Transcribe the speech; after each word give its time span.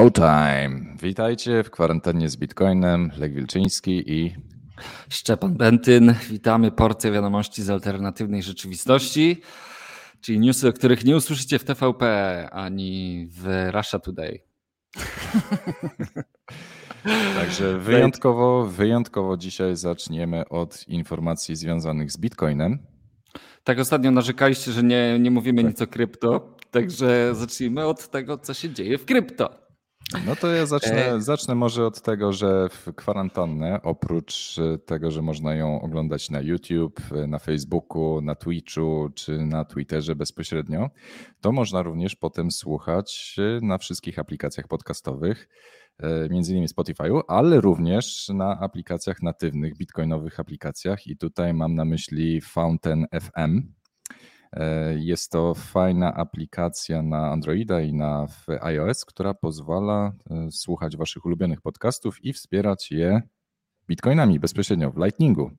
Showtime. 0.00 0.96
Witajcie 1.02 1.62
w 1.62 1.70
kwarantannie 1.70 2.28
z 2.28 2.36
Bitcoinem. 2.36 3.10
Lek 3.18 3.34
Wilczyński 3.34 4.12
i 4.12 4.34
Szczepan 5.08 5.54
Bentyn. 5.54 6.14
Witamy. 6.30 6.70
Porcja 6.70 7.10
wiadomości 7.10 7.62
z 7.62 7.70
alternatywnej 7.70 8.42
rzeczywistości, 8.42 9.42
czyli 10.20 10.40
newsy, 10.40 10.68
o 10.68 10.72
których 10.72 11.04
nie 11.04 11.16
usłyszycie 11.16 11.58
w 11.58 11.64
TVP 11.64 12.48
ani 12.52 13.26
w 13.30 13.70
Russia 13.72 13.98
Today. 13.98 14.40
Także 17.40 17.78
wyjątkowo, 17.78 18.66
wyjątkowo 18.66 19.36
dzisiaj 19.36 19.76
zaczniemy 19.76 20.48
od 20.48 20.88
informacji 20.88 21.56
związanych 21.56 22.12
z 22.12 22.18
Bitcoinem. 22.18 22.78
Tak 23.64 23.78
ostatnio 23.78 24.10
narzekaliście, 24.10 24.72
że 24.72 24.82
nie, 24.82 25.18
nie 25.18 25.30
mówimy 25.30 25.64
nic 25.64 25.82
o 25.82 25.86
krypto, 25.86 26.56
także 26.70 27.34
zacznijmy 27.34 27.86
od 27.86 28.10
tego, 28.10 28.38
co 28.38 28.54
się 28.54 28.70
dzieje 28.70 28.98
w 28.98 29.04
krypto. 29.04 29.59
No 30.26 30.36
to 30.36 30.46
ja 30.46 30.66
zacznę, 30.66 31.22
zacznę 31.22 31.54
może 31.54 31.86
od 31.86 32.02
tego, 32.02 32.32
że 32.32 32.68
w 32.68 32.94
kwarantannę, 32.94 33.80
oprócz 33.82 34.56
tego, 34.86 35.10
że 35.10 35.22
można 35.22 35.54
ją 35.54 35.80
oglądać 35.82 36.30
na 36.30 36.40
YouTube, 36.40 37.00
na 37.28 37.38
Facebooku, 37.38 38.20
na 38.20 38.34
Twitchu 38.34 39.08
czy 39.14 39.38
na 39.38 39.64
Twitterze 39.64 40.16
bezpośrednio, 40.16 40.90
to 41.40 41.52
można 41.52 41.82
również 41.82 42.16
potem 42.16 42.50
słuchać 42.50 43.36
na 43.62 43.78
wszystkich 43.78 44.18
aplikacjach 44.18 44.68
podcastowych, 44.68 45.48
między 46.30 46.52
innymi 46.52 46.68
Spotify'u, 46.68 47.20
ale 47.28 47.60
również 47.60 48.28
na 48.28 48.60
aplikacjach 48.60 49.22
natywnych, 49.22 49.76
bitcoinowych 49.76 50.40
aplikacjach. 50.40 51.06
I 51.06 51.16
tutaj 51.16 51.54
mam 51.54 51.74
na 51.74 51.84
myśli 51.84 52.40
Fountain 52.40 53.06
FM, 53.12 53.62
jest 54.96 55.32
to 55.32 55.54
fajna 55.54 56.14
aplikacja 56.14 57.02
na 57.02 57.30
Androida 57.30 57.80
i 57.80 57.92
na 57.92 58.26
iOS, 58.60 59.04
która 59.04 59.34
pozwala 59.34 60.12
e, 60.30 60.50
słuchać 60.50 60.96
Waszych 60.96 61.24
ulubionych 61.24 61.60
podcastów 61.60 62.24
i 62.24 62.32
wspierać 62.32 62.90
je 62.90 63.22
bitcoinami 63.88 64.40
bezpośrednio 64.40 64.90
w 64.90 64.96
Lightningu. 64.96 65.50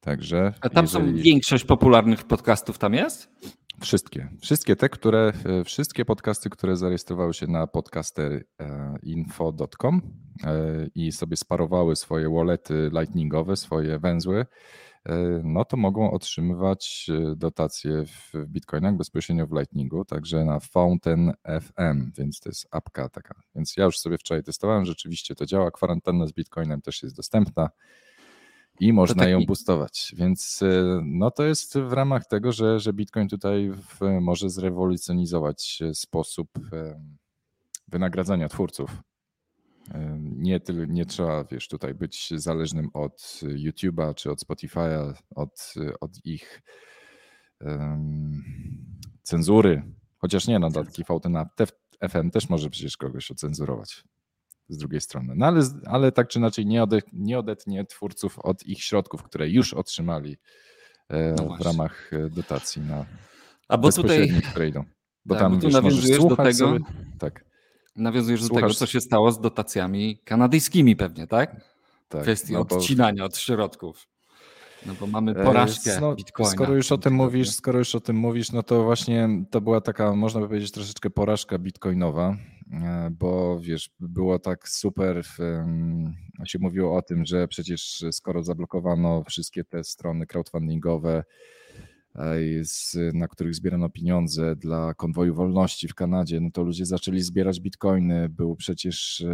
Także. 0.00 0.54
A 0.60 0.68
tam 0.68 0.84
jeżeli... 0.84 1.18
są 1.18 1.22
większość 1.22 1.64
popularnych 1.64 2.24
podcastów 2.24 2.78
tam 2.78 2.94
jest? 2.94 3.30
Wszystkie. 3.80 4.28
Wszystkie 4.40 4.76
te, 4.76 4.88
które, 4.88 5.32
e, 5.44 5.64
wszystkie 5.64 6.04
podcasty, 6.04 6.50
które 6.50 6.76
zarejestrowały 6.76 7.34
się 7.34 7.46
na 7.46 7.66
podcasterinfo.com 7.66 10.02
i 10.94 11.12
sobie 11.12 11.36
sparowały 11.36 11.96
swoje 11.96 12.30
wallety 12.30 12.90
lightningowe, 12.92 13.56
swoje 13.56 13.98
węzły 13.98 14.40
E, 14.40 14.46
no 15.44 15.64
to 15.64 15.76
mogą 15.76 16.10
otrzymywać 16.10 17.10
e, 17.10 17.36
dotacje 17.36 18.04
w 18.06 18.32
bitcoinach 18.46 18.96
bezpośrednio 18.96 19.46
w 19.46 19.52
Lightningu, 19.52 20.04
także 20.04 20.44
na 20.44 20.60
Fountain 20.60 21.32
FM, 21.60 22.12
więc 22.18 22.40
to 22.40 22.48
jest 22.48 22.68
apka 22.70 23.08
taka. 23.08 23.34
Więc 23.54 23.76
ja 23.76 23.84
już 23.84 23.98
sobie 23.98 24.18
wczoraj 24.18 24.42
testowałem, 24.42 24.84
rzeczywiście 24.84 25.34
to 25.34 25.46
działa. 25.46 25.70
Kwarantanna 25.70 26.26
z 26.26 26.32
bitcoinem 26.32 26.82
też 26.82 27.02
jest 27.02 27.16
dostępna 27.16 27.70
i 28.80 28.92
można 28.92 29.28
ją 29.28 29.44
boostować. 29.46 30.14
Więc 30.16 30.62
e, 30.62 31.00
no 31.04 31.30
to 31.30 31.44
jest 31.44 31.78
w 31.78 31.92
ramach 31.92 32.26
tego, 32.26 32.52
że, 32.52 32.80
że 32.80 32.92
Bitcoin 32.92 33.28
tutaj 33.28 33.70
w, 33.70 34.20
może 34.20 34.50
zrewolucjonizować 34.50 35.82
sposób 35.92 36.48
wynagradzania 37.88 38.48
twórców. 38.48 39.02
Nie, 40.18 40.60
nie 40.88 41.06
trzeba, 41.06 41.44
wiesz, 41.44 41.68
tutaj 41.68 41.94
być 41.94 42.32
zależnym 42.36 42.90
od 42.92 43.40
YouTube'a 43.42 44.14
czy 44.14 44.30
od 44.30 44.42
Spotify'a, 44.42 45.14
od, 45.34 45.74
od 46.00 46.26
ich 46.26 46.62
um, 47.60 48.42
cenzury. 49.22 49.82
Chociaż 50.18 50.46
nie, 50.46 50.58
no 50.58 50.70
taki 50.70 51.04
VT 51.04 51.28
na 51.28 51.48
FM 52.10 52.30
też 52.30 52.48
może 52.48 52.70
przecież 52.70 52.96
kogoś 52.96 53.30
ocenzurować 53.30 54.04
z 54.68 54.78
drugiej 54.78 55.00
strony. 55.00 55.34
No 55.36 55.46
ale, 55.46 55.62
ale 55.86 56.12
tak 56.12 56.28
czy 56.28 56.38
inaczej 56.38 56.66
nie, 56.66 56.82
ode, 56.82 56.98
nie 57.12 57.38
odetnie 57.38 57.84
twórców 57.84 58.38
od 58.38 58.66
ich 58.66 58.82
środków, 58.82 59.22
które 59.22 59.48
już 59.48 59.74
otrzymali 59.74 60.36
e, 61.08 61.34
no 61.38 61.56
w 61.56 61.60
ramach 61.60 62.10
dotacji 62.30 62.82
na 62.82 63.06
A 63.68 63.78
bo 63.78 63.92
tutaj, 63.92 64.42
które 64.50 64.68
idą. 64.68 64.84
Bo 65.24 65.34
tak, 65.34 65.42
tam 65.42 65.54
bo 65.54 65.60
tu 65.60 65.68
nawiązujesz 65.68 66.18
do 66.18 66.36
tego, 66.36 66.52
sobie, 66.52 66.78
tak. 67.18 67.49
Nawiązujesz 67.96 68.40
Słuchasz... 68.40 68.60
do 68.60 68.68
tego, 68.68 68.74
co 68.74 68.86
się 68.86 69.00
stało 69.00 69.32
z 69.32 69.40
dotacjami 69.40 70.18
kanadyjskimi 70.24 70.96
pewnie, 70.96 71.26
tak? 71.26 71.56
tak 72.08 72.22
Kwestii 72.22 72.52
no 72.52 72.64
bo... 72.64 72.76
odcinania 72.76 73.24
od 73.24 73.36
środków. 73.38 74.06
No 74.86 74.94
bo 75.00 75.06
mamy 75.06 75.32
e, 75.32 75.44
porażkę 75.44 76.00
no, 76.00 76.14
Bitcoina. 76.14 76.50
Skoro 76.50 76.74
już 76.74 76.92
o 76.92 76.98
tym 76.98 77.14
mówisz, 77.14 77.50
skoro 77.50 77.78
już 77.78 77.94
o 77.94 78.00
tym 78.00 78.16
mówisz, 78.16 78.52
no 78.52 78.62
to 78.62 78.84
właśnie 78.84 79.28
to 79.50 79.60
była 79.60 79.80
taka, 79.80 80.14
można 80.14 80.40
by 80.40 80.48
powiedzieć, 80.48 80.70
troszeczkę 80.70 81.10
porażka 81.10 81.58
bitcoinowa, 81.58 82.36
e, 82.72 83.10
bo 83.18 83.60
wiesz, 83.60 83.90
było 84.00 84.38
tak 84.38 84.68
super, 84.68 85.22
się 86.44 86.58
mówiło 86.58 86.96
o 86.96 87.02
tym, 87.02 87.24
że 87.24 87.48
przecież 87.48 88.04
skoro 88.10 88.42
zablokowano 88.42 89.24
wszystkie 89.24 89.64
te 89.64 89.84
strony 89.84 90.26
crowdfundingowe, 90.26 91.24
na 93.12 93.28
których 93.28 93.54
zbierano 93.54 93.90
pieniądze 93.90 94.56
dla 94.56 94.94
konwoju 94.94 95.34
wolności 95.34 95.88
w 95.88 95.94
Kanadzie, 95.94 96.40
no 96.40 96.50
to 96.50 96.62
ludzie 96.62 96.86
zaczęli 96.86 97.20
zbierać 97.20 97.60
bitcoiny. 97.60 98.28
Był 98.28 98.56
przecież 98.56 99.24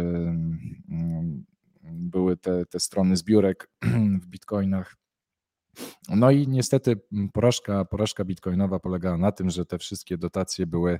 były 1.83 2.37
te, 2.37 2.65
te 2.65 2.79
strony 2.79 3.17
zbiórek 3.17 3.69
w 4.21 4.27
bitcoinach. 4.27 4.95
No 6.09 6.31
i 6.31 6.47
niestety 6.47 7.01
porażka, 7.33 7.85
porażka 7.85 8.25
bitcoinowa 8.25 8.79
polegała 8.79 9.17
na 9.17 9.31
tym, 9.31 9.49
że 9.49 9.65
te 9.65 9.77
wszystkie 9.77 10.17
dotacje 10.17 10.67
były 10.67 10.99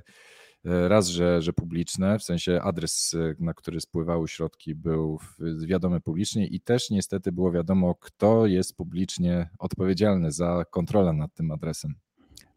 raz, 0.64 1.08
że, 1.08 1.42
że 1.42 1.52
publiczne, 1.52 2.18
w 2.18 2.22
sensie 2.22 2.60
adres, 2.62 3.14
e, 3.14 3.34
na 3.38 3.54
który 3.54 3.80
spływały 3.80 4.28
środki, 4.28 4.74
był 4.74 5.18
wiadomy 5.66 6.00
publicznie 6.00 6.46
i 6.46 6.60
też 6.60 6.90
niestety 6.90 7.32
było 7.32 7.52
wiadomo, 7.52 7.94
kto 7.94 8.46
jest 8.46 8.76
publicznie 8.76 9.50
odpowiedzialny 9.58 10.32
za 10.32 10.64
kontrolę 10.70 11.12
nad 11.12 11.34
tym 11.34 11.50
adresem 11.50 11.94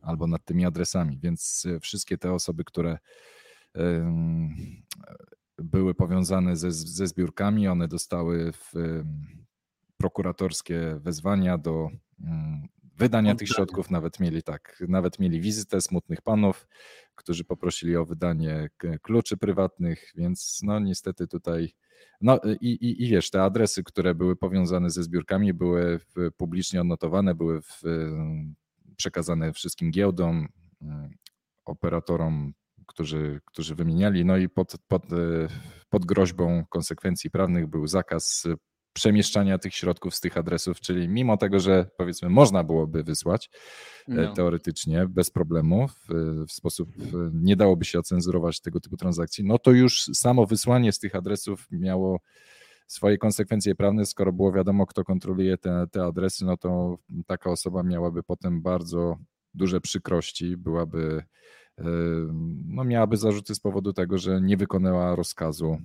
albo 0.01 0.27
nad 0.27 0.45
tymi 0.45 0.65
adresami. 0.65 1.19
Więc 1.19 1.65
e, 1.75 1.79
wszystkie 1.79 2.17
te 2.17 2.33
osoby, 2.33 2.63
które 2.63 2.97
były 5.57 5.93
powiązane 5.93 6.55
ze, 6.55 6.71
ze 6.71 7.07
zbiórkami, 7.07 7.67
one 7.67 7.87
dostały 7.87 8.53
prokuratorskie 9.97 10.99
wezwania 10.99 11.57
do 11.57 11.89
mm, 12.19 12.67
wydania 12.97 13.35
tych 13.35 13.47
środków, 13.47 13.91
nawet 13.91 14.19
mieli 14.19 14.43
tak, 14.43 14.83
nawet 14.87 15.19
mieli 15.19 15.41
wizytę 15.41 15.81
smutnych 15.81 16.21
panów, 16.21 16.67
którzy 17.15 17.43
poprosili 17.43 17.95
o 17.95 18.05
wydanie 18.05 18.69
kluczy 19.01 19.37
prywatnych, 19.37 20.11
więc 20.15 20.59
no 20.63 20.79
niestety 20.79 21.27
tutaj. 21.27 21.73
No 22.21 22.39
i, 22.61 22.67
i, 22.67 23.03
i 23.03 23.09
wiesz, 23.09 23.29
te 23.29 23.43
adresy, 23.43 23.83
które 23.83 24.15
były 24.15 24.35
powiązane 24.35 24.89
ze 24.89 25.03
zbiórkami, 25.03 25.53
były 25.53 25.99
publicznie 26.37 26.81
odnotowane, 26.81 27.35
były 27.35 27.61
w, 27.61 27.81
przekazane 28.97 29.53
wszystkim 29.53 29.91
giełdom, 29.91 30.47
operatorom, 31.65 32.53
którzy, 32.87 33.41
którzy 33.45 33.75
wymieniali. 33.75 34.25
No 34.25 34.37
i 34.37 34.49
pod, 34.49 34.75
pod, 34.87 35.03
pod 35.89 36.05
groźbą 36.05 36.65
konsekwencji 36.69 37.29
prawnych 37.29 37.67
był 37.67 37.87
zakaz 37.87 38.47
przemieszczania 38.93 39.57
tych 39.57 39.75
środków 39.75 40.15
z 40.15 40.19
tych 40.19 40.37
adresów, 40.37 40.79
czyli 40.79 41.09
mimo 41.09 41.37
tego, 41.37 41.59
że 41.59 41.85
powiedzmy 41.97 42.29
można 42.29 42.63
byłoby 42.63 43.03
wysłać 43.03 43.49
e, 44.07 44.13
no. 44.13 44.33
teoretycznie 44.33 45.07
bez 45.09 45.29
problemu, 45.29 45.87
w, 45.87 46.51
sposób 46.51 46.89
nie 47.33 47.55
dałoby 47.55 47.85
się 47.85 47.99
ocenzurować 47.99 48.61
tego 48.61 48.79
typu 48.79 48.97
transakcji, 48.97 49.43
no 49.43 49.57
to 49.57 49.71
już 49.71 50.03
samo 50.03 50.45
wysłanie 50.45 50.91
z 50.91 50.99
tych 50.99 51.15
adresów 51.15 51.67
miało 51.71 52.19
swoje 52.87 53.17
konsekwencje 53.17 53.75
prawne, 53.75 54.05
skoro 54.05 54.33
było 54.33 54.51
wiadomo, 54.51 54.85
kto 54.85 55.03
kontroluje 55.03 55.57
te, 55.57 55.87
te 55.91 56.03
adresy, 56.03 56.45
no 56.45 56.57
to 56.57 56.97
taka 57.27 57.51
osoba 57.51 57.83
miałaby 57.83 58.23
potem 58.23 58.61
bardzo 58.61 59.17
duże 59.53 59.81
przykrości, 59.81 60.57
byłaby, 60.57 61.23
e, 61.77 61.83
no 62.65 62.83
miałaby 62.83 63.17
zarzuty 63.17 63.55
z 63.55 63.59
powodu 63.59 63.93
tego, 63.93 64.17
że 64.17 64.41
nie 64.41 64.57
wykonała 64.57 65.15
rozkazu 65.15 65.77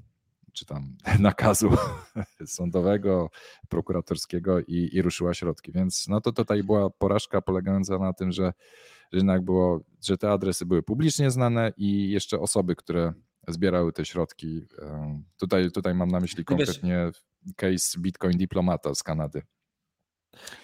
czy 0.56 0.66
tam 0.66 0.96
nakazu 1.20 1.70
sądowego, 2.46 3.30
prokuratorskiego 3.68 4.60
i, 4.60 4.88
i 4.92 5.02
ruszyła 5.02 5.34
środki. 5.34 5.72
Więc 5.72 6.08
no 6.08 6.20
to 6.20 6.32
tutaj 6.32 6.62
była 6.62 6.90
porażka 6.90 7.42
polegająca 7.42 7.98
na 7.98 8.12
tym, 8.12 8.32
że, 8.32 8.52
że 9.12 9.18
jednak 9.18 9.42
było, 9.42 9.80
że 10.04 10.18
te 10.18 10.30
adresy 10.30 10.66
były 10.66 10.82
publicznie 10.82 11.30
znane 11.30 11.72
i 11.76 12.10
jeszcze 12.10 12.40
osoby, 12.40 12.76
które 12.76 13.12
zbierały 13.48 13.92
te 13.92 14.04
środki. 14.04 14.60
Tutaj, 15.38 15.70
tutaj 15.70 15.94
mam 15.94 16.08
na 16.08 16.20
myśli 16.20 16.44
konkretnie 16.44 17.10
case 17.56 18.00
Bitcoin 18.00 18.38
Diplomata 18.38 18.94
z 18.94 19.02
Kanady. 19.02 19.42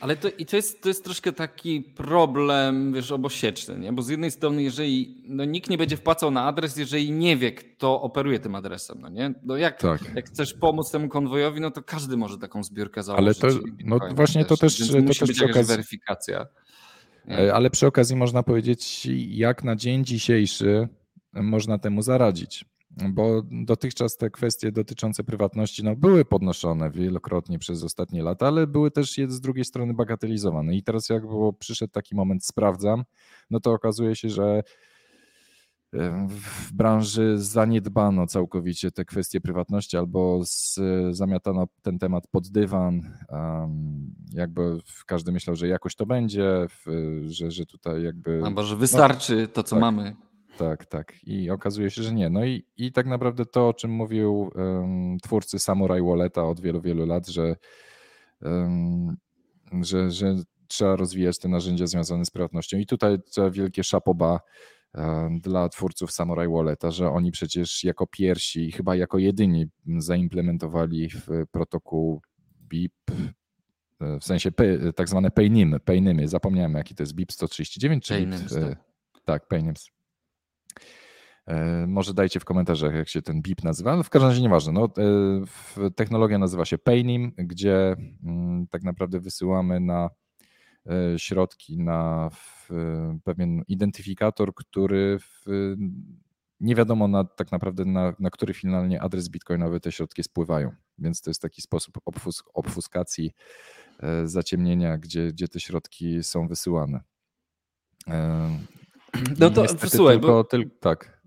Ale 0.01 0.17
to, 0.17 0.29
i 0.39 0.47
to, 0.47 0.57
jest, 0.57 0.83
to 0.83 0.89
jest 0.89 1.05
troszkę 1.05 1.33
taki 1.33 1.81
problem, 1.81 2.93
wiesz, 2.93 3.13
obosieczny, 3.13 3.79
nie? 3.79 3.93
bo 3.93 4.03
z 4.03 4.09
jednej 4.09 4.31
strony, 4.31 4.63
jeżeli 4.63 5.23
no, 5.29 5.45
nikt 5.45 5.71
nie 5.71 5.79
będzie 5.79 5.97
wpłacał 5.97 6.31
na 6.31 6.45
adres, 6.45 6.77
jeżeli 6.77 7.13
nie 7.13 7.37
wie, 7.37 7.53
kto 7.53 8.03
operuje 8.03 8.39
tym 8.41 8.55
adresem, 8.55 8.99
no 9.01 9.09
nie? 9.09 9.35
No 9.43 9.57
jak, 9.57 9.81
tak. 9.81 10.01
jak 10.15 10.27
chcesz 10.27 10.55
pomóc 10.55 10.91
temu 10.91 11.09
konwojowi, 11.09 11.61
no 11.61 11.71
to 11.71 11.83
każdy 11.83 12.17
może 12.17 12.39
taką 12.39 12.65
zbiórkę 12.65 13.03
założyć. 13.03 13.43
Ale 13.43 13.53
to, 13.53 13.59
no 13.85 13.99
właśnie 14.15 14.45
to 14.45 14.57
też, 14.57 14.79
to 14.79 15.01
musi 15.01 15.21
też 15.21 15.29
być 15.29 15.43
okazji... 15.43 15.65
weryfikacja. 15.65 16.47
Nie? 17.29 17.39
E, 17.39 17.55
ale 17.55 17.71
przy 17.71 17.87
okazji 17.87 18.17
można 18.17 18.43
powiedzieć, 18.43 19.09
jak 19.29 19.65
na 19.65 19.77
dzień 19.77 20.05
dzisiejszy 20.05 20.89
można 21.33 21.79
temu 21.79 22.03
zaradzić. 22.03 22.65
Bo 23.11 23.43
dotychczas 23.51 24.17
te 24.17 24.31
kwestie 24.31 24.73
dotyczące 24.73 25.25
prywatności 25.25 25.85
no, 25.85 25.97
były 25.97 26.25
podnoszone 26.25 26.91
wielokrotnie 26.91 27.59
przez 27.59 27.85
ostatnie 27.85 28.23
lata, 28.23 28.47
ale 28.47 28.67
były 28.67 28.91
też 28.91 29.17
z 29.29 29.41
drugiej 29.41 29.65
strony 29.65 29.95
bagatelizowane. 29.95 30.75
I 30.75 30.83
teraz 30.83 31.09
jak 31.09 31.27
było, 31.27 31.53
przyszedł 31.53 31.93
taki 31.93 32.15
moment, 32.15 32.45
sprawdzam, 32.45 33.05
no 33.51 33.61
to 33.61 33.73
okazuje 33.73 34.17
się, 34.17 34.29
że 34.29 34.63
w 36.29 36.73
branży 36.73 37.39
zaniedbano 37.39 38.27
całkowicie 38.27 38.91
te 38.91 39.05
kwestie 39.05 39.41
prywatności 39.41 39.97
albo 39.97 40.41
z, 40.45 40.81
zamiatano 41.11 41.67
ten 41.83 41.99
temat 41.99 42.27
pod 42.27 42.49
dywan. 42.49 43.19
Jakby 44.33 44.79
każdy 45.07 45.33
myślał, 45.33 45.57
że 45.57 45.69
jakoś 45.69 45.95
to 45.95 46.07
będzie, 46.07 46.67
że, 47.27 47.51
że 47.51 47.67
tutaj 47.67 48.03
jakby. 48.03 48.41
Albo 48.45 48.63
że 48.63 48.77
wystarczy 48.77 49.37
no, 49.37 49.47
to, 49.47 49.63
co 49.63 49.77
tak, 49.77 49.81
mamy. 49.81 50.17
Tak, 50.59 50.87
tak. 50.87 51.15
I 51.27 51.51
okazuje 51.51 51.91
się, 51.91 52.03
że 52.03 52.15
nie. 52.15 52.31
No 52.31 52.45
i, 52.45 52.67
i 52.77 52.93
tak 52.93 53.07
naprawdę 53.07 53.47
to, 53.47 53.69
o 53.69 53.75
czym 53.75 53.91
mówił 53.91 54.51
um, 54.55 55.19
twórcy 55.23 55.59
Samurai 55.59 56.03
Walleta 56.03 56.45
od 56.45 56.61
wielu, 56.61 56.81
wielu 56.81 57.07
lat, 57.07 57.29
że, 57.29 57.57
um, 58.43 59.17
że, 59.83 60.11
że 60.11 60.37
trzeba 60.69 60.97
rozwijać 60.97 61.39
te 61.39 61.49
narzędzia 61.49 61.87
związane 61.87 62.25
z 62.25 62.31
prywatnością. 62.31 62.79
I 62.79 62.87
tutaj 62.87 63.19
trzeba 63.31 63.51
wielkie 63.51 63.85
szapoba 63.85 64.41
dla 65.41 65.69
twórców 65.69 66.13
Samurai 66.13 66.49
Walleta, 66.49 66.91
że 66.91 67.11
oni 67.11 67.33
przecież 67.33 67.85
jako 67.85 68.07
pierwsi, 68.07 68.73
chyba 68.73 68.97
jako 68.97 69.19
jedyni 69.19 69.67
zaimplementowali 69.99 71.09
w 71.09 71.29
protokół 71.51 72.23
BIP, 72.69 72.93
e, 74.01 74.19
w 74.21 74.25
sensie 74.25 74.51
tak 74.97 75.09
zwane 75.09 75.31
paynymy, 75.31 75.81
paynymy, 75.81 76.29
zapomniałem 76.29 76.75
jaki 76.75 76.95
to 76.95 77.03
jest 77.03 77.15
BIP 77.15 77.33
139 77.33 78.05
czy 78.05 78.27
BIP, 78.27 78.31
tak, 78.49 78.79
tak 79.25 79.49
paynyms. 79.49 79.89
E, 79.89 80.02
może 81.87 82.15
dajcie 82.15 82.41
w 82.41 82.45
komentarzach, 82.45 82.95
jak 82.95 83.09
się 83.09 83.23
ten 83.23 83.43
BIP 83.43 83.65
nazywa, 83.65 83.93
ale 83.93 84.03
w 84.03 84.11
każdym 84.11 84.31
razie 84.31 84.43
nieważne. 84.43 84.73
No, 84.73 84.89
e, 85.87 85.91
technologia 85.91 86.39
nazywa 86.39 86.65
się 86.65 86.79
Paynim, 86.79 87.33
gdzie 87.37 87.97
mm, 88.25 88.67
tak 88.67 88.83
naprawdę 88.83 89.21
wysyłamy 89.21 89.81
na 89.81 90.11
środki 91.17 91.79
na 91.79 92.31
pewien 93.25 93.63
identyfikator, 93.69 94.55
który 94.55 95.19
w, 95.19 95.45
nie 96.63 96.75
wiadomo 96.75 97.09
na, 97.09 97.25
tak 97.25 97.53
naprawdę 97.53 97.85
na, 97.85 98.15
na 98.19 98.31
który 98.31 98.55
finalnie 98.55 99.03
adres 99.03 99.29
bitcoinowy 99.29 99.81
te 99.81 99.93
środki 99.93 100.23
spływają. 100.23 100.73
Więc 100.99 101.23
to 101.23 101.31
jest 101.31 101.43
taki 101.43 101.63
sposób 101.63 101.99
obfus, 102.05 102.43
obfuskacji, 102.55 103.33
e, 104.01 104.29
zaciemnienia, 104.29 104.99
gdzie, 104.99 105.27
gdzie 105.27 105.49
te 105.49 105.61
środki 105.61 106.23
są 106.23 106.49
wysyłane. 106.49 107.01
E, 108.09 108.51
no 109.39 109.51
to 109.51 109.65
słuchaj, 109.69 110.15
tylko, 110.15 110.33
bo... 110.33 110.45
Tyl, 110.45 110.71
tak. 110.81 111.22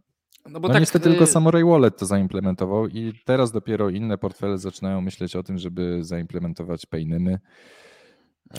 No 0.49 0.59
bo 0.59 0.67
no 0.67 0.73
tak, 0.73 0.81
niestety 0.81 1.09
tylko 1.09 1.23
y- 1.23 1.27
Samurai 1.27 1.63
Wallet 1.63 1.97
to 1.97 2.05
zaimplementował 2.05 2.87
i 2.87 3.13
teraz 3.25 3.51
dopiero 3.51 3.89
inne 3.89 4.17
portfele 4.17 4.57
zaczynają 4.57 5.01
myśleć 5.01 5.35
o 5.35 5.43
tym, 5.43 5.57
żeby 5.57 6.03
zaimplementować 6.03 6.85
Paynymy. 6.85 7.39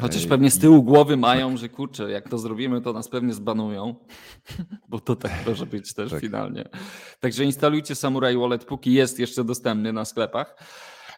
Chociaż 0.00 0.26
pewnie 0.26 0.50
z 0.50 0.58
tyłu 0.58 0.82
głowy 0.82 1.16
mają, 1.16 1.50
tak. 1.50 1.58
że 1.58 1.68
kurczę, 1.68 2.10
jak 2.10 2.28
to 2.28 2.38
zrobimy, 2.38 2.80
to 2.80 2.92
nas 2.92 3.08
pewnie 3.08 3.32
zbanują, 3.32 3.94
bo 4.88 5.00
to 5.00 5.16
tak 5.16 5.32
może 5.46 5.66
być 5.66 5.94
też 5.94 6.10
tak. 6.10 6.20
finalnie. 6.20 6.64
Także 7.20 7.44
instalujcie 7.44 7.94
Samurai 7.94 8.36
Wallet, 8.36 8.64
póki 8.64 8.92
jest 8.92 9.18
jeszcze 9.18 9.44
dostępny 9.44 9.92
na 9.92 10.04
sklepach. 10.04 10.56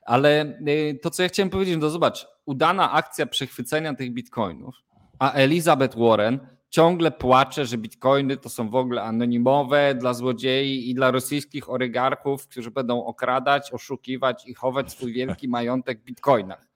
Ale 0.03 0.59
y, 0.69 0.99
to, 1.03 1.11
co 1.11 1.23
ja 1.23 1.29
chciałem 1.29 1.51
powiedzieć, 1.51 1.77
no 1.81 1.91
zobacz, 1.91 2.27
udana 2.47 2.93
akcja 2.93 3.27
przechwycenia 3.27 3.95
tych 3.95 4.13
bitcoinów, 4.13 4.75
a 5.19 5.33
Elizabeth 5.33 5.99
Warren 5.99 6.41
ciągle 6.71 7.11
płacze, 7.11 7.67
że 7.67 7.79
bitcoiny 7.79 8.37
to 8.37 8.49
są 8.49 8.71
w 8.71 8.75
ogóle 8.75 9.03
anonimowe 9.03 9.95
dla 9.95 10.15
złodziei 10.15 10.91
i 10.91 10.95
dla 10.95 11.11
rosyjskich 11.11 11.71
oligarchów, 11.71 12.47
którzy 12.47 12.71
będą 12.71 13.05
okradać, 13.05 13.73
oszukiwać 13.73 14.47
i 14.47 14.55
chować 14.55 14.93
swój 14.93 15.13
wielki 15.13 15.49
majątek 15.59 16.01
w 16.01 16.05
bitcoinach. 16.05 16.69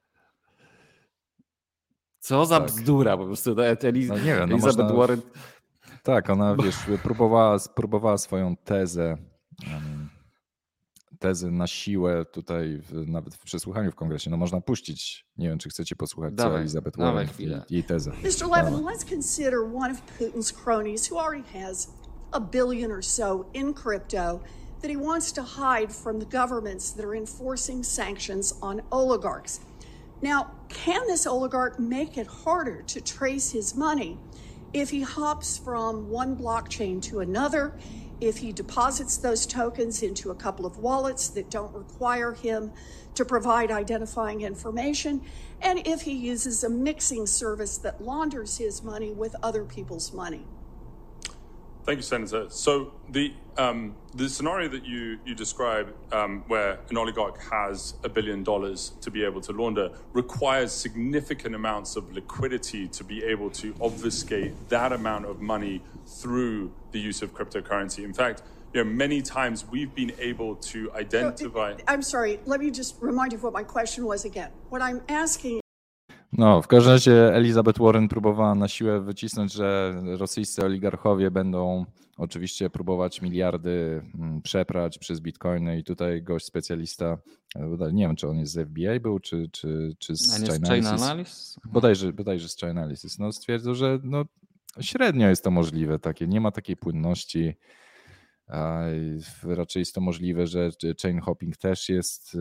Co 2.18 2.46
za 2.46 2.60
tak. 2.60 2.68
bzdura 2.68 3.16
po 3.16 3.24
prostu. 3.24 3.56
Eliz 3.82 4.08
no 4.08 4.18
nie 4.18 4.24
wiem, 4.24 4.48
no 4.48 4.54
Elizabeth 4.54 4.78
można... 4.78 4.94
Warren. 4.94 5.20
Tak, 6.02 6.30
ona 6.30 6.56
wiesz, 6.56 6.76
próbowała, 7.02 7.56
próbowała 7.74 8.18
swoją 8.18 8.56
tezę, 8.56 9.16
tezę 11.22 11.50
na 11.50 11.66
siłę 11.66 12.24
tutaj, 12.24 12.78
w, 12.78 13.08
nawet 13.08 13.34
w 13.34 13.44
przesłuchaniu 13.44 13.92
w 13.92 13.94
kongresie. 13.94 14.30
No 14.30 14.36
można 14.36 14.60
puścić, 14.60 15.26
nie 15.38 15.48
wiem, 15.48 15.58
czy 15.58 15.68
chcecie 15.68 15.96
posłuchać, 15.96 16.34
dawaj, 16.34 16.52
co 16.52 16.60
Elizabeth 16.60 16.96
Warren, 16.96 17.28
jej, 17.38 17.50
jej 17.70 17.84
tezę. 17.84 18.10
Mr. 18.10 18.48
Levin, 18.50 18.74
let's 18.74 19.04
consider 19.10 19.60
one 19.74 19.92
of 19.92 20.00
Putin's 20.18 20.52
cronies 20.64 21.10
who 21.10 21.18
already 21.18 21.48
has 21.58 21.88
a 22.32 22.40
billion 22.40 22.92
or 22.92 23.04
so 23.04 23.44
in 23.54 23.74
crypto 23.74 24.40
that 24.80 24.90
he 24.90 24.96
wants 24.96 25.32
to 25.32 25.42
hide 25.42 25.92
from 25.92 26.18
the 26.18 26.26
governments 26.38 26.92
that 26.92 27.04
are 27.04 27.16
enforcing 27.16 27.84
sanctions 27.84 28.54
on 28.60 28.82
oligarchs. 28.90 29.60
Now, 30.22 30.50
can 30.68 31.06
this 31.06 31.26
oligarch 31.26 31.78
make 31.78 32.18
it 32.18 32.26
harder 32.44 32.82
to 32.82 33.00
trace 33.00 33.52
his 33.52 33.74
money 33.74 34.18
if 34.72 34.90
he 34.90 35.02
hops 35.02 35.58
from 35.58 36.08
one 36.10 36.36
blockchain 36.36 37.02
to 37.02 37.20
another, 37.20 37.72
if 38.22 38.38
he 38.38 38.52
deposits 38.52 39.16
those 39.16 39.46
tokens 39.46 40.02
into 40.02 40.30
a 40.30 40.34
couple 40.34 40.64
of 40.64 40.78
wallets 40.78 41.28
that 41.30 41.50
don't 41.50 41.74
require 41.74 42.32
him 42.32 42.72
to 43.14 43.24
provide 43.24 43.70
identifying 43.70 44.42
information, 44.42 45.20
and 45.60 45.86
if 45.86 46.02
he 46.02 46.12
uses 46.12 46.62
a 46.62 46.70
mixing 46.70 47.26
service 47.26 47.78
that 47.78 48.00
launders 48.00 48.56
his 48.58 48.82
money 48.82 49.12
with 49.12 49.34
other 49.42 49.64
people's 49.64 50.12
money? 50.12 50.46
Thank 51.84 51.96
you, 51.96 52.02
Senator. 52.02 52.46
So 52.48 52.92
the 53.08 53.32
um, 53.58 53.96
the 54.14 54.28
scenario 54.28 54.68
that 54.68 54.84
you 54.84 55.18
you 55.26 55.34
describe, 55.34 55.92
um, 56.12 56.44
where 56.46 56.78
an 56.90 56.96
oligarch 56.96 57.42
has 57.50 57.94
a 58.04 58.08
billion 58.08 58.44
dollars 58.44 58.92
to 59.00 59.10
be 59.10 59.24
able 59.24 59.40
to 59.42 59.52
launder, 59.52 59.90
requires 60.12 60.72
significant 60.72 61.54
amounts 61.54 61.96
of 61.96 62.12
liquidity 62.12 62.86
to 62.88 63.02
be 63.02 63.24
able 63.24 63.50
to 63.50 63.74
obfuscate 63.80 64.52
that 64.68 64.92
amount 64.92 65.26
of 65.26 65.40
money 65.40 65.82
through 66.06 66.72
the 66.92 67.00
use 67.00 67.20
of 67.20 67.34
cryptocurrency. 67.34 68.04
In 68.04 68.12
fact, 68.12 68.42
you 68.72 68.84
know, 68.84 68.88
many 68.88 69.20
times 69.20 69.66
we've 69.68 69.94
been 69.94 70.12
able 70.18 70.54
to 70.56 70.92
identify. 70.92 71.74
I'm 71.88 72.02
sorry. 72.02 72.38
Let 72.46 72.60
me 72.60 72.70
just 72.70 72.96
remind 73.00 73.32
you 73.32 73.38
of 73.38 73.44
what 73.44 73.52
my 73.52 73.64
question 73.64 74.06
was 74.06 74.24
again. 74.24 74.50
What 74.68 74.82
I'm 74.82 75.02
asking 75.08 75.61
No, 76.32 76.62
w 76.62 76.66
każdym 76.66 76.92
razie 76.92 77.34
Elizabeth 77.34 77.78
Warren 77.78 78.08
próbowała 78.08 78.54
na 78.54 78.68
siłę 78.68 79.00
wycisnąć, 79.00 79.52
że 79.52 80.00
rosyjscy 80.04 80.64
oligarchowie 80.64 81.30
będą 81.30 81.86
oczywiście 82.16 82.70
próbować 82.70 83.22
miliardy 83.22 84.02
mm, 84.14 84.42
przeprać 84.42 84.98
przez 84.98 85.20
bitcoiny 85.20 85.78
i 85.78 85.84
tutaj 85.84 86.22
gość 86.22 86.46
specjalista, 86.46 87.18
nie 87.92 88.06
wiem 88.06 88.16
czy 88.16 88.28
on 88.28 88.38
jest 88.38 88.52
z 88.52 88.68
FBI 88.68 89.00
był, 89.00 89.18
czy, 89.18 89.48
czy, 89.52 89.96
czy 89.98 90.16
z 90.16 90.48
Chainalysis, 90.68 91.56
bodajże, 91.64 92.12
bodajże 92.12 92.48
z 92.48 92.56
Chainalysis, 92.56 93.18
no 93.18 93.32
stwierdził, 93.32 93.74
że 93.74 93.98
no, 94.02 94.24
średnio 94.80 95.28
jest 95.28 95.44
to 95.44 95.50
możliwe, 95.50 95.98
takie, 95.98 96.26
nie 96.26 96.40
ma 96.40 96.50
takiej 96.50 96.76
płynności, 96.76 97.54
Raczej 99.42 99.80
jest 99.80 99.94
to 99.94 100.00
możliwe, 100.00 100.46
że 100.46 100.70
chain 101.02 101.20
hopping 101.20 101.56
też 101.56 101.88
jest. 101.88 102.36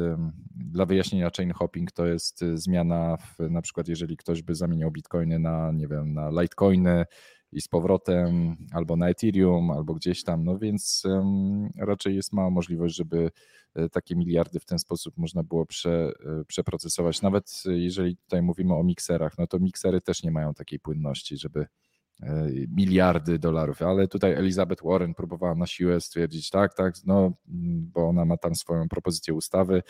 Dla 0.55 0.85
wyjaśnienia, 0.85 1.29
chain 1.37 1.51
hopping 1.51 1.91
to 1.91 2.05
jest 2.05 2.41
y, 2.41 2.57
zmiana, 2.57 3.17
w, 3.17 3.49
na 3.49 3.61
przykład 3.61 3.87
jeżeli 3.87 4.17
ktoś 4.17 4.41
by 4.41 4.55
zamieniał 4.55 4.91
bitcoiny 4.91 5.39
na, 5.39 5.71
nie 5.71 5.87
wiem, 5.87 6.13
na 6.13 6.41
litecoiny 6.41 7.05
i 7.51 7.61
z 7.61 7.67
powrotem, 7.67 8.55
albo 8.71 8.95
na 8.95 9.09
Ethereum, 9.09 9.71
albo 9.71 9.93
gdzieś 9.93 10.23
tam, 10.23 10.43
no 10.43 10.57
więc 10.57 11.03
raczej 11.77 12.15
jest 12.15 12.33
mała 12.33 12.49
możliwość, 12.49 12.95
żeby 12.95 13.31
y, 13.79 13.89
takie 13.89 14.15
miliardy 14.15 14.59
w 14.59 14.65
ten 14.65 14.79
sposób 14.79 15.17
można 15.17 15.43
było 15.43 15.65
prze, 15.65 16.13
y, 16.41 16.45
przeprocesować. 16.45 17.21
Nawet 17.21 17.63
jeżeli 17.65 18.17
tutaj 18.17 18.41
mówimy 18.41 18.75
o 18.75 18.83
mikserach, 18.83 19.37
no 19.37 19.47
to 19.47 19.59
miksery 19.59 20.01
też 20.01 20.23
nie 20.23 20.31
mają 20.31 20.53
takiej 20.53 20.79
płynności, 20.79 21.37
żeby 21.37 21.59
E, 21.59 21.90
miliardy 22.75 23.39
dolarów, 23.39 23.81
ale 23.81 24.07
tutaj 24.07 24.33
Elizabeth 24.33 24.83
Warren 24.83 25.13
próbowała 25.13 25.55
na 25.55 25.67
siłę 25.67 26.01
stwierdzić 26.01 26.49
tak, 26.49 26.73
tak, 26.73 26.95
no, 27.05 27.31
bo 27.93 28.09
ona 28.09 28.25
ma 28.25 28.37
tam 28.37 28.55
swoją 28.55 28.89
propozycję 28.89 29.33
ustawy 29.33 29.83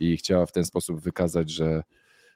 i 0.00 0.16
chciała 0.16 0.46
w 0.46 0.52
ten 0.52 0.64
sposób 0.64 1.00
wykazać, 1.00 1.50
że, 1.50 1.82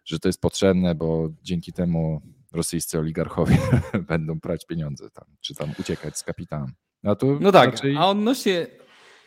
że 0.05 0.19
to 0.19 0.29
jest 0.29 0.41
potrzebne, 0.41 0.95
bo 0.95 1.29
dzięki 1.43 1.73
temu 1.73 2.21
rosyjscy 2.53 2.99
oligarchowie 2.99 3.59
będą 4.09 4.41
prać 4.41 4.67
pieniądze 4.67 5.11
tam, 5.11 5.25
czy 5.41 5.55
tam 5.55 5.71
uciekać 5.81 6.19
z 6.19 6.23
kapitałem. 6.23 6.73
No, 7.03 7.17
no 7.41 7.53
tak, 7.53 7.71
raczej... 7.71 7.97
a 7.97 8.07
odnośnie, 8.07 8.67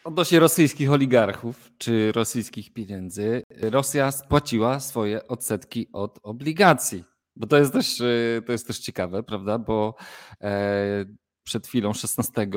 odnośnie 0.04 0.40
rosyjskich 0.40 0.92
oligarchów 0.92 1.72
czy 1.78 2.12
rosyjskich 2.12 2.74
pieniędzy, 2.74 3.44
Rosja 3.62 4.12
spłaciła 4.12 4.80
swoje 4.80 5.28
odsetki 5.28 5.88
od 5.94 6.20
obligacji. 6.24 7.11
Bo 7.42 7.48
to 7.48 7.58
jest 7.58 7.74
też, 7.74 8.00
y, 8.00 8.44
to 8.46 8.52
jest 8.52 8.68
też 8.68 8.80
ciekawe, 8.80 9.24
prawda? 9.24 9.60
Bo 9.60 9.96
e, 10.42 11.06
przed 11.44 11.68
chwilą, 11.68 11.94
16 11.94 12.48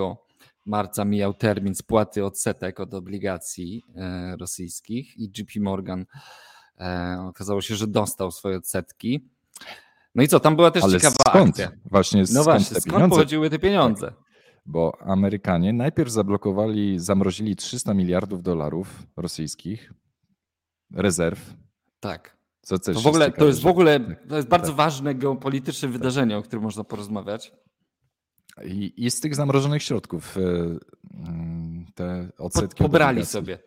marca, 0.67 1.05
mijał 1.05 1.35
termin 1.35 1.75
spłaty 1.75 2.25
odsetek 2.25 2.81
od 2.81 2.95
obligacji 2.95 3.83
e, 3.97 4.37
rosyjskich 4.37 5.17
i 5.17 5.25
JP 5.25 5.61
Morgan 5.61 6.07
e, 6.81 7.19
okazało 7.29 7.61
się, 7.61 7.77
że 7.77 7.87
dostał 7.87 8.31
swoje 8.31 8.57
odsetki. 8.57 9.29
No 10.15 10.23
i 10.23 10.29
co, 10.29 10.41
tam 10.41 10.57
była 10.57 10.71
też 10.71 10.85
Ale 10.85 10.93
ciekawa 10.93 11.17
skąd? 11.29 11.51
akcja. 11.51 11.71
Właśnie 11.85 12.21
no 12.21 12.27
skąd 12.27 12.45
właśnie, 12.45 12.81
skąd 12.81 13.11
pochodziły 13.11 13.51
te 13.51 13.59
pieniądze? 13.59 14.13
bo 14.67 14.99
Amerykanie 15.01 15.73
najpierw 15.73 16.11
zablokowali, 16.11 16.99
zamrozili 16.99 17.57
300 17.57 17.95
miliardów 17.95 18.43
dolarów 18.43 19.07
rosyjskich 19.17 19.93
rezerw. 20.95 21.55
Tak. 22.01 22.34
Co 22.65 22.79
to, 22.79 22.93
w 22.93 23.07
ogóle, 23.07 23.31
to 23.33 23.47
jest 23.47 23.63
w 23.63 23.67
ogóle 23.67 24.01
to 24.29 24.37
jest 24.37 24.49
bardzo 24.49 24.69
tak. 24.69 24.77
ważne 24.77 25.15
geopolityczne 25.15 25.89
tak. 25.89 25.93
wydarzenie, 25.93 26.39
o 26.39 26.43
którym 26.43 26.63
można 26.63 26.85
porozmawiać. 26.85 27.53
I, 28.65 29.05
I, 29.05 29.11
z 29.11 29.21
tych 29.21 29.35
zamrożonych 29.35 29.83
środków 29.83 30.37
e, 30.37 30.41
mm, 30.41 31.87
te 31.95 32.29
odsetki. 32.39 32.79
Po, 32.79 32.85
pobrali 32.85 33.27
sobie. 33.27 33.59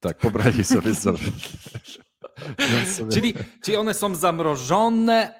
Tak, 0.00 0.18
pobrali 0.18 0.64
sobie. 0.64 0.94
sobie. 0.94 1.20
czyli, 3.12 3.34
czyli 3.62 3.76
one 3.76 3.94
są 3.94 4.14
zamrożone, 4.14 5.34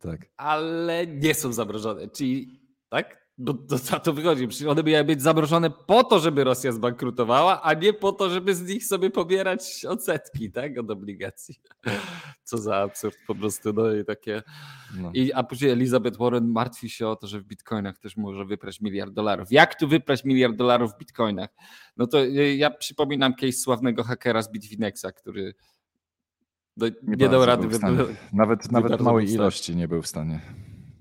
tak. 0.00 0.20
ale 0.36 1.06
nie 1.06 1.34
są 1.34 1.52
zamrożone. 1.52 2.08
Czyli 2.08 2.60
tak? 2.88 3.19
No 3.42 3.54
to 3.54 3.78
za 3.78 4.00
to 4.00 4.12
wychodzi. 4.12 4.48
Przecież 4.48 4.68
one 4.68 4.82
miały 4.82 5.04
być 5.04 5.22
zamrożone 5.22 5.70
po 5.70 6.04
to, 6.04 6.18
żeby 6.18 6.44
Rosja 6.44 6.72
zbankrutowała, 6.72 7.62
a 7.62 7.74
nie 7.74 7.92
po 7.92 8.12
to, 8.12 8.30
żeby 8.30 8.54
z 8.54 8.68
nich 8.68 8.86
sobie 8.86 9.10
pobierać 9.10 9.84
odsetki, 9.84 10.52
tak? 10.52 10.78
Od 10.78 10.90
obligacji. 10.90 11.60
Co 12.44 12.58
za 12.58 12.76
absurd 12.76 13.16
po 13.26 13.34
prostu. 13.34 13.72
No 13.72 13.94
i 13.94 14.04
takie. 14.04 14.42
No. 14.96 15.10
I, 15.14 15.32
a 15.32 15.42
później 15.42 15.70
Elizabeth 15.70 16.18
Warren 16.18 16.48
martwi 16.48 16.90
się 16.90 17.08
o 17.08 17.16
to, 17.16 17.26
że 17.26 17.40
w 17.40 17.44
bitcoinach 17.44 17.98
też 17.98 18.16
może 18.16 18.44
wyprać 18.44 18.80
miliard 18.80 19.12
dolarów. 19.12 19.52
Jak 19.52 19.74
tu 19.74 19.88
wyprać 19.88 20.24
miliard 20.24 20.56
dolarów 20.56 20.92
w 20.92 20.98
bitcoinach? 20.98 21.50
No 21.96 22.06
to 22.06 22.24
ja 22.56 22.70
przypominam 22.70 23.34
case 23.34 23.52
sławnego 23.52 24.04
hakera 24.04 24.42
z 24.42 24.52
Bitfinexa, 24.52 25.06
który 25.16 25.54
no, 26.76 26.86
nie, 26.86 27.16
nie 27.16 27.28
dał 27.28 27.46
rady. 27.46 27.68
Nawet, 28.32 28.72
nawet 28.72 29.00
małej 29.00 29.32
ilości 29.32 29.76
nie 29.76 29.88
był 29.88 30.02
w 30.02 30.06
stanie. 30.06 30.40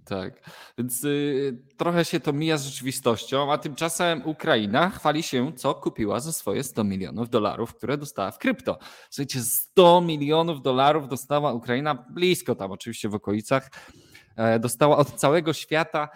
Tak, 0.10 0.50
więc 0.78 1.04
y, 1.04 1.58
trochę 1.78 2.06
się 2.06 2.20
to 2.20 2.34
mija 2.34 2.58
z 2.58 2.66
rzeczywistością, 2.66 3.52
a 3.52 3.58
tymczasem 3.58 4.22
Ukraina 4.26 4.90
chwali 4.90 5.24
się, 5.24 5.54
co 5.54 5.74
kupiła 5.74 6.20
za 6.20 6.34
swoje 6.34 6.64
100 6.64 6.84
milionów 6.84 7.30
dolarów, 7.30 7.76
które 7.76 7.98
dostała 7.98 8.32
w 8.32 8.38
krypto. 8.38 8.78
Słuchajcie, 9.10 9.42
100 9.42 10.02
milionów 10.02 10.62
dolarów 10.62 11.08
dostała 11.08 11.54
Ukraina, 11.54 12.06
blisko 12.10 12.56
tam 12.56 12.72
oczywiście 12.72 13.10
w 13.10 13.16
okolicach, 13.16 13.72
e, 14.36 14.60
dostała 14.60 14.98
od 14.98 15.14
całego 15.16 15.54
świata. 15.54 16.10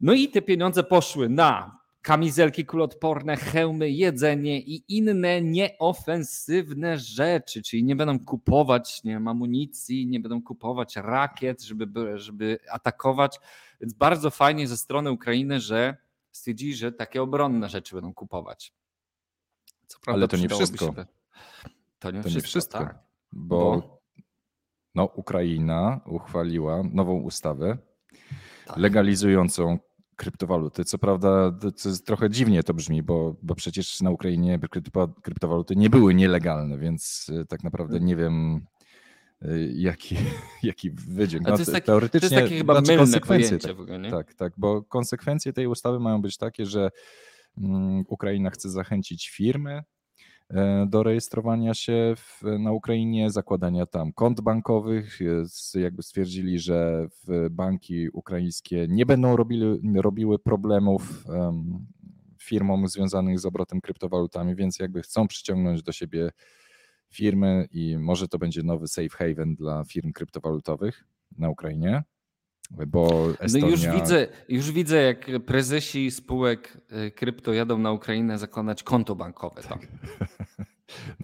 No 0.00 0.12
i 0.12 0.28
te 0.28 0.42
pieniądze 0.42 0.84
poszły 0.84 1.28
na 1.28 1.77
kamizelki 2.08 2.66
kulotporne, 2.66 3.36
hełmy, 3.36 3.90
jedzenie 3.90 4.60
i 4.60 4.84
inne 4.88 5.42
nieofensywne 5.42 6.98
rzeczy, 6.98 7.62
czyli 7.62 7.84
nie 7.84 7.96
będą 7.96 8.24
kupować 8.24 9.04
nie 9.04 9.12
wiem, 9.12 9.28
amunicji, 9.28 10.06
nie 10.06 10.20
będą 10.20 10.42
kupować 10.42 10.96
rakiet, 10.96 11.62
żeby, 11.62 12.18
żeby 12.18 12.58
atakować. 12.70 13.40
Więc 13.80 13.94
bardzo 13.94 14.30
fajnie 14.30 14.68
ze 14.68 14.76
strony 14.76 15.10
Ukrainy, 15.10 15.60
że 15.60 15.96
stwierdzili, 16.32 16.74
że 16.74 16.92
takie 16.92 17.22
obronne 17.22 17.68
rzeczy 17.68 17.94
będą 17.94 18.14
kupować. 18.14 18.72
Co 19.86 19.98
prawda, 20.00 20.18
Ale 20.20 20.28
to 20.28 20.36
nie 20.36 20.48
wszystko. 20.48 20.86
Się... 20.86 21.06
To 21.98 22.10
nie 22.10 22.22
to 22.22 22.28
wszystko, 22.28 22.38
nie 22.38 22.42
wszystko 22.42 22.78
tak. 22.78 22.98
bo, 23.32 23.58
bo 23.58 24.00
no, 24.94 25.04
Ukraina 25.04 26.00
uchwaliła 26.06 26.82
nową 26.92 27.20
ustawę 27.20 27.78
tak. 28.66 28.76
legalizującą 28.76 29.78
kryptowaluty. 30.18 30.84
Co 30.84 30.98
prawda 30.98 31.52
to 31.60 31.90
trochę 32.04 32.30
dziwnie 32.30 32.62
to 32.62 32.74
brzmi, 32.74 33.02
bo, 33.02 33.36
bo 33.42 33.54
przecież 33.54 34.00
na 34.00 34.10
Ukrainie 34.10 34.58
kryptowaluty 35.22 35.76
nie 35.76 35.90
były 35.90 36.14
nielegalne, 36.14 36.78
więc 36.78 37.30
e, 37.40 37.44
tak 37.44 37.64
naprawdę 37.64 38.00
nie 38.00 38.16
wiem 38.16 38.66
e, 39.42 39.58
jaki, 39.72 40.16
jaki 40.62 40.90
wydźwięk. 40.90 41.46
No, 41.46 41.52
to 41.52 41.58
jest, 41.58 41.72
taki, 41.72 41.86
teoretycznie, 41.86 42.28
to 42.28 42.34
jest 42.34 42.46
takie 42.46 42.58
chyba 42.58 42.74
znaczy 42.74 42.98
konsekwencje, 42.98 43.58
tak, 43.58 43.76
w 43.76 43.80
ogóle, 43.80 43.98
nie? 43.98 44.10
Tak, 44.10 44.34
tak, 44.34 44.52
bo 44.56 44.82
konsekwencje 44.82 45.52
tej 45.52 45.66
ustawy 45.66 46.00
mają 46.00 46.22
być 46.22 46.36
takie, 46.36 46.66
że 46.66 46.90
mm, 47.58 48.04
Ukraina 48.08 48.50
chce 48.50 48.70
zachęcić 48.70 49.28
firmy 49.28 49.82
do 50.86 51.02
rejestrowania 51.02 51.74
się 51.74 52.14
w, 52.16 52.42
na 52.58 52.72
Ukrainie, 52.72 53.30
zakładania 53.30 53.86
tam 53.86 54.12
kont 54.12 54.40
bankowych. 54.40 55.18
Jakby 55.74 56.02
stwierdzili, 56.02 56.58
że 56.58 57.08
banki 57.50 58.08
ukraińskie 58.12 58.86
nie 58.88 59.06
będą 59.06 59.36
robili, 59.36 59.80
robiły 59.96 60.38
problemów 60.38 61.26
um, 61.26 61.86
firmom 62.38 62.88
związanych 62.88 63.40
z 63.40 63.46
obrotem 63.46 63.80
kryptowalutami, 63.80 64.54
więc 64.54 64.78
jakby 64.78 65.02
chcą 65.02 65.28
przyciągnąć 65.28 65.82
do 65.82 65.92
siebie 65.92 66.30
firmy 67.10 67.68
i 67.72 67.98
może 67.98 68.28
to 68.28 68.38
będzie 68.38 68.62
nowy 68.62 68.88
safe 68.88 69.08
haven 69.08 69.54
dla 69.54 69.84
firm 69.84 70.12
kryptowalutowych 70.12 71.04
na 71.38 71.50
Ukrainie. 71.50 72.02
Bo 72.70 73.28
Estonia... 73.40 73.64
No 73.66 73.70
już 73.70 73.86
widzę, 73.86 74.26
już 74.48 74.72
widzę, 74.72 75.02
jak 75.02 75.26
prezesi 75.46 76.10
spółek 76.10 76.78
y, 77.06 77.10
krypto 77.10 77.52
jadą 77.52 77.78
na 77.78 77.92
Ukrainę 77.92 78.38
zakładać 78.38 78.82
konto 78.82 79.14
bankowe. 79.14 79.62
Tak. 79.62 79.86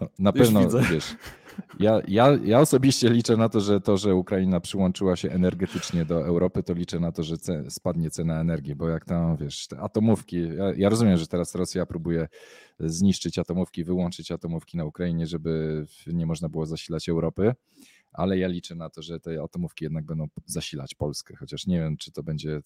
No, 0.00 0.08
na 0.18 0.30
już 0.34 0.38
pewno, 0.38 0.60
widzę. 0.60 0.82
wiesz, 0.90 1.16
ja, 1.80 2.00
ja, 2.08 2.38
ja 2.44 2.60
osobiście 2.60 3.10
liczę 3.10 3.36
na 3.36 3.48
to, 3.48 3.60
że 3.60 3.80
to, 3.80 3.96
że 3.96 4.14
Ukraina 4.14 4.60
przyłączyła 4.60 5.16
się 5.16 5.30
energetycznie 5.30 6.04
do 6.04 6.26
Europy, 6.26 6.62
to 6.62 6.72
liczę 6.72 7.00
na 7.00 7.12
to, 7.12 7.22
że 7.22 7.38
ce, 7.38 7.70
spadnie 7.70 8.10
cena 8.10 8.40
energii, 8.40 8.74
bo 8.74 8.88
jak 8.88 9.04
tam, 9.04 9.36
wiesz, 9.36 9.68
te 9.68 9.80
atomówki, 9.80 10.40
ja, 10.40 10.72
ja 10.76 10.88
rozumiem, 10.88 11.16
że 11.16 11.26
teraz 11.26 11.54
Rosja 11.54 11.86
próbuje 11.86 12.28
zniszczyć 12.80 13.38
atomówki, 13.38 13.84
wyłączyć 13.84 14.30
atomówki 14.32 14.76
na 14.76 14.84
Ukrainie, 14.84 15.26
żeby 15.26 15.84
nie 16.06 16.26
można 16.26 16.48
było 16.48 16.66
zasilać 16.66 17.08
Europy, 17.08 17.54
ale 18.14 18.38
ja 18.38 18.48
liczę 18.48 18.74
na 18.74 18.90
to, 18.90 19.02
że 19.02 19.20
te 19.20 19.42
atomówki 19.42 19.84
jednak 19.84 20.04
będą 20.04 20.28
zasilać 20.46 20.94
Polskę, 20.94 21.36
chociaż 21.36 21.66
nie 21.66 21.78
wiem, 21.78 21.96
czy 21.96 22.12
to 22.12 22.22
będzie 22.22 22.60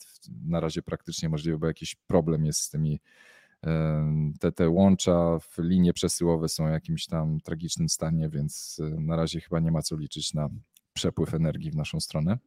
na 0.45 0.61
razie 0.61 0.83
praktycznie 0.83 1.29
możliwe, 1.29 1.59
bo 1.59 1.67
jakiś 1.67 1.95
problem 1.95 2.45
jest 2.45 2.61
z 2.61 2.71
tymi 2.71 3.01
te, 4.41 4.53
te 4.53 4.69
łącza 4.69 5.39
w 5.39 5.59
linie 5.59 5.93
przesyłowe 5.93 6.49
są 6.49 6.67
w 6.67 6.71
jakimś 6.71 7.07
tam 7.07 7.41
tragicznym 7.41 7.89
stanie, 7.89 8.29
więc 8.29 8.81
na 8.99 9.17
razie 9.17 9.41
chyba 9.41 9.61
nie 9.61 9.71
ma 9.71 9.83
co 9.83 9.97
liczyć 9.97 10.35
na 10.35 10.49
przepływ 10.93 11.35
energii 11.35 11.71
w 11.71 11.77
naszą 11.77 12.01
stronę. 12.01 12.39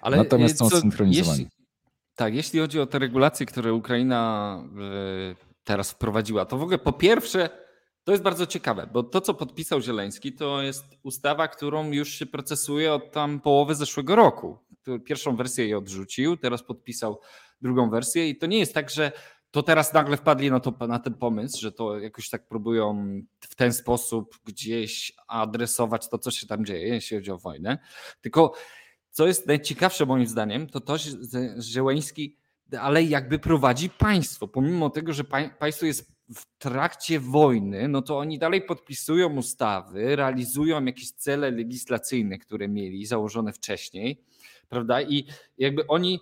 Ale 0.00 0.16
Natomiast 0.16 0.54
e, 0.54 0.58
są 0.58 0.70
co, 0.70 0.80
synchronizowani. 0.80 1.42
Jeśli, 1.42 1.56
tak, 2.16 2.34
jeśli 2.34 2.60
chodzi 2.60 2.80
o 2.80 2.86
te 2.86 2.98
regulacje, 2.98 3.46
które 3.46 3.74
Ukraina 3.74 4.62
e, 5.30 5.34
teraz 5.64 5.90
wprowadziła, 5.90 6.44
to 6.44 6.58
w 6.58 6.62
ogóle 6.62 6.78
po 6.78 6.92
pierwsze 6.92 7.65
to 8.06 8.12
jest 8.12 8.24
bardzo 8.24 8.46
ciekawe, 8.46 8.88
bo 8.92 9.02
to, 9.02 9.20
co 9.20 9.34
podpisał 9.34 9.80
Zieleński, 9.80 10.32
to 10.32 10.62
jest 10.62 10.84
ustawa, 11.02 11.48
którą 11.48 11.90
już 11.90 12.08
się 12.08 12.26
procesuje 12.26 12.92
od 12.92 13.12
tam 13.12 13.40
połowy 13.40 13.74
zeszłego 13.74 14.16
roku. 14.16 14.58
Pierwszą 15.04 15.36
wersję 15.36 15.64
jej 15.64 15.74
odrzucił, 15.74 16.36
teraz 16.36 16.62
podpisał 16.62 17.20
drugą 17.62 17.90
wersję 17.90 18.28
i 18.28 18.36
to 18.38 18.46
nie 18.46 18.58
jest 18.58 18.74
tak, 18.74 18.90
że 18.90 19.12
to 19.50 19.62
teraz 19.62 19.92
nagle 19.92 20.16
wpadli 20.16 20.50
na, 20.50 20.60
to, 20.60 20.86
na 20.86 20.98
ten 20.98 21.14
pomysł, 21.14 21.60
że 21.60 21.72
to 21.72 21.98
jakoś 21.98 22.30
tak 22.30 22.48
próbują 22.48 23.06
w 23.40 23.54
ten 23.54 23.72
sposób 23.72 24.38
gdzieś 24.44 25.12
adresować 25.28 26.08
to, 26.08 26.18
co 26.18 26.30
się 26.30 26.46
tam 26.46 26.64
dzieje, 26.64 26.88
jeśli 26.88 27.16
chodzi 27.16 27.30
o 27.30 27.38
wojnę. 27.38 27.78
Tylko 28.20 28.52
co 29.10 29.26
jest 29.26 29.46
najciekawsze 29.46 30.06
moim 30.06 30.26
zdaniem, 30.26 30.66
to 30.66 30.80
to, 30.80 30.98
że 30.98 31.10
Zieleński 31.60 32.38
ale 32.80 33.02
jakby 33.02 33.38
prowadzi 33.38 33.90
państwo. 33.90 34.48
Pomimo 34.48 34.90
tego, 34.90 35.12
że 35.12 35.24
państwo 35.58 35.86
jest 35.86 36.15
w 36.34 36.58
trakcie 36.58 37.20
wojny, 37.20 37.88
no 37.88 38.02
to 38.02 38.18
oni 38.18 38.38
dalej 38.38 38.62
podpisują 38.62 39.36
ustawy, 39.36 40.16
realizują 40.16 40.84
jakieś 40.84 41.10
cele 41.10 41.50
legislacyjne, 41.50 42.38
które 42.38 42.68
mieli 42.68 43.06
założone 43.06 43.52
wcześniej, 43.52 44.24
prawda? 44.68 45.02
I 45.02 45.26
jakby 45.58 45.86
oni 45.86 46.20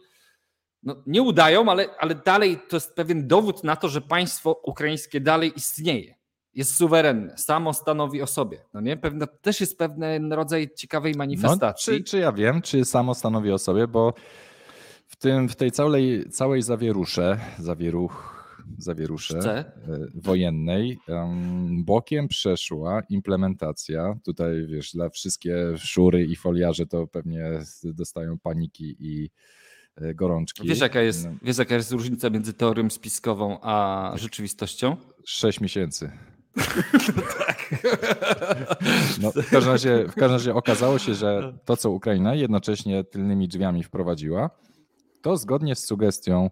no, 0.83 1.03
nie 1.07 1.23
udają, 1.23 1.71
ale, 1.71 1.89
ale 1.99 2.15
dalej 2.15 2.59
to 2.69 2.77
jest 2.77 2.95
pewien 2.95 3.29
dowód 3.29 3.65
na 3.65 3.77
to, 3.77 3.89
że 3.89 4.01
państwo 4.01 4.61
ukraińskie 4.65 5.21
dalej 5.21 5.53
istnieje. 5.57 6.15
Jest 6.55 6.77
suwerenne, 6.77 7.39
samo 7.39 7.73
stanowi 7.73 8.23
o 8.23 8.27
sobie. 8.27 8.65
No 8.75 8.81
nie? 8.81 8.97
Pewne, 8.97 9.27
też 9.27 9.61
jest 9.61 9.79
pewien 9.79 10.33
rodzaj 10.33 10.71
ciekawej 10.77 11.15
manifestacji. 11.15 11.93
No, 11.93 11.99
czy, 11.99 12.05
czy 12.05 12.19
ja 12.19 12.33
wiem, 12.33 12.63
czy 12.63 12.85
samo 12.85 13.15
stanowi 13.15 13.53
o 13.53 13.59
sobie, 13.59 13.89
bo 13.89 14.15
w, 15.07 15.17
tym, 15.17 15.49
w 15.49 15.57
tej 15.57 15.73
całej, 15.73 16.31
całej 16.31 16.63
zawierusze, 16.63 17.41
zawieruch, 17.59 18.44
zawierusze 18.79 19.39
Chce. 19.39 19.73
wojennej 20.15 20.99
bokiem 21.71 22.29
przeszła 22.29 23.03
implementacja. 23.11 24.15
Tutaj 24.25 24.67
wiesz, 24.67 24.93
dla 24.93 25.09
wszystkie 25.11 25.57
szury 25.79 26.25
i 26.25 26.37
foliarze 26.37 26.87
to 26.87 27.07
pewnie 27.07 27.45
dostają 27.85 28.39
paniki 28.39 28.97
i 28.99 29.31
E, 29.97 30.15
gorączki. 30.15 30.69
Wiesz 30.69 30.81
jaka, 30.81 31.01
jest, 31.01 31.25
no. 31.25 31.33
wiesz, 31.43 31.59
jaka 31.59 31.75
jest 31.75 31.93
różnica 31.93 32.31
między 32.31 32.53
teorią 32.53 32.91
spiskową 32.91 33.59
a 33.63 34.13
rzeczywistością? 34.15 34.97
Sześć 35.25 35.61
miesięcy. 35.61 36.11
tak. 37.39 37.55
No, 39.23 39.31
w, 39.33 39.51
każdym 39.51 39.73
razie, 39.73 40.05
w 40.09 40.15
każdym 40.15 40.31
razie 40.33 40.55
okazało 40.55 40.99
się, 40.99 41.15
że 41.15 41.59
to, 41.65 41.77
co 41.77 41.91
Ukraina 41.91 42.35
jednocześnie 42.35 43.05
tylnymi 43.05 43.49
drzwiami 43.49 43.83
wprowadziła, 43.83 44.51
to 45.23 45.37
zgodnie 45.37 45.75
z 45.75 45.85
sugestią 45.85 46.51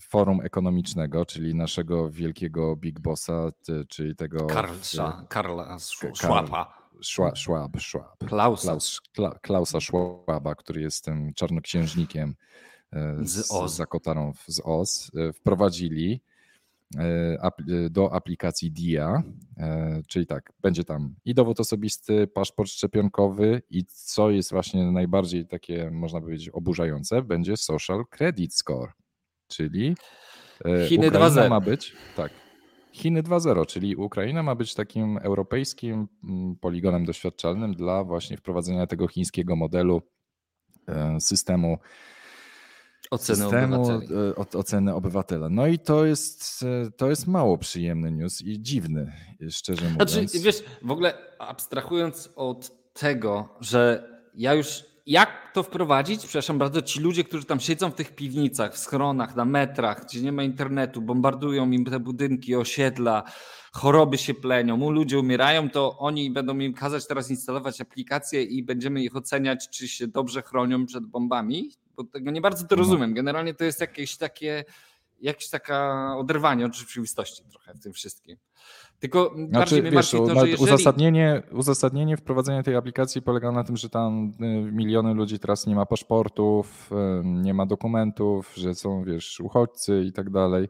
Forum 0.00 0.40
Ekonomicznego, 0.40 1.26
czyli 1.26 1.54
naszego 1.54 2.10
wielkiego 2.10 2.76
big 2.76 3.00
bossa, 3.00 3.52
czyli 3.88 4.16
tego... 4.16 4.46
Karlsa, 4.46 5.26
Karla 5.28 5.78
Schwaba. 5.78 6.84
Schwab, 7.02 7.38
Schwab, 7.38 7.72
Klausa. 8.18 8.68
Klaus, 8.68 9.00
Klausa 9.42 9.80
Schwaba, 9.80 10.54
który 10.54 10.80
jest 10.80 11.04
tym 11.04 11.34
czarnoksiężnikiem 11.34 12.34
z, 13.22 13.46
z 13.46 13.76
Zakotarą 13.76 14.32
z 14.46 14.60
OS 14.64 15.10
wprowadzili 15.34 16.20
do 17.90 18.12
aplikacji 18.12 18.72
DIA, 18.72 19.22
czyli 20.08 20.26
tak, 20.26 20.52
będzie 20.60 20.84
tam 20.84 21.14
i 21.24 21.34
dowód 21.34 21.60
osobisty, 21.60 22.26
paszport 22.26 22.70
szczepionkowy 22.70 23.62
i 23.70 23.84
co 23.84 24.30
jest 24.30 24.50
właśnie 24.50 24.92
najbardziej 24.92 25.46
takie, 25.46 25.90
można 25.90 26.20
powiedzieć, 26.20 26.48
oburzające, 26.48 27.22
będzie 27.22 27.56
social 27.56 28.04
credit 28.10 28.54
score, 28.54 28.92
czyli 29.56 29.94
Chiny 30.88 31.10
2.0 31.10 31.50
ma 31.50 31.60
być, 31.60 31.92
tak, 32.16 32.32
Chiny 32.94 33.22
2.0, 33.22 33.66
czyli 33.66 33.96
Ukraina 33.96 34.42
ma 34.42 34.54
być 34.54 34.74
takim 34.74 35.18
europejskim 35.18 36.08
mm, 36.24 36.56
poligonem 36.56 37.04
doświadczalnym 37.04 37.74
dla 37.74 38.04
właśnie 38.04 38.36
wprowadzenia 38.36 38.86
tego 38.86 39.08
chińskiego 39.08 39.56
modelu 39.56 40.02
e, 40.88 41.20
systemu 41.20 41.78
oceny 43.10 43.42
systemu 43.42 43.82
obywateli. 43.82 44.14
E, 44.54 44.58
oceny 44.58 44.94
obywatela. 44.94 45.48
No 45.48 45.66
i 45.66 45.78
to 45.78 46.06
jest, 46.06 46.62
e, 46.62 46.90
to 46.90 47.10
jest 47.10 47.26
mało 47.26 47.58
przyjemny 47.58 48.10
news 48.10 48.42
i 48.42 48.62
dziwny, 48.62 49.12
szczerze 49.50 49.90
mówiąc. 49.90 50.10
Znaczy, 50.10 50.38
wiesz, 50.38 50.64
w 50.82 50.90
ogóle 50.90 51.14
abstrahując 51.38 52.30
od 52.36 52.92
tego, 52.92 53.48
że 53.60 54.08
ja 54.34 54.54
już 54.54 54.84
jak 55.06 55.52
to 55.52 55.62
wprowadzić? 55.62 56.20
Przepraszam 56.20 56.58
bardzo, 56.58 56.82
ci 56.82 57.00
ludzie, 57.00 57.24
którzy 57.24 57.44
tam 57.44 57.60
siedzą 57.60 57.90
w 57.90 57.94
tych 57.94 58.14
piwnicach, 58.14 58.74
w 58.74 58.78
schronach, 58.78 59.36
na 59.36 59.44
metrach, 59.44 60.04
gdzie 60.04 60.20
nie 60.20 60.32
ma 60.32 60.42
internetu, 60.42 61.02
bombardują 61.02 61.70
im 61.70 61.84
te 61.84 62.00
budynki, 62.00 62.56
osiedla, 62.56 63.22
choroby 63.72 64.18
się 64.18 64.34
plenią, 64.34 64.90
ludzie 64.90 65.18
umierają, 65.18 65.70
to 65.70 65.98
oni 65.98 66.30
będą 66.30 66.58
im 66.58 66.74
kazać 66.74 67.06
teraz 67.06 67.30
instalować 67.30 67.80
aplikacje 67.80 68.42
i 68.42 68.62
będziemy 68.62 69.02
ich 69.02 69.16
oceniać, 69.16 69.68
czy 69.68 69.88
się 69.88 70.06
dobrze 70.06 70.42
chronią 70.42 70.86
przed 70.86 71.06
bombami? 71.06 71.70
Bo 71.96 72.04
tego 72.04 72.30
nie 72.30 72.40
bardzo 72.40 72.66
to 72.66 72.76
no. 72.76 72.82
rozumiem. 72.82 73.14
Generalnie 73.14 73.54
to 73.54 73.64
jest 73.64 73.80
jakieś 73.80 74.16
takie, 74.16 74.64
jakieś 75.20 75.48
taka 75.48 76.08
oderwanie 76.16 76.66
od 76.66 76.74
rzeczywistości 76.74 77.42
trochę 77.50 77.74
w 77.74 77.80
tym 77.80 77.92
wszystkim. 77.92 78.36
Tylko 79.04 79.34
znaczy, 79.48 79.82
wiesz, 79.82 80.10
to, 80.10 80.26
że 80.26 80.48
jeżeli... 80.48 80.54
uzasadnienie, 80.54 81.42
uzasadnienie 81.52 82.16
wprowadzenia 82.16 82.62
tej 82.62 82.76
aplikacji 82.76 83.22
polega 83.22 83.52
na 83.52 83.64
tym, 83.64 83.76
że 83.76 83.90
tam 83.90 84.32
y, 84.40 84.72
miliony 84.72 85.14
ludzi 85.14 85.38
teraz 85.38 85.66
nie 85.66 85.74
ma 85.74 85.86
paszportów, 85.86 86.90
y, 86.92 87.24
nie 87.24 87.54
ma 87.54 87.66
dokumentów, 87.66 88.52
że 88.54 88.74
są 88.74 89.04
wiesz, 89.04 89.40
uchodźcy 89.40 90.04
i 90.06 90.12
tak 90.12 90.30
dalej. 90.30 90.68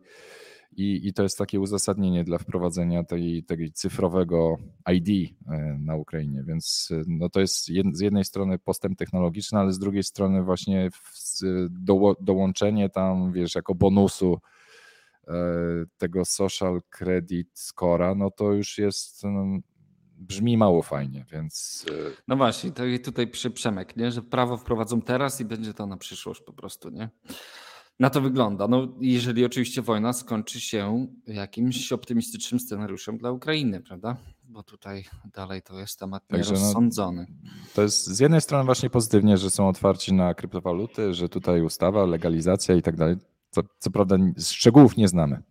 I, 0.77 1.09
I 1.09 1.13
to 1.13 1.23
jest 1.23 1.39
takie 1.39 1.61
uzasadnienie 1.61 2.25
dla 2.25 2.39
wprowadzenia 2.39 3.05
tej, 3.05 3.45
tej 3.45 3.73
cyfrowego 3.73 4.57
ID 4.93 5.09
y, 5.09 5.33
na 5.79 5.97
Ukrainie. 5.97 6.43
Więc 6.47 6.91
no 7.07 7.29
to 7.29 7.41
jest 7.41 7.69
jed, 7.69 7.87
z 7.97 8.01
jednej 8.01 8.25
strony 8.25 8.59
postęp 8.59 8.99
technologiczny, 8.99 9.59
ale 9.59 9.73
z 9.73 9.79
drugiej 9.79 10.03
strony 10.03 10.43
właśnie 10.43 10.91
w, 10.91 11.41
do, 11.71 12.17
dołączenie 12.21 12.89
tam, 12.89 13.33
wiesz, 13.33 13.55
jako 13.55 13.75
bonusu 13.75 14.39
tego 15.99 16.25
social 16.25 16.81
credit 16.91 17.49
scora, 17.55 18.15
no 18.15 18.31
to 18.31 18.53
już 18.53 18.79
jest 18.79 19.25
no, 19.25 19.61
brzmi 20.19 20.57
mało 20.57 20.83
fajnie, 20.83 21.25
więc. 21.33 21.87
E, 21.91 21.93
no 22.29 22.37
właśnie, 22.37 22.73
to 22.73 22.85
i 22.85 23.01
tutaj 23.01 23.27
przy 23.27 23.51
Przemek, 23.51 23.97
nie? 23.97 24.11
że 24.11 24.23
prawo 24.23 24.57
wprowadzą 24.57 25.03
teraz 25.03 25.41
i 25.41 25.45
będzie 25.45 25.75
to 25.75 25.87
na 25.87 25.97
przyszłość 25.97 26.41
po 26.41 26.53
prostu, 26.53 26.91
nie? 26.91 27.11
Na 28.01 28.11
to 28.11 28.21
wygląda. 28.21 28.69
No, 28.69 28.89
jeżeli 29.01 29.45
oczywiście 29.45 29.83
wojna 29.83 30.13
skończy 30.13 30.61
się 30.61 31.07
jakimś 31.27 31.93
optymistycznym 31.93 32.61
scenariuszem 32.61 33.19
dla 33.19 33.31
Ukrainy, 33.31 33.81
prawda? 33.81 34.17
Bo 34.45 34.63
tutaj 34.63 35.05
dalej 35.35 35.63
to 35.63 35.79
jest 35.79 35.99
temat 35.99 36.23
nierozsądzony. 36.33 37.27
No, 37.43 37.51
to 37.75 37.83
jest 37.83 38.07
z 38.07 38.21
jednej 38.21 38.41
strony 38.41 38.65
właśnie 38.65 38.91
pozytywnie, 38.91 39.37
że 39.37 39.51
są 39.51 39.69
otwarci 39.69 40.13
na 40.13 40.35
kryptowaluty, 40.35 41.15
że 41.15 41.29
tutaj 41.29 41.63
ustawa, 41.63 42.07
legalizacja 42.07 42.75
i 42.75 42.83
tak 42.83 42.97
dalej. 42.97 43.17
Co, 43.55 43.63
co 43.79 43.91
prawda 43.91 44.17
szczegółów 44.39 44.97
nie 44.97 45.09
znamy. 45.09 45.43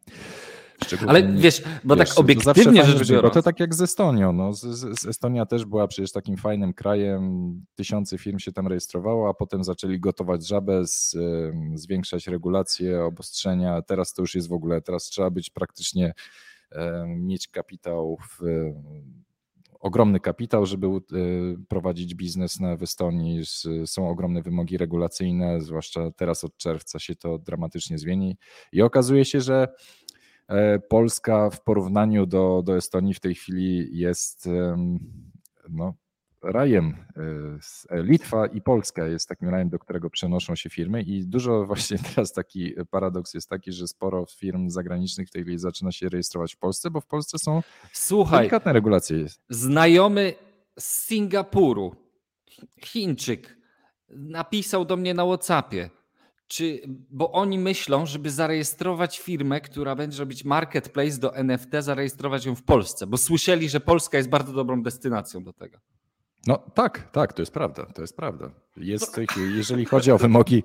Szczegółów 0.86 1.10
Ale 1.10 1.24
nie, 1.24 1.42
wiesz, 1.42 1.63
bo 1.84 1.96
wiesz, 1.96 2.10
tak 2.10 2.20
obiektywnie 2.20 2.86
rzecz 2.86 3.10
biorąc. 3.10 3.34
Bo 3.36 3.42
to 3.42 3.44
tak 3.44 3.60
jak 3.60 3.76
z 3.76 3.82
Estonią. 3.82 4.34
No, 4.34 4.54
z, 4.54 4.62
z 5.00 5.06
Estonia 5.06 5.46
też 5.46 5.66
była 5.66 5.88
przecież 5.88 6.12
takim 6.12 6.38
fajnym 6.38 6.74
krajem. 6.74 7.66
Tysiące 7.76 8.18
firm 8.18 8.39
się 8.39 8.52
tam 8.52 8.68
rejestrowało, 8.68 9.30
a 9.30 9.34
potem 9.34 9.63
zaczęli 9.63 10.00
gotować 10.00 10.48
żabę, 10.48 10.88
z, 10.88 11.16
zwiększać 11.74 12.28
regulacje, 12.28 13.04
obostrzenia. 13.04 13.82
Teraz 13.82 14.13
to 14.13 14.22
już 14.22 14.36
jest 14.36 14.50
w 14.50 14.54
ogóle, 14.54 14.82
teraz 14.82 15.04
trzeba 15.04 15.30
być 15.30 15.50
praktycznie 15.50 16.13
mieć 17.08 17.48
kapitał 17.48 18.18
w 18.30 18.44
ogromny 19.84 20.19
kapitał, 20.19 20.65
żeby 20.65 20.88
e, 20.88 20.91
prowadzić 21.67 22.15
biznes 22.15 22.60
na, 22.60 22.78
w 22.78 22.84
Estonii. 22.84 23.41
Są 23.86 24.10
ogromne 24.10 24.41
wymogi 24.41 24.78
regulacyjne, 24.78 25.62
zwłaszcza 25.62 26.12
teraz 26.12 26.43
od 26.43 26.58
czerwca 26.58 27.00
się 27.00 27.15
to 27.15 27.39
dramatycznie 27.39 27.98
zmieni. 27.98 28.38
I 28.72 28.82
okazuje 28.82 29.26
się, 29.26 29.41
że 29.41 29.67
e, 30.48 30.80
Polska 30.80 31.50
w 31.50 31.63
porównaniu 31.63 32.26
do, 32.26 32.62
do 32.65 32.78
Estonii 32.78 33.13
w 33.13 33.19
tej 33.19 33.36
chwili 33.36 33.98
jest 33.98 34.50
no, 35.69 35.93
rajem. 36.43 36.95
E, 37.89 37.97
e, 37.97 38.03
Litwa 38.03 38.47
i 38.47 38.62
Polska 38.62 39.08
jest 39.08 39.29
takim 39.29 39.49
rajem, 39.49 39.69
do 39.69 39.79
którego 39.79 40.10
przenoszą 40.10 40.56
się 40.56 40.69
firmy 40.69 41.01
i 41.01 41.25
dużo 41.25 41.65
właśnie 41.67 41.97
teraz 41.99 42.34
taki 42.34 42.73
paradoks 42.91 43.34
jest 43.34 43.49
taki, 43.49 43.71
że 43.71 43.88
sporo 43.88 44.25
firm 44.25 44.69
zagranicznych 44.69 45.27
w 45.27 45.32
tej 45.32 45.41
chwili 45.41 45.60
zaczyna 45.60 45.91
się 45.91 46.10
rejestrować 46.10 46.56
w 46.56 46.58
Polsce, 46.58 46.91
bo 46.91 47.01
w 47.01 47.08
Polsce 47.08 47.38
są 47.39 47.62
Słuchaj, 47.91 48.39
delikatne 48.39 48.73
regulacje. 48.73 49.25
Znajomy 49.49 50.34
z 50.79 51.06
Singapuru, 51.06 51.95
Chińczyk, 52.86 53.58
napisał 54.10 54.86
do 54.86 54.97
mnie 54.97 55.13
na 55.13 55.25
Whatsappie, 55.25 55.89
czy, 56.47 56.82
bo 57.10 57.32
oni 57.32 57.60
myślą, 57.60 58.06
żeby 58.06 58.32
zarejestrować 58.32 59.19
firmę, 59.19 59.62
która 59.62 59.95
będzie 59.95 60.19
robić 60.19 60.45
marketplace 60.45 61.17
do 61.17 61.36
NFT, 61.36 61.69
zarejestrować 61.79 62.45
ją 62.45 62.56
w 62.56 62.63
Polsce, 62.63 63.08
bo 63.08 63.17
słyszeli, 63.17 63.69
że 63.69 63.79
Polska 63.79 64.17
jest 64.17 64.29
bardzo 64.29 64.53
dobrą 64.53 64.84
destynacją 64.84 65.43
do 65.43 65.53
tego. 65.53 65.77
No 66.47 66.58
tak, 66.73 67.12
tak, 67.12 67.34
to 67.34 67.41
jest 67.41 67.53
prawda, 67.53 67.86
to 67.86 68.01
jest 68.01 68.17
prawda. 68.17 68.51
Jest, 68.77 69.19
jeżeli 69.56 69.86
chodzi 69.86 70.12
o 70.12 70.17
wymogi, 70.17 70.63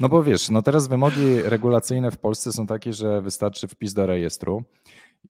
no 0.00 0.08
bo 0.08 0.22
wiesz, 0.22 0.50
no 0.50 0.62
teraz 0.62 0.88
wymogi 0.88 1.42
regulacyjne 1.42 2.10
w 2.10 2.18
Polsce 2.18 2.52
są 2.52 2.66
takie, 2.66 2.92
że 2.92 3.22
wystarczy 3.22 3.68
wpis 3.68 3.94
do 3.94 4.06
rejestru 4.06 4.64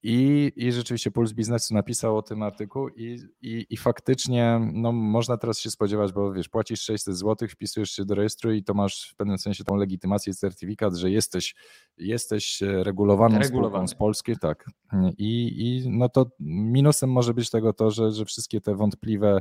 i, 0.03 0.53
i 0.57 0.73
rzeczywiście 0.73 1.11
Puls 1.11 1.33
Biznesu 1.33 1.75
napisał 1.75 2.17
o 2.17 2.23
tym 2.23 2.43
artykuł 2.43 2.89
i, 2.89 3.19
i, 3.43 3.67
i 3.71 3.77
faktycznie 3.77 4.61
no, 4.73 4.93
można 4.93 5.37
teraz 5.37 5.59
się 5.59 5.71
spodziewać, 5.71 6.13
bo 6.13 6.33
wiesz, 6.33 6.49
płacisz 6.49 6.81
600 6.81 7.17
zł, 7.17 7.49
wpisujesz 7.49 7.91
się 7.91 8.05
do 8.05 8.15
rejestru 8.15 8.53
i 8.53 8.65
to 8.65 8.75
masz 8.75 9.11
w 9.13 9.17
pewnym 9.17 9.39
sensie 9.39 9.65
tą 9.65 9.77
legitymację, 9.77 10.35
certyfikat, 10.35 10.95
że 10.95 11.11
jesteś, 11.11 11.55
jesteś 11.97 12.61
regulowaną 12.61 13.45
spółką 13.45 13.89
z 13.89 13.95
Polski, 13.95 14.37
tak. 14.41 14.71
I, 15.19 15.55
I 15.67 15.91
no 15.91 16.09
to 16.09 16.27
minusem 16.41 17.11
może 17.11 17.35
być 17.35 17.51
tego 17.51 17.73
to, 17.73 17.91
że, 17.91 18.13
że 18.13 18.25
wszystkie 18.25 18.61
te 18.61 18.75
wątpliwe 18.75 19.41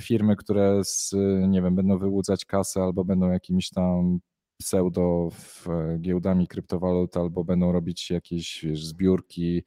firmy, 0.00 0.36
które 0.36 0.84
z, 0.84 1.14
nie 1.48 1.62
wiem, 1.62 1.74
będą 1.74 1.98
wyłudzać 1.98 2.44
kasę 2.44 2.82
albo 2.82 3.04
będą 3.04 3.30
jakimiś 3.30 3.70
tam 3.70 4.18
pseudo 4.58 5.28
giełdami 5.98 6.48
kryptowalut 6.48 7.16
albo 7.16 7.44
będą 7.44 7.72
robić 7.72 8.10
jakieś 8.10 8.64
wiesz, 8.64 8.86
zbiórki, 8.86 9.62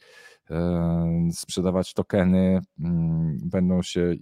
sprzedawać 1.32 1.94
tokeny, 1.94 2.60
mm, 2.80 3.38
będą 3.46 3.82
się 3.82 4.16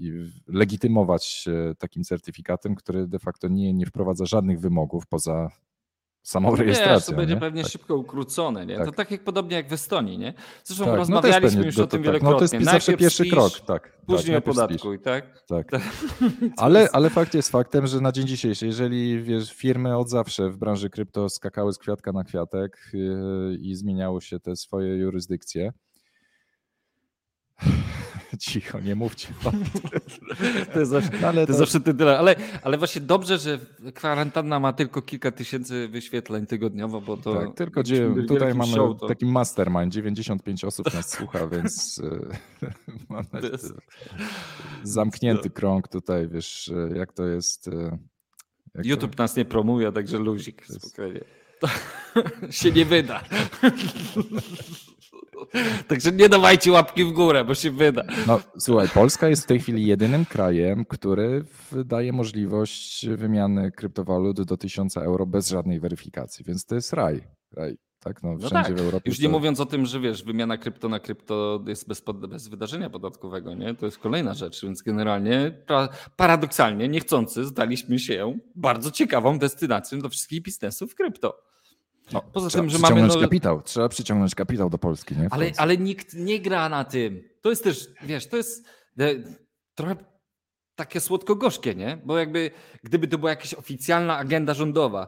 legitymować 0.48 1.46
takim 1.78 2.04
certyfikatem, 2.04 2.76
który 2.76 3.08
de 3.08 3.20
facto 3.20 3.48
nie, 3.48 3.74
nie 3.74 3.86
wprowadza 3.86 4.26
żadnych 4.26 4.60
wymogów 4.60 5.08
poza 5.08 5.50
samą 6.28 6.52
no 6.52 6.56
rejestracją. 6.56 6.96
Wiesz, 6.96 7.06
to 7.06 7.14
będzie 7.14 7.34
nie? 7.34 7.40
pewnie 7.40 7.64
tak. 7.64 7.72
szybko 7.72 7.96
ukrócone. 7.96 8.66
Nie? 8.66 8.76
Tak. 8.76 8.86
To 8.86 8.92
tak 8.92 9.12
jak 9.12 9.24
podobnie 9.24 9.56
jak 9.56 9.70
w 9.70 9.74
Estonii. 9.74 10.18
Nie? 10.18 10.34
Zresztą 10.64 10.86
tak, 10.86 10.94
no 10.94 10.98
rozmawialiśmy 10.98 11.60
no 11.60 11.66
już 11.66 11.78
o 11.80 11.88
tym 11.88 12.04
wielokrotnie. 12.04 12.42
No 12.42 12.48
to 12.50 12.56
jest 12.56 12.72
zawsze 12.72 12.98
pierwszy 12.98 13.24
spisz, 13.24 13.34
krok. 13.34 13.60
Tak, 13.60 13.98
później 14.06 14.36
tak, 14.38 14.44
podatkuj, 14.44 15.00
tak? 15.00 15.44
Tak. 15.48 15.68
ale, 16.58 16.90
ale 16.94 17.10
fakt 17.10 17.34
jest 17.34 17.52
faktem, 17.52 17.88
że 17.88 18.02
na 18.02 18.12
dzień 18.12 18.28
dzisiejszy, 18.28 18.66
jeżeli 18.66 19.24
wiesz, 19.24 19.54
firmy 19.54 19.98
od 19.98 20.10
zawsze 20.10 20.50
w 20.50 20.58
branży 20.58 20.90
krypto 20.90 21.30
skakały 21.30 21.74
z 21.74 21.78
kwiatka 21.78 22.12
na 22.12 22.24
kwiatek 22.24 22.78
yy, 22.94 23.58
i 23.62 23.76
zmieniały 23.76 24.22
się 24.22 24.40
te 24.40 24.56
swoje 24.56 24.98
jurysdykcje, 24.98 25.72
Cicho, 28.40 28.80
nie 28.80 28.96
mówcie. 28.96 29.28
to 30.74 30.80
jest 30.80 30.92
zawsze, 30.92 31.28
ale 31.28 31.48
to, 31.48 31.54
to 31.54 31.60
zawsze 31.60 31.80
tyle. 31.80 32.20
Ale, 32.20 32.36
ale 32.64 32.78
właśnie 32.78 33.02
dobrze, 33.02 33.38
że 33.38 33.60
kwarantanna 33.94 34.60
ma 34.60 34.74
tylko 34.74 35.02
kilka 35.02 35.32
tysięcy 35.32 35.88
wyświetleń 35.88 36.46
tygodniowo, 36.46 37.02
bo 37.02 37.18
to. 37.18 37.36
Tak, 37.36 37.54
tylko 37.56 37.82
gdzie, 37.82 38.10
tutaj 38.28 38.54
mamy 38.54 38.74
show, 38.74 39.00
to... 39.00 39.08
taki 39.08 39.26
mastermind, 39.26 39.94
95 39.94 40.64
osób 40.64 40.94
nas 40.94 41.10
słucha, 41.10 41.48
więc 41.48 42.02
e, 42.64 42.74
mamy 43.10 43.52
zamknięty 44.84 45.50
krąg 45.50 45.88
tutaj, 45.88 46.28
wiesz, 46.28 46.72
e, 46.94 46.98
jak 46.98 47.14
to 47.14 47.26
jest. 47.26 47.68
E, 47.68 47.98
jak 48.76 48.86
YouTube 48.86 49.16
to... 49.16 49.24
nas 49.24 49.36
nie 49.36 49.46
promuje, 49.46 49.92
także 49.92 50.18
luzik, 50.18 50.66
spokojnie. 50.66 51.22
To 51.60 51.68
się 52.50 52.72
nie 52.72 52.86
wyda. 52.86 53.24
Także 55.88 56.12
nie 56.12 56.30
dawajcie 56.30 56.72
łapki 56.72 57.04
w 57.04 57.12
górę, 57.12 57.46
bo 57.46 57.56
się 57.56 57.72
wyda. 57.72 58.04
No 58.28 58.40
słuchaj, 58.60 58.90
Polska 58.90 59.28
jest 59.28 59.44
w 59.44 59.48
tej 59.48 59.60
chwili 59.60 59.86
jedynym 59.86 60.26
krajem, 60.26 60.86
który 60.86 61.46
daje 61.86 62.14
możliwość 62.14 63.08
wymiany 63.08 63.72
kryptowalut 63.72 64.42
do 64.42 64.58
1000 64.58 64.98
euro 64.98 65.26
bez 65.26 65.50
żadnej 65.50 65.80
weryfikacji, 65.80 66.46
więc 66.46 66.66
to 66.66 66.76
jest 66.76 66.94
raj. 66.94 67.24
raj. 67.56 67.78
Tak, 68.00 68.24
no, 68.24 68.38
wszędzie 68.38 68.56
no 68.56 68.64
tak. 68.64 68.76
w 68.76 68.80
Europie. 68.80 69.10
Już 69.10 69.20
nie 69.20 69.26
to... 69.26 69.32
mówiąc 69.32 69.60
o 69.60 69.66
tym, 69.66 69.86
że 69.86 70.00
wiesz, 70.00 70.24
wymiana 70.24 70.58
krypto 70.58 70.90
na 70.90 71.00
krypto 71.00 71.64
jest 71.68 71.88
bez, 71.88 72.04
bez 72.30 72.48
wydarzenia 72.48 72.90
podatkowego, 72.90 73.54
nie? 73.54 73.76
To 73.76 73.86
jest 73.86 73.98
kolejna 73.98 74.34
rzecz, 74.34 74.64
więc 74.64 74.82
generalnie 74.82 75.64
paradoksalnie, 76.16 76.88
niechcący, 76.88 77.46
zdaliśmy 77.46 78.00
się 78.00 78.40
bardzo 78.56 78.92
ciekawą 78.92 79.40
destynacją 79.40 80.00
do 80.00 80.10
wszystkich 80.10 80.42
biznesów 80.42 80.96
krypto. 80.96 81.47
No, 82.12 82.22
Poza 82.34 82.50
tym, 82.50 82.70
że 82.70 82.80
mamy. 82.80 83.08
No... 83.08 83.20
kapitał, 83.22 83.62
trzeba 83.62 83.90
przyciągnąć 83.90 84.36
kapitał 84.36 84.70
do 84.70 84.78
Polski, 84.78 85.18
nie? 85.18 85.28
Ale, 85.32 85.52
ale 85.58 85.78
nikt 85.78 86.14
nie 86.14 86.40
gra 86.40 86.70
na 86.70 86.84
tym. 86.84 87.24
To 87.42 87.50
jest 87.50 87.64
też, 87.64 87.88
wiesz, 88.04 88.28
to 88.28 88.38
jest 88.38 88.66
e, 89.00 89.16
trochę 89.76 89.96
takie 90.76 91.00
słodko-gorzkie, 91.00 91.76
nie? 91.76 91.98
Bo 92.06 92.18
jakby, 92.18 92.52
gdyby 92.84 93.08
to 93.08 93.18
była 93.18 93.30
jakaś 93.30 93.54
oficjalna 93.54 94.18
agenda 94.18 94.54
rządowa, 94.54 95.08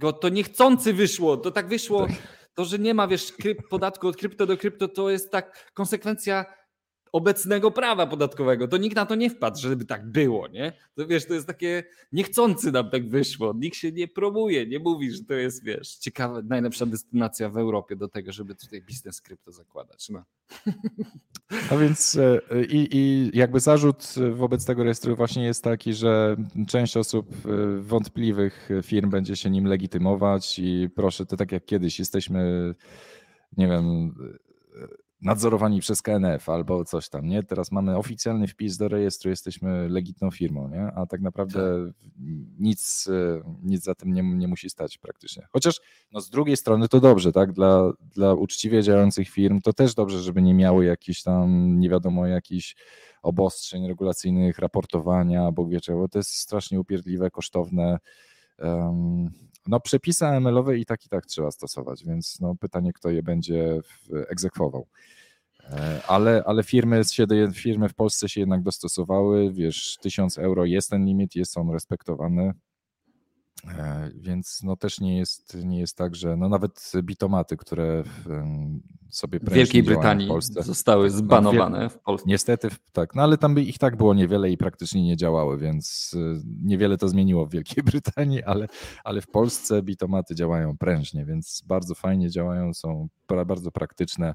to, 0.00 0.12
to 0.12 0.28
niechcący 0.28 0.92
wyszło, 0.92 1.36
to 1.36 1.50
tak 1.50 1.68
wyszło. 1.68 2.06
Tak. 2.06 2.16
To, 2.54 2.64
że 2.64 2.78
nie 2.78 2.94
ma, 2.94 3.08
wiesz, 3.08 3.32
podatku 3.70 4.08
od 4.08 4.16
krypto 4.16 4.46
do 4.46 4.56
krypto, 4.56 4.88
to 4.88 5.10
jest 5.10 5.30
tak 5.30 5.72
konsekwencja 5.74 6.44
obecnego 7.14 7.70
prawa 7.70 8.06
podatkowego. 8.06 8.68
To 8.68 8.76
nikt 8.76 8.96
na 8.96 9.06
to 9.06 9.14
nie 9.14 9.30
wpadł, 9.30 9.60
żeby 9.60 9.84
tak 9.84 10.06
było, 10.06 10.48
nie? 10.48 10.72
To 10.94 11.06
wiesz, 11.06 11.26
to 11.26 11.34
jest 11.34 11.46
takie 11.46 11.84
niechcący 12.12 12.72
nam 12.72 12.90
tak 12.90 13.08
wyszło. 13.08 13.54
Nikt 13.56 13.76
się 13.76 13.92
nie 13.92 14.08
promuje, 14.08 14.66
nie 14.66 14.78
mówi, 14.78 15.10
że 15.10 15.24
to 15.24 15.34
jest, 15.34 15.64
wiesz, 15.64 15.96
ciekawa, 15.96 16.42
najlepsza 16.42 16.86
destynacja 16.86 17.48
w 17.48 17.56
Europie 17.56 17.96
do 17.96 18.08
tego, 18.08 18.32
żeby 18.32 18.54
tutaj 18.54 18.82
biznes 18.82 19.20
krypto 19.20 19.52
zakładać. 19.52 20.08
No. 20.08 20.24
A 21.70 21.76
więc 21.76 22.16
e, 22.16 22.40
i, 22.64 22.88
i 22.96 23.30
jakby 23.34 23.60
zarzut 23.60 24.14
wobec 24.32 24.64
tego 24.64 24.82
rejestru 24.82 25.16
właśnie 25.16 25.44
jest 25.44 25.64
taki, 25.64 25.94
że 25.94 26.36
część 26.68 26.96
osób 26.96 27.26
e, 27.32 27.80
wątpliwych 27.80 28.68
firm 28.82 29.10
będzie 29.10 29.36
się 29.36 29.50
nim 29.50 29.64
legitymować 29.64 30.58
i 30.58 30.88
proszę, 30.94 31.26
to 31.26 31.36
tak 31.36 31.52
jak 31.52 31.64
kiedyś 31.64 31.98
jesteśmy, 31.98 32.74
nie 33.56 33.68
wiem, 33.68 34.14
nadzorowani 35.22 35.80
przez 35.80 36.02
KNF 36.02 36.48
albo 36.48 36.84
coś 36.84 37.08
tam, 37.08 37.26
nie? 37.26 37.42
Teraz 37.42 37.72
mamy 37.72 37.96
oficjalny 37.96 38.46
wpis 38.46 38.76
do 38.76 38.88
rejestru, 38.88 39.30
jesteśmy 39.30 39.88
legitną 39.88 40.30
firmą, 40.30 40.68
nie? 40.68 40.82
A 40.82 41.06
tak 41.06 41.20
naprawdę 41.20 41.86
tak. 41.86 41.94
nic, 42.58 43.08
nic 43.62 43.82
za 43.82 43.94
tym 43.94 44.12
nie, 44.12 44.22
nie 44.22 44.48
musi 44.48 44.70
stać 44.70 44.98
praktycznie. 44.98 45.46
Chociaż 45.52 45.80
no 46.12 46.20
z 46.20 46.30
drugiej 46.30 46.56
strony 46.56 46.88
to 46.88 47.00
dobrze, 47.00 47.32
tak? 47.32 47.52
Dla, 47.52 47.92
dla 48.14 48.34
uczciwie 48.34 48.82
działających 48.82 49.28
firm 49.28 49.60
to 49.60 49.72
też 49.72 49.94
dobrze, 49.94 50.22
żeby 50.22 50.42
nie 50.42 50.54
miały 50.54 50.84
jakichś 50.84 51.22
tam, 51.22 51.78
nie 51.80 51.88
wiadomo, 51.88 52.26
jakichś 52.26 52.76
obostrzeń 53.22 53.88
regulacyjnych, 53.88 54.58
raportowania, 54.58 55.52
bo 55.52 55.66
wiecie, 55.66 55.92
bo 55.92 56.08
to 56.08 56.18
jest 56.18 56.30
strasznie 56.30 56.80
upierdliwe, 56.80 57.30
kosztowne. 57.30 57.98
Um, 58.58 59.30
no 59.66 59.80
przepisy 59.80 60.26
AML-owe 60.26 60.78
i 60.78 60.84
tak 60.86 61.06
i 61.06 61.08
tak 61.08 61.26
trzeba 61.26 61.50
stosować, 61.50 62.04
więc 62.04 62.40
no 62.40 62.54
pytanie, 62.60 62.92
kto 62.92 63.10
je 63.10 63.22
będzie 63.22 63.80
egzekwował. 64.28 64.86
E, 65.70 66.00
ale, 66.08 66.42
ale 66.46 66.62
firmy, 66.62 67.02
się, 67.04 67.26
firmy 67.54 67.88
w 67.88 67.94
Polsce 67.94 68.28
się 68.28 68.40
jednak 68.40 68.62
dostosowały, 68.62 69.52
wiesz, 69.52 69.96
1000 70.00 70.38
euro 70.38 70.64
jest 70.64 70.90
ten 70.90 71.04
limit, 71.04 71.34
jest 71.34 71.58
on 71.58 71.70
respektowany, 71.70 72.52
więc 74.14 74.62
no 74.62 74.76
też 74.76 75.00
nie 75.00 75.18
jest, 75.18 75.56
nie 75.64 75.80
jest 75.80 75.96
tak, 75.96 76.14
że 76.14 76.36
no 76.36 76.48
nawet 76.48 76.92
bitomaty, 77.02 77.56
które 77.56 78.04
sobie 79.10 79.38
w 79.40 79.52
Wielkiej 79.52 79.82
Brytanii 79.82 80.26
w 80.26 80.28
Polsce, 80.28 80.62
zostały 80.62 81.04
no, 81.04 81.10
zbanowane 81.10 81.90
w 81.90 81.98
Polsce. 81.98 82.28
Niestety 82.28 82.68
tak, 82.92 83.14
no 83.14 83.22
ale 83.22 83.38
tam 83.38 83.54
by 83.54 83.62
ich 83.62 83.78
tak 83.78 83.96
było 83.96 84.14
niewiele 84.14 84.50
i 84.50 84.56
praktycznie 84.56 85.02
nie 85.02 85.16
działały, 85.16 85.58
więc 85.58 86.14
y, 86.14 86.42
niewiele 86.62 86.98
to 86.98 87.08
zmieniło 87.08 87.46
w 87.46 87.50
Wielkiej 87.50 87.84
Brytanii, 87.92 88.42
ale, 88.42 88.68
ale 89.04 89.20
w 89.20 89.26
Polsce 89.26 89.82
bitomaty 89.82 90.34
działają 90.34 90.78
prężnie, 90.78 91.24
więc 91.24 91.62
bardzo 91.66 91.94
fajnie 91.94 92.30
działają, 92.30 92.74
są 92.74 93.08
bardzo 93.46 93.70
praktyczne. 93.70 94.34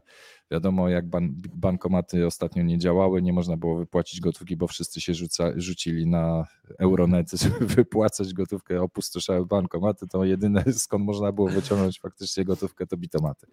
Wiadomo, 0.51 0.89
jak 0.89 1.07
ban 1.07 1.35
bankomaty 1.53 2.25
ostatnio 2.25 2.63
nie 2.63 2.77
działały, 2.77 3.21
nie 3.21 3.33
można 3.33 3.57
było 3.57 3.77
wypłacić 3.77 4.21
gotówki, 4.21 4.57
bo 4.57 4.67
wszyscy 4.67 5.01
się 5.01 5.13
rzuca, 5.13 5.51
rzucili 5.55 6.07
na 6.07 6.47
Euronet, 6.79 7.31
żeby 7.41 7.65
wypłacać 7.65 8.33
gotówkę, 8.33 8.81
opustoszały 8.81 9.45
bankomaty, 9.45 10.07
to 10.07 10.25
jedyne 10.25 10.63
skąd 10.73 11.05
można 11.05 11.31
było 11.31 11.49
wyciągnąć 11.49 11.99
faktycznie 11.99 12.45
gotówkę 12.45 12.87
to 12.87 12.97
bitomaty. 12.97 13.47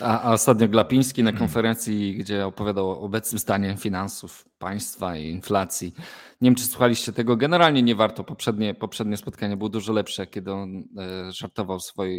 A, 0.00 0.22
a 0.22 0.32
ostatnio 0.32 0.68
Glapiński 0.68 1.22
na 1.22 1.32
konferencji, 1.32 2.16
gdzie 2.16 2.46
opowiadał 2.46 2.90
o 2.90 3.00
obecnym 3.00 3.38
stanie 3.38 3.76
finansów 3.76 4.44
państwa 4.58 5.16
i 5.16 5.28
inflacji. 5.28 5.94
Nie 6.40 6.50
wiem, 6.50 6.54
czy 6.54 6.64
słuchaliście 6.64 7.12
tego. 7.12 7.36
Generalnie 7.36 7.82
nie 7.82 7.94
warto. 7.94 8.24
Poprzednie, 8.24 8.74
poprzednie 8.74 9.16
spotkanie 9.16 9.56
było 9.56 9.70
dużo 9.70 9.92
lepsze, 9.92 10.26
kiedy 10.26 10.52
on 10.52 10.76
e, 10.76 11.32
żartował 11.32 11.78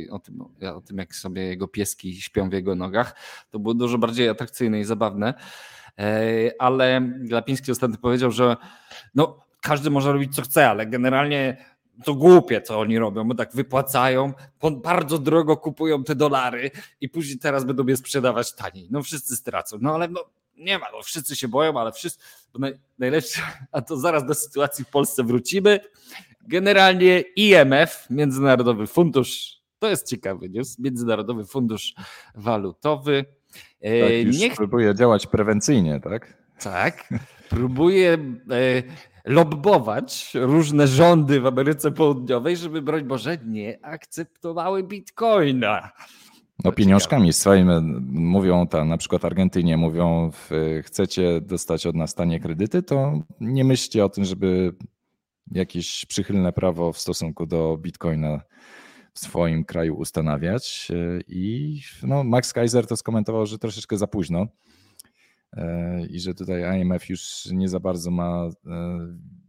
o, 0.09 0.19
tym, 0.19 0.41
o 0.75 0.81
tym, 0.81 0.97
jak 0.97 1.15
sobie 1.15 1.41
jego 1.41 1.67
pieski 1.67 2.21
śpią 2.21 2.49
w 2.49 2.53
jego 2.53 2.75
nogach. 2.75 3.15
To 3.49 3.59
było 3.59 3.73
dużo 3.73 3.97
bardziej 3.97 4.29
atrakcyjne 4.29 4.79
i 4.79 4.83
zabawne. 4.83 5.33
E, 5.99 6.51
ale 6.59 7.01
Glapiński 7.19 7.71
ostatnio 7.71 7.97
powiedział, 7.97 8.31
że 8.31 8.57
no, 9.15 9.45
każdy 9.61 9.89
może 9.89 10.13
robić 10.13 10.35
co 10.35 10.41
chce, 10.41 10.69
ale 10.69 10.85
generalnie 10.85 11.57
to 12.03 12.13
głupie, 12.15 12.61
co 12.61 12.79
oni 12.79 12.99
robią, 12.99 13.23
bo 13.23 13.35
tak 13.35 13.53
wypłacają, 13.53 14.33
bardzo 14.71 15.17
drogo 15.17 15.57
kupują 15.57 16.03
te 16.03 16.15
dolary 16.15 16.71
i 17.01 17.09
później 17.09 17.39
teraz 17.39 17.65
będą 17.65 17.85
je 17.85 17.97
sprzedawać 17.97 18.53
taniej. 18.53 18.87
No 18.91 19.03
wszyscy 19.03 19.35
stracą. 19.35 19.77
No 19.81 19.95
ale 19.95 20.07
no, 20.07 20.25
nie 20.57 20.79
ma, 20.79 20.85
no 20.91 21.01
wszyscy 21.01 21.35
się 21.35 21.47
boją, 21.47 21.79
ale 21.79 21.91
wszyscy, 21.91 22.19
naj, 22.59 22.79
najlepsze, 22.99 23.41
a 23.71 23.81
to 23.81 23.97
zaraz 23.97 24.25
do 24.25 24.33
sytuacji 24.33 24.85
w 24.85 24.89
Polsce 24.89 25.23
wrócimy. 25.23 25.79
Generalnie 26.47 27.19
IMF, 27.19 28.07
Międzynarodowy 28.09 28.87
Fundusz, 28.87 29.61
to 29.79 29.89
jest 29.89 30.07
ciekawy 30.07 30.49
news, 30.49 30.79
Międzynarodowy 30.79 31.45
Fundusz 31.45 31.93
Walutowy. 32.35 33.25
E, 33.81 34.01
tak, 34.01 34.25
już 34.25 34.37
Niech... 34.37 34.55
próbuje 34.55 34.95
działać 34.95 35.27
prewencyjnie, 35.27 35.99
tak? 35.99 36.37
Tak, 36.59 37.13
próbuje 37.49 38.13
e, 38.51 38.83
lobbować 39.25 40.33
różne 40.35 40.87
rządy 40.87 41.41
w 41.41 41.45
Ameryce 41.45 41.91
Południowej, 41.91 42.57
żeby 42.57 42.81
broń 42.81 43.03
Boże 43.03 43.37
nie 43.45 43.85
akceptowały 43.85 44.83
bitcoina. 44.83 45.91
No 46.63 46.71
pieniążkami 46.71 47.33
swoimi 47.33 47.71
mówią 48.11 48.67
tam, 48.67 48.89
na 48.89 48.97
przykład 48.97 49.25
Argentynie 49.25 49.77
mówią, 49.77 50.31
chcecie 50.83 51.41
dostać 51.41 51.85
od 51.85 51.95
nas 51.95 52.15
tanie 52.15 52.39
kredyty, 52.39 52.83
to 52.83 53.19
nie 53.39 53.63
myślcie 53.63 54.05
o 54.05 54.09
tym, 54.09 54.25
żeby 54.25 54.75
jakieś 55.51 56.05
przychylne 56.05 56.53
prawo 56.53 56.93
w 56.93 56.99
stosunku 56.99 57.45
do 57.45 57.77
bitcoina 57.81 58.41
w 59.13 59.19
swoim 59.19 59.65
kraju 59.65 59.95
ustanawiać. 59.95 60.91
I 61.27 61.79
no, 62.03 62.23
Max 62.23 62.53
Kaiser 62.53 62.87
to 62.87 62.97
skomentował, 62.97 63.45
że 63.45 63.59
troszeczkę 63.59 63.97
za 63.97 64.07
późno 64.07 64.47
i 66.09 66.19
że 66.19 66.33
tutaj 66.33 66.81
IMF 66.81 67.09
już 67.09 67.45
nie 67.51 67.69
za 67.69 67.79
bardzo 67.79 68.11
ma 68.11 68.45
e, 68.45 68.49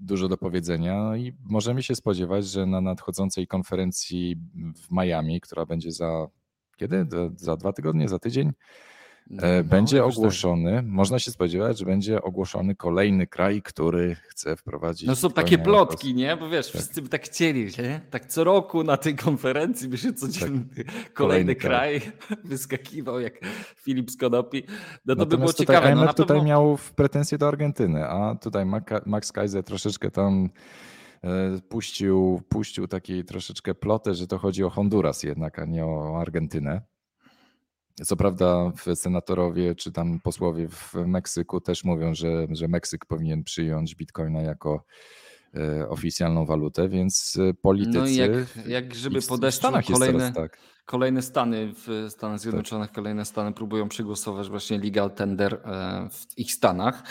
dużo 0.00 0.28
do 0.28 0.36
powiedzenia 0.36 1.16
i 1.16 1.32
możemy 1.40 1.82
się 1.82 1.94
spodziewać, 1.94 2.46
że 2.46 2.66
na 2.66 2.80
nadchodzącej 2.80 3.46
konferencji 3.46 4.36
w 4.76 4.92
Miami, 4.92 5.40
która 5.40 5.66
będzie 5.66 5.92
za 5.92 6.26
kiedy? 6.76 7.06
Za 7.36 7.56
dwa 7.56 7.72
tygodnie, 7.72 8.08
za 8.08 8.18
tydzień? 8.18 8.52
No, 9.30 9.42
e, 9.42 9.62
no, 9.62 9.68
będzie 9.68 9.98
tak. 9.98 10.06
ogłoszony, 10.06 10.82
można 10.82 11.18
się 11.18 11.30
spodziewać, 11.30 11.78
że 11.78 11.84
będzie 11.84 12.22
ogłoszony 12.22 12.74
kolejny 12.74 13.26
kraj, 13.26 13.62
który 13.62 14.14
chce 14.14 14.56
wprowadzić. 14.56 15.08
No 15.08 15.16
są 15.16 15.30
takie 15.30 15.58
plotki, 15.58 16.14
nie? 16.14 16.36
Bo 16.36 16.48
wiesz, 16.48 16.66
tak. 16.66 16.74
wszyscy 16.74 17.02
by 17.02 17.08
tak 17.08 17.22
chcieli, 17.22 17.64
nie? 17.64 18.00
Tak 18.10 18.26
co 18.26 18.44
roku 18.44 18.84
na 18.84 18.96
tej 18.96 19.14
konferencji 19.16 19.88
by 19.88 19.98
się 19.98 20.12
codziennie 20.12 20.60
tak. 20.76 20.86
kolejny, 20.86 21.12
kolejny 21.14 21.54
kraj, 21.54 22.00
kraj 22.00 22.12
wyskakiwał 22.50 23.20
jak 23.20 23.34
Filip 23.76 24.10
Skonopi. 24.10 24.62
No 25.06 25.14
to 25.14 25.18
Natomiast 25.18 25.30
by 25.30 25.36
było 25.36 25.52
tutaj 25.52 25.66
ciekawe. 25.66 25.90
IMF 25.90 26.06
no, 26.06 26.14
tutaj 26.14 26.26
pewno... 26.26 26.44
miał 26.44 26.78
pretensje 26.96 27.38
do 27.38 27.48
Argentyny, 27.48 28.04
a 28.04 28.34
tutaj 28.34 28.66
Max 29.06 29.32
Kaiser 29.32 29.64
troszeczkę 29.64 30.10
tam 30.10 30.50
E, 31.24 31.60
puścił, 31.68 32.40
puścił 32.48 32.88
takiej 32.88 33.24
troszeczkę 33.24 33.74
plotę, 33.74 34.14
że 34.14 34.26
to 34.26 34.38
chodzi 34.38 34.64
o 34.64 34.70
Honduras 34.70 35.22
jednak, 35.22 35.58
a 35.58 35.64
nie 35.64 35.86
o 35.86 36.20
Argentynę. 36.20 36.82
Co 38.02 38.16
prawda 38.16 38.72
senatorowie 38.94 39.74
czy 39.74 39.92
tam 39.92 40.20
posłowie 40.20 40.68
w 40.68 40.94
Meksyku 41.06 41.60
też 41.60 41.84
mówią, 41.84 42.14
że, 42.14 42.46
że 42.50 42.68
Meksyk 42.68 43.06
powinien 43.06 43.44
przyjąć 43.44 43.94
bitcoina 43.94 44.42
jako 44.42 44.84
e, 45.54 45.88
oficjalną 45.88 46.46
walutę, 46.46 46.88
więc 46.88 47.38
politycy... 47.62 47.98
No 47.98 48.06
i 48.06 48.16
jak, 48.16 48.30
jak 48.66 48.94
żeby 48.94 49.22
podeszły 49.22 49.70
kolejne, 49.92 50.32
tak. 50.32 50.58
kolejne 50.86 51.22
Stany 51.22 51.72
w 51.74 52.06
Stanach 52.08 52.40
Zjednoczonych, 52.40 52.88
tak. 52.88 52.96
kolejne 52.96 53.24
Stany 53.24 53.52
próbują 53.52 53.88
przegłosować 53.88 54.48
właśnie 54.48 54.78
legal 54.78 55.10
tender 55.10 55.54
e, 55.54 56.08
w 56.12 56.38
ich 56.38 56.52
Stanach, 56.52 57.02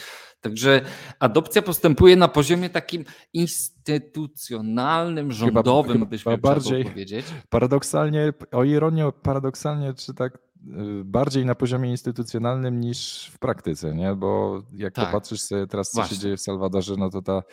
Także 0.43 0.81
adopcja 1.19 1.61
postępuje 1.61 2.15
na 2.15 2.27
poziomie 2.27 2.69
takim 2.69 3.05
instytucjonalnym, 3.33 5.31
rządowym, 5.31 5.93
chyba, 5.93 6.05
byśmy 6.05 6.37
bardziej 6.37 6.85
powiedzieć. 6.85 7.25
Paradoksalnie, 7.49 8.33
o 8.51 8.63
ironię, 8.63 9.09
paradoksalnie, 9.21 9.93
czy 9.93 10.13
tak 10.13 10.37
bardziej 11.03 11.45
na 11.45 11.55
poziomie 11.55 11.91
instytucjonalnym 11.91 12.79
niż 12.79 13.29
w 13.33 13.39
praktyce, 13.39 13.95
nie? 13.95 14.15
Bo 14.15 14.61
jak 14.73 14.93
tak. 14.93 15.05
popatrzysz 15.05 15.41
sobie 15.41 15.67
teraz, 15.67 15.91
co 15.91 15.99
Właśnie. 15.99 16.17
się 16.17 16.23
dzieje 16.23 16.37
w 16.37 16.41
Salwadorze, 16.41 16.95
no 16.97 17.09
to 17.09 17.21
ta 17.21 17.43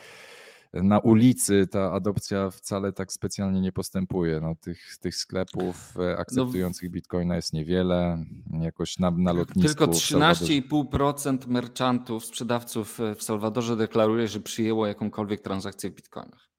na 0.73 0.99
ulicy 0.99 1.67
ta 1.67 1.93
adopcja 1.93 2.51
wcale 2.51 2.93
tak 2.93 3.13
specjalnie 3.13 3.61
nie 3.61 3.73
postępuje. 3.73 4.41
No, 4.41 4.55
tych, 4.61 4.97
tych 5.01 5.17
sklepów 5.17 5.95
e, 5.97 6.01
no 6.01 6.19
akceptujących 6.19 6.89
no, 6.89 6.93
bitcoina 6.93 7.37
jest 7.37 7.53
niewiele. 7.53 8.25
Jakoś 8.61 8.99
na, 8.99 9.11
na 9.11 9.33
lotnisku. 9.33 9.79
Tylko 9.79 9.93
13,5% 9.93 11.49
merchantów, 11.49 12.25
sprzedawców 12.25 12.99
w 13.17 13.23
Salwadorze 13.23 13.77
deklaruje, 13.77 14.29
że 14.29 14.41
przyjęło 14.41 14.87
jakąkolwiek 14.87 15.41
transakcję 15.41 15.91
w 15.91 15.95
bitcoinach. 15.95 16.51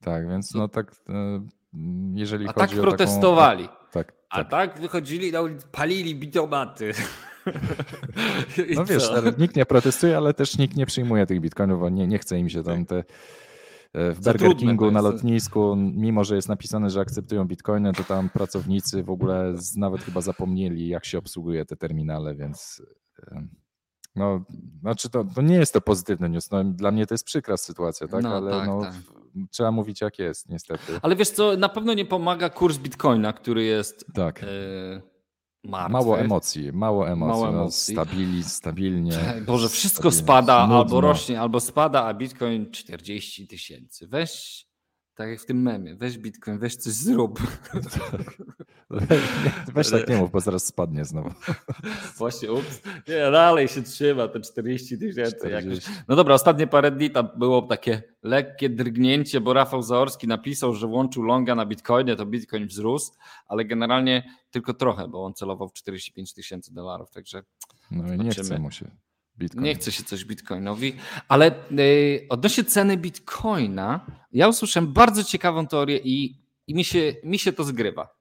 Tak, 0.00 0.28
więc 0.28 0.54
no 0.54 0.68
tak, 0.68 0.94
e, 1.08 1.46
jeżeli 2.14 2.48
A 2.48 2.52
chodzi 2.52 2.74
tak 2.74 2.78
o 2.78 2.82
protestowali. 2.82 3.64
Taką, 3.64 3.78
tak, 3.92 4.14
A 4.30 4.44
tak. 4.44 4.50
tak 4.50 4.80
wychodzili 4.80 5.32
na 5.32 5.40
ulicę, 5.40 5.66
palili 5.72 6.14
bitomaty. 6.14 6.92
No 8.76 8.84
wiesz, 8.84 9.10
nikt 9.38 9.56
nie 9.56 9.66
protestuje, 9.66 10.16
ale 10.16 10.34
też 10.34 10.58
nikt 10.58 10.76
nie 10.76 10.86
przyjmuje 10.86 11.26
tych 11.26 11.40
bitcoinów, 11.40 11.80
bo 11.80 11.88
nie, 11.88 12.06
nie 12.06 12.18
chce 12.18 12.38
im 12.38 12.48
się 12.48 12.62
tam 12.62 12.86
te 12.86 13.04
E, 13.92 14.12
w 14.12 14.20
Burger 14.20 14.56
Kingu 14.56 14.90
na 14.90 15.00
lotnisku, 15.00 15.76
mimo 15.76 16.24
że 16.24 16.36
jest 16.36 16.48
napisane, 16.48 16.90
że 16.90 17.00
akceptują 17.00 17.44
bitcoiny, 17.44 17.92
to 17.92 18.04
tam 18.04 18.30
pracownicy 18.30 19.02
w 19.02 19.10
ogóle 19.10 19.54
nawet 19.76 20.02
chyba 20.02 20.20
zapomnieli, 20.20 20.88
jak 20.88 21.04
się 21.04 21.18
obsługuje 21.18 21.64
te 21.64 21.76
terminale, 21.76 22.34
więc 22.34 22.82
e, 23.32 23.46
no, 24.16 24.44
znaczy 24.80 25.10
to, 25.10 25.24
to 25.24 25.42
nie 25.42 25.54
jest 25.54 25.72
to 25.72 25.80
pozytywny 25.80 26.28
news. 26.28 26.50
No, 26.50 26.64
dla 26.64 26.90
mnie 26.90 27.06
to 27.06 27.14
jest 27.14 27.24
przykra 27.24 27.56
sytuacja, 27.56 28.08
tak? 28.08 28.22
No, 28.22 28.36
ale 28.36 28.50
tak, 28.50 28.66
no, 28.66 28.80
tak. 28.80 28.94
trzeba 29.50 29.70
mówić 29.70 30.00
jak 30.00 30.18
jest, 30.18 30.48
niestety. 30.48 30.98
Ale 31.02 31.16
wiesz 31.16 31.30
co, 31.30 31.56
na 31.56 31.68
pewno 31.68 31.94
nie 31.94 32.04
pomaga 32.04 32.50
kurs 32.50 32.78
bitcoina, 32.78 33.32
który 33.32 33.64
jest. 33.64 34.06
Tak. 34.14 34.42
E, 34.42 34.46
Martwy. 35.64 35.92
Mało 35.92 36.18
emocji, 36.18 36.72
mało 36.72 37.08
emocji. 37.08 37.40
Mało 37.40 37.52
no, 37.52 37.58
emocji. 37.58 37.94
No, 37.94 38.02
stabili, 38.04 38.42
stabilnie. 38.42 39.18
Boże, 39.46 39.68
wszystko 39.68 40.10
stabilnie. 40.10 40.24
spada, 40.24 40.54
albo 40.54 41.00
rośnie, 41.00 41.40
albo 41.40 41.60
spada, 41.60 42.04
a 42.04 42.14
Bitcoin 42.14 42.70
40 42.70 43.46
tysięcy. 43.46 44.08
Weź 44.08 44.66
tak 45.14 45.28
jak 45.28 45.40
w 45.40 45.46
tym 45.46 45.62
memie, 45.62 45.96
weź 45.96 46.18
Bitcoin, 46.18 46.58
weź 46.58 46.76
coś 46.76 46.92
zrób. 46.92 47.40
weź 49.74 49.90
tak 49.90 50.08
nie 50.08 50.16
mów, 50.16 50.30
bo 50.30 50.40
zaraz 50.40 50.66
spadnie 50.66 51.04
znowu. 51.04 51.30
Właśnie, 52.18 52.52
ups. 52.52 52.82
Nie, 53.08 53.30
dalej 53.30 53.68
się 53.68 53.82
trzyma 53.82 54.28
te 54.28 54.40
40 54.40 54.98
tysięcy. 54.98 55.50
No 56.08 56.16
dobra, 56.16 56.34
ostatnie 56.34 56.66
parę 56.66 56.90
dni 56.90 57.10
tam 57.10 57.28
było 57.36 57.62
takie 57.62 58.02
lekkie 58.22 58.68
drgnięcie, 58.68 59.40
bo 59.40 59.52
Rafał 59.52 59.82
Zaorski 59.82 60.26
napisał, 60.26 60.74
że 60.74 60.86
łączył 60.86 61.22
longa 61.22 61.54
na 61.54 61.66
Bitcoinie, 61.66 62.16
to 62.16 62.26
Bitcoin 62.26 62.66
wzrósł, 62.66 63.12
ale 63.48 63.64
generalnie 63.64 64.34
tylko 64.50 64.74
trochę, 64.74 65.08
bo 65.08 65.24
on 65.24 65.34
celował 65.34 65.68
w 65.68 65.72
45 65.72 66.34
tysięcy 66.34 66.74
dolarów, 66.74 67.10
także 67.10 67.42
No 67.90 68.14
i 68.14 68.18
nie 68.18 68.30
chce 68.30 68.58
mu 68.58 68.70
się. 68.70 68.90
Bitcoin. 69.38 69.64
Nie 69.64 69.74
chce 69.74 69.92
się 69.92 70.02
coś 70.02 70.24
Bitcoinowi, 70.24 70.96
ale 71.28 71.54
yy, 71.70 72.26
odnośnie 72.28 72.64
ceny 72.64 72.96
Bitcoina, 72.96 74.06
ja 74.32 74.48
usłyszałem 74.48 74.92
bardzo 74.92 75.24
ciekawą 75.24 75.66
teorię 75.66 76.00
i, 76.04 76.36
i 76.66 76.74
mi, 76.74 76.84
się, 76.84 77.14
mi 77.24 77.38
się 77.38 77.52
to 77.52 77.64
zgrywa. 77.64 78.19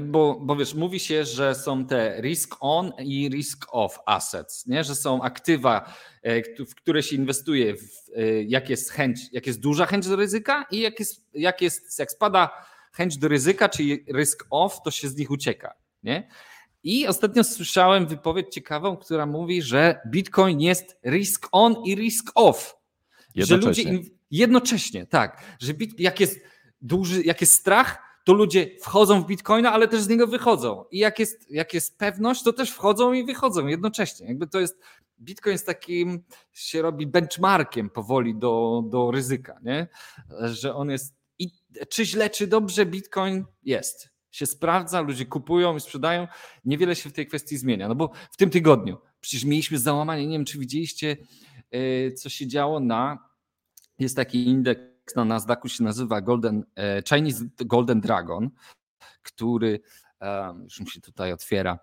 Bo, 0.00 0.40
bo 0.40 0.56
wiesz, 0.56 0.74
mówi 0.74 1.00
się, 1.00 1.24
że 1.24 1.54
są 1.54 1.86
te 1.86 2.20
risk 2.20 2.56
on 2.60 2.92
i 2.98 3.28
risk 3.28 3.66
off 3.70 3.98
assets, 4.06 4.66
nie? 4.66 4.84
że 4.84 4.94
są 4.94 5.22
aktywa, 5.22 5.94
e, 6.22 6.64
w 6.64 6.74
które 6.74 7.02
się 7.02 7.16
inwestuje, 7.16 7.76
w, 7.76 7.80
e, 8.16 8.42
jak 8.42 8.70
jest 8.70 8.90
chęć, 8.90 9.20
jak 9.32 9.46
jest 9.46 9.60
duża 9.60 9.86
chęć 9.86 10.08
do 10.08 10.16
ryzyka 10.16 10.66
i 10.70 10.80
jak 10.80 10.98
jest, 11.00 11.26
jak 11.34 11.62
jest, 11.62 11.98
jak 11.98 12.12
spada 12.12 12.50
chęć 12.92 13.18
do 13.18 13.28
ryzyka, 13.28 13.68
czyli 13.68 14.04
risk 14.14 14.46
off, 14.50 14.82
to 14.84 14.90
się 14.90 15.08
z 15.08 15.16
nich 15.16 15.30
ucieka. 15.30 15.74
Nie? 16.02 16.28
I 16.84 17.06
ostatnio 17.06 17.44
słyszałem 17.44 18.06
wypowiedź 18.06 18.54
ciekawą, 18.54 18.96
która 18.96 19.26
mówi, 19.26 19.62
że 19.62 20.00
Bitcoin 20.06 20.60
jest 20.60 20.96
risk 21.06 21.48
on 21.52 21.76
i 21.84 21.94
risk 21.94 22.32
off. 22.34 22.76
Jednocześnie. 23.34 23.84
Że 23.84 23.92
ludzie 23.92 24.10
jednocześnie, 24.32 25.06
tak. 25.06 25.42
Że 25.58 25.74
bit, 25.74 26.00
jak 26.00 26.20
jest 26.20 26.40
duży, 26.80 27.22
jak 27.22 27.40
jest 27.40 27.52
strach, 27.52 27.98
to 28.24 28.32
ludzie 28.32 28.70
wchodzą 28.80 29.22
w 29.22 29.26
Bitcoina, 29.26 29.72
ale 29.72 29.88
też 29.88 30.00
z 30.00 30.08
niego 30.08 30.26
wychodzą. 30.26 30.84
I 30.90 30.98
jak 30.98 31.18
jest, 31.18 31.50
jak 31.50 31.74
jest 31.74 31.98
pewność, 31.98 32.42
to 32.42 32.52
też 32.52 32.70
wchodzą 32.70 33.12
i 33.12 33.24
wychodzą 33.24 33.66
jednocześnie. 33.66 34.26
Jakby 34.26 34.46
to 34.46 34.60
jest, 34.60 34.80
Bitcoin 35.20 35.52
jest 35.52 35.66
takim, 35.66 36.22
się 36.52 36.82
robi 36.82 37.06
benchmarkiem 37.06 37.90
powoli 37.90 38.34
do, 38.34 38.82
do 38.86 39.10
ryzyka, 39.10 39.60
nie? 39.62 39.88
Że 40.52 40.74
on 40.74 40.90
jest, 40.90 41.14
i 41.38 41.50
czy 41.88 42.04
źle, 42.04 42.30
czy 42.30 42.46
dobrze 42.46 42.86
Bitcoin 42.86 43.44
jest 43.62 44.12
się 44.32 44.46
sprawdza, 44.46 45.00
ludzie 45.00 45.26
kupują 45.26 45.76
i 45.76 45.80
sprzedają. 45.80 46.28
Niewiele 46.64 46.96
się 46.96 47.10
w 47.10 47.12
tej 47.12 47.26
kwestii 47.26 47.58
zmienia. 47.58 47.88
No 47.88 47.94
bo 47.94 48.10
w 48.30 48.36
tym 48.36 48.50
tygodniu 48.50 48.98
przecież 49.20 49.44
mieliśmy 49.44 49.78
załamanie. 49.78 50.26
Nie 50.26 50.38
wiem, 50.38 50.44
czy 50.44 50.58
widzieliście, 50.58 51.16
e, 51.70 52.12
co 52.12 52.28
się 52.28 52.46
działo 52.46 52.80
na. 52.80 53.18
Jest 53.98 54.16
taki 54.16 54.46
indeks 54.46 54.91
na 55.16 55.24
Nasdaqu, 55.24 55.68
się 55.68 55.84
nazywa 55.84 56.20
Golden, 56.20 56.64
e, 56.76 57.02
Chinese 57.08 57.44
Golden 57.56 58.00
Dragon, 58.00 58.50
który 59.22 59.80
już 60.64 60.80
mi 60.80 60.90
się 60.90 61.00
tutaj 61.00 61.32
otwiera 61.32 61.78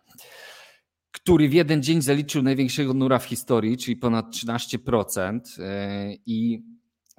który 1.12 1.50
w 1.50 1.54
jeden 1.54 1.84
dzień 1.84 2.02
zaliczył 2.02 2.42
największego 2.42 2.94
nura 2.94 3.20
w 3.20 3.26
historii, 3.26 3.78
czyli 3.78 3.98
ponad 3.98 4.32
13%. 4.32 5.60
E, 5.60 6.14
I 6.26 6.64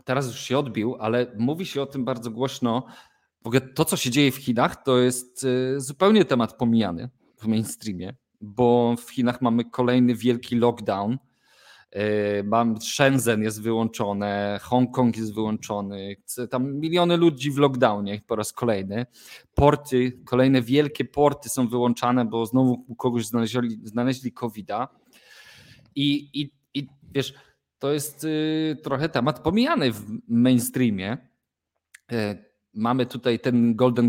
teraz 0.04 0.26
już 0.26 0.40
się 0.40 0.58
odbił, 0.58 0.96
ale 1.00 1.26
mówi 1.38 1.66
się 1.66 1.82
o 1.82 1.86
tym 1.86 2.04
bardzo 2.04 2.30
głośno 2.30 2.86
w 3.42 3.46
ogóle 3.46 3.60
to, 3.60 3.84
co 3.84 3.96
się 3.96 4.10
dzieje 4.10 4.32
w 4.32 4.36
Chinach, 4.36 4.82
to 4.82 4.98
jest 4.98 5.46
zupełnie 5.76 6.24
temat 6.24 6.56
pomijany 6.56 7.10
w 7.36 7.46
mainstreamie, 7.46 8.14
bo 8.40 8.96
w 8.96 9.10
Chinach 9.10 9.42
mamy 9.42 9.64
kolejny 9.64 10.14
wielki 10.14 10.56
lockdown. 10.56 11.18
Y, 11.96 12.44
mam 12.44 12.80
Shenzhen 12.80 13.42
jest 13.42 13.62
wyłączone, 13.62 14.60
Hongkong 14.62 15.16
jest 15.16 15.34
wyłączony, 15.34 16.16
tam 16.50 16.74
miliony 16.74 17.16
ludzi 17.16 17.50
w 17.50 17.58
lockdownie 17.58 18.22
po 18.26 18.36
raz 18.36 18.52
kolejny. 18.52 19.06
Porty, 19.54 20.12
kolejne 20.24 20.62
wielkie 20.62 21.04
porty 21.04 21.48
są 21.48 21.68
wyłączane, 21.68 22.24
bo 22.24 22.46
znowu 22.46 22.84
u 22.88 22.94
kogoś 22.94 23.26
znaleźli, 23.26 23.80
znaleźli 23.84 24.32
COVID-a. 24.32 24.88
I, 25.94 26.30
i, 26.40 26.52
I 26.74 26.88
wiesz, 27.14 27.34
to 27.78 27.92
jest 27.92 28.24
y, 28.24 28.76
trochę 28.82 29.08
temat 29.08 29.40
pomijany 29.40 29.92
w 29.92 30.04
mainstreamie 30.28 31.30
Mamy 32.74 33.06
tutaj 33.06 33.40
ten 33.40 33.76
Golden 33.76 34.08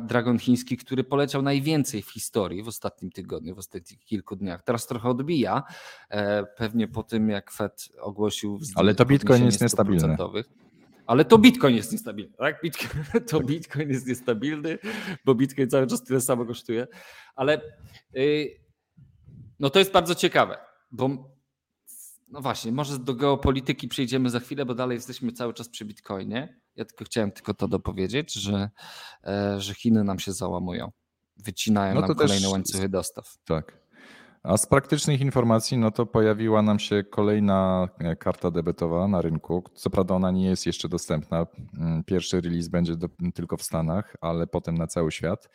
Dragon 0.00 0.38
chiński, 0.38 0.76
który 0.76 1.04
poleciał 1.04 1.42
najwięcej 1.42 2.02
w 2.02 2.10
historii 2.10 2.62
w 2.62 2.68
ostatnim 2.68 3.10
tygodniu, 3.10 3.54
w 3.54 3.58
ostatnich 3.58 4.04
kilku 4.04 4.36
dniach. 4.36 4.62
Teraz 4.62 4.86
trochę 4.86 5.08
odbija, 5.08 5.62
e, 6.10 6.44
pewnie 6.44 6.88
po 6.88 7.02
tym 7.02 7.28
jak 7.28 7.50
Fed 7.50 7.88
ogłosił. 8.00 8.58
Ale 8.74 8.94
to 8.94 9.04
Bitcoin 9.04 9.44
jest 9.44 9.60
niestabilny. 9.60 10.16
Ale 11.06 11.24
to 11.24 11.38
Bitcoin 11.38 11.76
jest 11.76 11.92
niestabilny, 11.92 12.32
tak? 12.38 12.62
Bitcoin, 12.62 13.04
to 13.30 13.40
Bitcoin 13.40 13.88
jest 13.88 14.06
niestabilny, 14.06 14.78
bo 15.24 15.34
Bitcoin 15.34 15.70
cały 15.70 15.86
czas 15.86 16.04
tyle 16.04 16.20
samo 16.20 16.46
kosztuje. 16.46 16.86
Ale 17.36 17.60
yy, 18.12 18.46
no 19.60 19.70
to 19.70 19.78
jest 19.78 19.92
bardzo 19.92 20.14
ciekawe, 20.14 20.58
bo 20.90 21.34
no 22.28 22.40
właśnie, 22.40 22.72
może 22.72 22.98
do 22.98 23.14
geopolityki 23.14 23.88
przejdziemy 23.88 24.30
za 24.30 24.40
chwilę, 24.40 24.66
bo 24.66 24.74
dalej 24.74 24.94
jesteśmy 24.94 25.32
cały 25.32 25.54
czas 25.54 25.68
przy 25.68 25.84
Bitcoinie. 25.84 26.60
Ja 26.76 26.84
tylko 26.84 27.04
chciałem 27.04 27.32
tylko 27.32 27.54
to 27.54 27.68
dopowiedzieć, 27.68 28.32
że, 28.32 28.70
e, 29.24 29.60
że 29.60 29.74
Chiny 29.74 30.04
nam 30.04 30.18
się 30.18 30.32
załamują. 30.32 30.92
Wycinają 31.36 31.94
no 31.94 32.00
nam 32.00 32.14
kolejne 32.14 32.40
też, 32.42 32.52
łańcuchy 32.52 32.88
dostaw. 32.88 33.36
Tak. 33.44 33.84
A 34.42 34.56
z 34.56 34.66
praktycznych 34.66 35.20
informacji, 35.20 35.78
no 35.78 35.90
to 35.90 36.06
pojawiła 36.06 36.62
nam 36.62 36.78
się 36.78 37.04
kolejna 37.04 37.88
e, 37.98 38.16
karta 38.16 38.50
debetowa 38.50 39.08
na 39.08 39.22
rynku. 39.22 39.64
Co 39.74 39.90
prawda 39.90 40.14
ona 40.14 40.30
nie 40.30 40.46
jest 40.46 40.66
jeszcze 40.66 40.88
dostępna. 40.88 41.46
Mm, 41.78 42.04
pierwszy 42.04 42.40
release 42.40 42.68
będzie 42.68 42.96
do, 42.96 43.08
tylko 43.34 43.56
w 43.56 43.62
Stanach, 43.62 44.16
ale 44.20 44.46
potem 44.46 44.78
na 44.78 44.86
cały 44.86 45.12
świat 45.12 45.48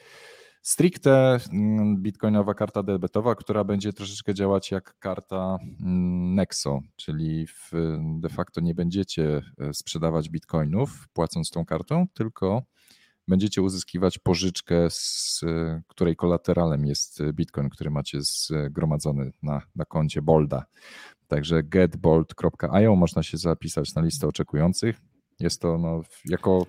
stricte 0.62 1.40
mm, 1.52 2.02
bitcoinowa 2.02 2.54
karta 2.54 2.84
debetowa, 2.84 3.36
która 3.36 3.64
będzie 3.64 3.94
troszeczkę 3.94 4.34
działać 4.34 4.72
jak 4.72 5.00
karta 5.00 5.58
mm, 5.82 6.36
Nexo, 6.36 6.80
czyli 6.96 7.48
w, 7.48 7.72
de 8.20 8.30
facto 8.30 8.62
nie 8.62 8.76
będziecie 8.76 9.42
e, 9.60 9.74
sprzedawać 9.74 10.30
bitcoinów 10.30 11.08
płacąc 11.14 11.50
tą 11.50 11.66
kartą, 11.66 12.08
tylko 12.14 12.64
będziecie 13.28 13.62
uzyskiwać 13.62 14.18
pożyczkę, 14.18 14.90
z 14.90 15.42
której 15.88 16.16
kolateralem 16.16 16.86
jest 16.86 17.24
bitcoin, 17.34 17.70
który 17.70 17.90
macie 17.90 18.18
zgromadzony 18.22 19.32
na, 19.44 19.62
na 19.76 19.86
koncie 19.86 20.22
Bolda. 20.22 20.66
Także 21.28 21.64
getbold.io 21.64 22.96
można 22.96 23.24
się 23.24 23.38
zapisać 23.38 23.96
na 23.96 24.02
listę 24.02 24.28
oczekujących. 24.28 25.02
Jest 25.40 25.62
to 25.62 25.78
no, 25.78 26.02
jako 26.26 26.66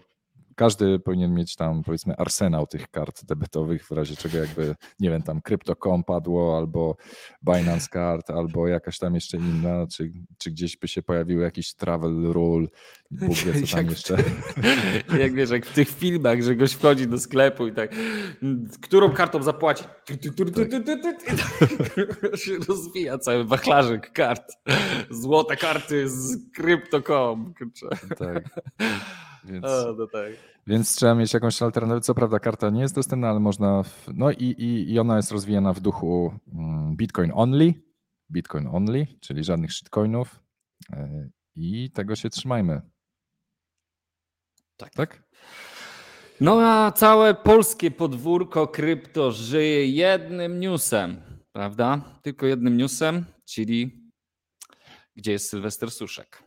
każdy 0.61 0.99
powinien 0.99 1.35
mieć 1.35 1.57
tam 1.57 1.83
powiedzmy 1.83 2.17
arsenał 2.17 2.67
tych 2.67 2.91
kart 2.91 3.25
debetowych, 3.25 3.87
w 3.87 3.91
razie 3.91 4.17
czego 4.17 4.39
jakby, 4.39 4.75
nie 5.01 5.11
wiem, 5.11 5.23
tam 5.23 5.41
Crypto.com 5.41 6.05
padło, 6.05 6.57
albo 6.57 6.97
Binance 7.43 7.89
Card, 7.93 8.31
albo 8.31 8.69
jakaś 8.69 8.99
tam 8.99 9.15
jeszcze 9.15 9.37
inna, 9.37 9.87
czy, 9.87 10.13
czy 10.39 10.51
gdzieś 10.51 10.77
by 10.77 10.89
się 10.89 11.03
pojawił 11.03 11.41
jakiś 11.41 11.75
travel 11.75 12.33
rule, 12.33 12.67
Bóg 13.11 13.37
wie 13.37 13.67
co 13.67 13.77
tam 13.77 13.81
Jak- 13.85 13.91
jeszcze. 13.91 14.17
Jak 15.21 15.35
wiesz, 15.35 15.51
jak 15.51 15.67
w 15.67 15.75
tych 15.75 15.89
filmach, 15.89 16.43
że 16.43 16.57
goś 16.57 16.73
wchodzi 16.73 17.07
do 17.07 17.19
sklepu 17.19 17.67
i 17.67 17.73
tak, 17.73 17.95
którą 18.83 19.13
kartą 19.13 19.43
zapłaci? 19.43 19.85
Tak 20.07 20.19
się 22.41 22.53
rozwija 22.69 23.19
cały 23.19 23.45
wachlarzyk 23.45 24.13
kart. 24.13 24.53
Złote 25.11 25.57
karty 25.57 26.09
z 26.09 26.37
Crypto.com. 26.55 27.55
Tak. 28.19 28.45
Więc, 29.45 29.65
O, 29.65 29.95
no 29.99 30.07
tak. 30.07 30.33
więc 30.67 30.97
trzeba 30.97 31.15
mieć 31.15 31.35
jakąś 31.35 31.63
alternatywę. 31.63 32.01
Co 32.01 32.15
prawda 32.15 32.39
karta 32.39 32.71
nie 32.71 32.81
jest 32.81 32.95
dostępna, 32.95 33.29
ale 33.31 33.41
można. 33.41 33.83
W, 33.83 34.09
no 34.15 34.31
i, 34.31 34.45
i, 34.45 34.93
i 34.93 34.99
ona 34.99 35.17
jest 35.17 35.33
rozwijana 35.33 35.73
w 35.73 35.81
duchu 35.81 36.35
mm, 36.53 36.97
Bitcoin 36.97 37.33
only. 37.35 37.75
Bitcoin 38.33 38.67
only, 38.67 39.07
czyli 39.21 39.45
żadnych 39.45 39.73
shitcoinów. 39.73 40.41
e, 40.93 41.29
I 41.57 41.91
tego 41.91 42.17
się 42.17 42.31
trzymajmy. 42.31 42.81
Tak. 44.77 44.95
Tak? 44.95 45.23
No 46.41 46.61
a 46.63 46.93
całe 46.93 47.35
polskie 47.35 47.91
podwórko 47.91 48.69
krypto 48.69 49.33
żyje 49.33 49.87
jednym 49.87 50.61
newsem, 50.61 51.21
prawda? 51.53 52.19
Tylko 52.23 52.47
jednym 52.47 52.77
newsem, 52.77 53.25
czyli 53.45 54.01
gdzie 55.17 55.33
jest 55.33 55.49
Sylwester 55.51 55.91
Suszek. 55.91 56.43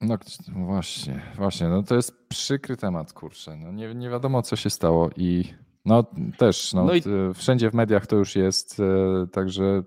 No 0.00 0.18
właśnie, 0.66 1.22
właśnie. 1.36 1.68
No 1.68 1.82
to 1.82 1.94
jest 1.94 2.28
przykry 2.28 2.76
temat, 2.76 3.12
kurczę. 3.12 3.56
No 3.56 3.72
nie, 3.72 3.94
nie 3.94 4.10
wiadomo, 4.10 4.42
co 4.42 4.56
się 4.56 4.70
stało 4.70 5.10
i 5.16 5.44
no 5.84 6.04
też, 6.38 6.72
no, 6.74 6.84
No 6.84 6.94
i- 6.94 7.02
wszędzie 7.34 7.70
w 7.70 7.74
mediach 7.74 8.06
to 8.06 8.16
już 8.16 8.36
jest, 8.36 8.80
e, 8.80 9.26
także 9.26 9.82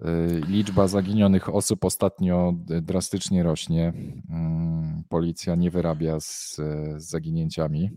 e, 0.00 0.26
liczba 0.48 0.88
zaginionych 0.88 1.54
osób 1.54 1.84
ostatnio 1.84 2.52
drastycznie 2.82 3.42
rośnie. 3.42 3.92
Mm, 4.30 5.04
Policja 5.08 5.54
nie 5.54 5.70
wyrabia 5.70 6.20
z, 6.20 6.58
e, 6.58 7.00
z 7.00 7.08
zaginięciami. 7.10 7.90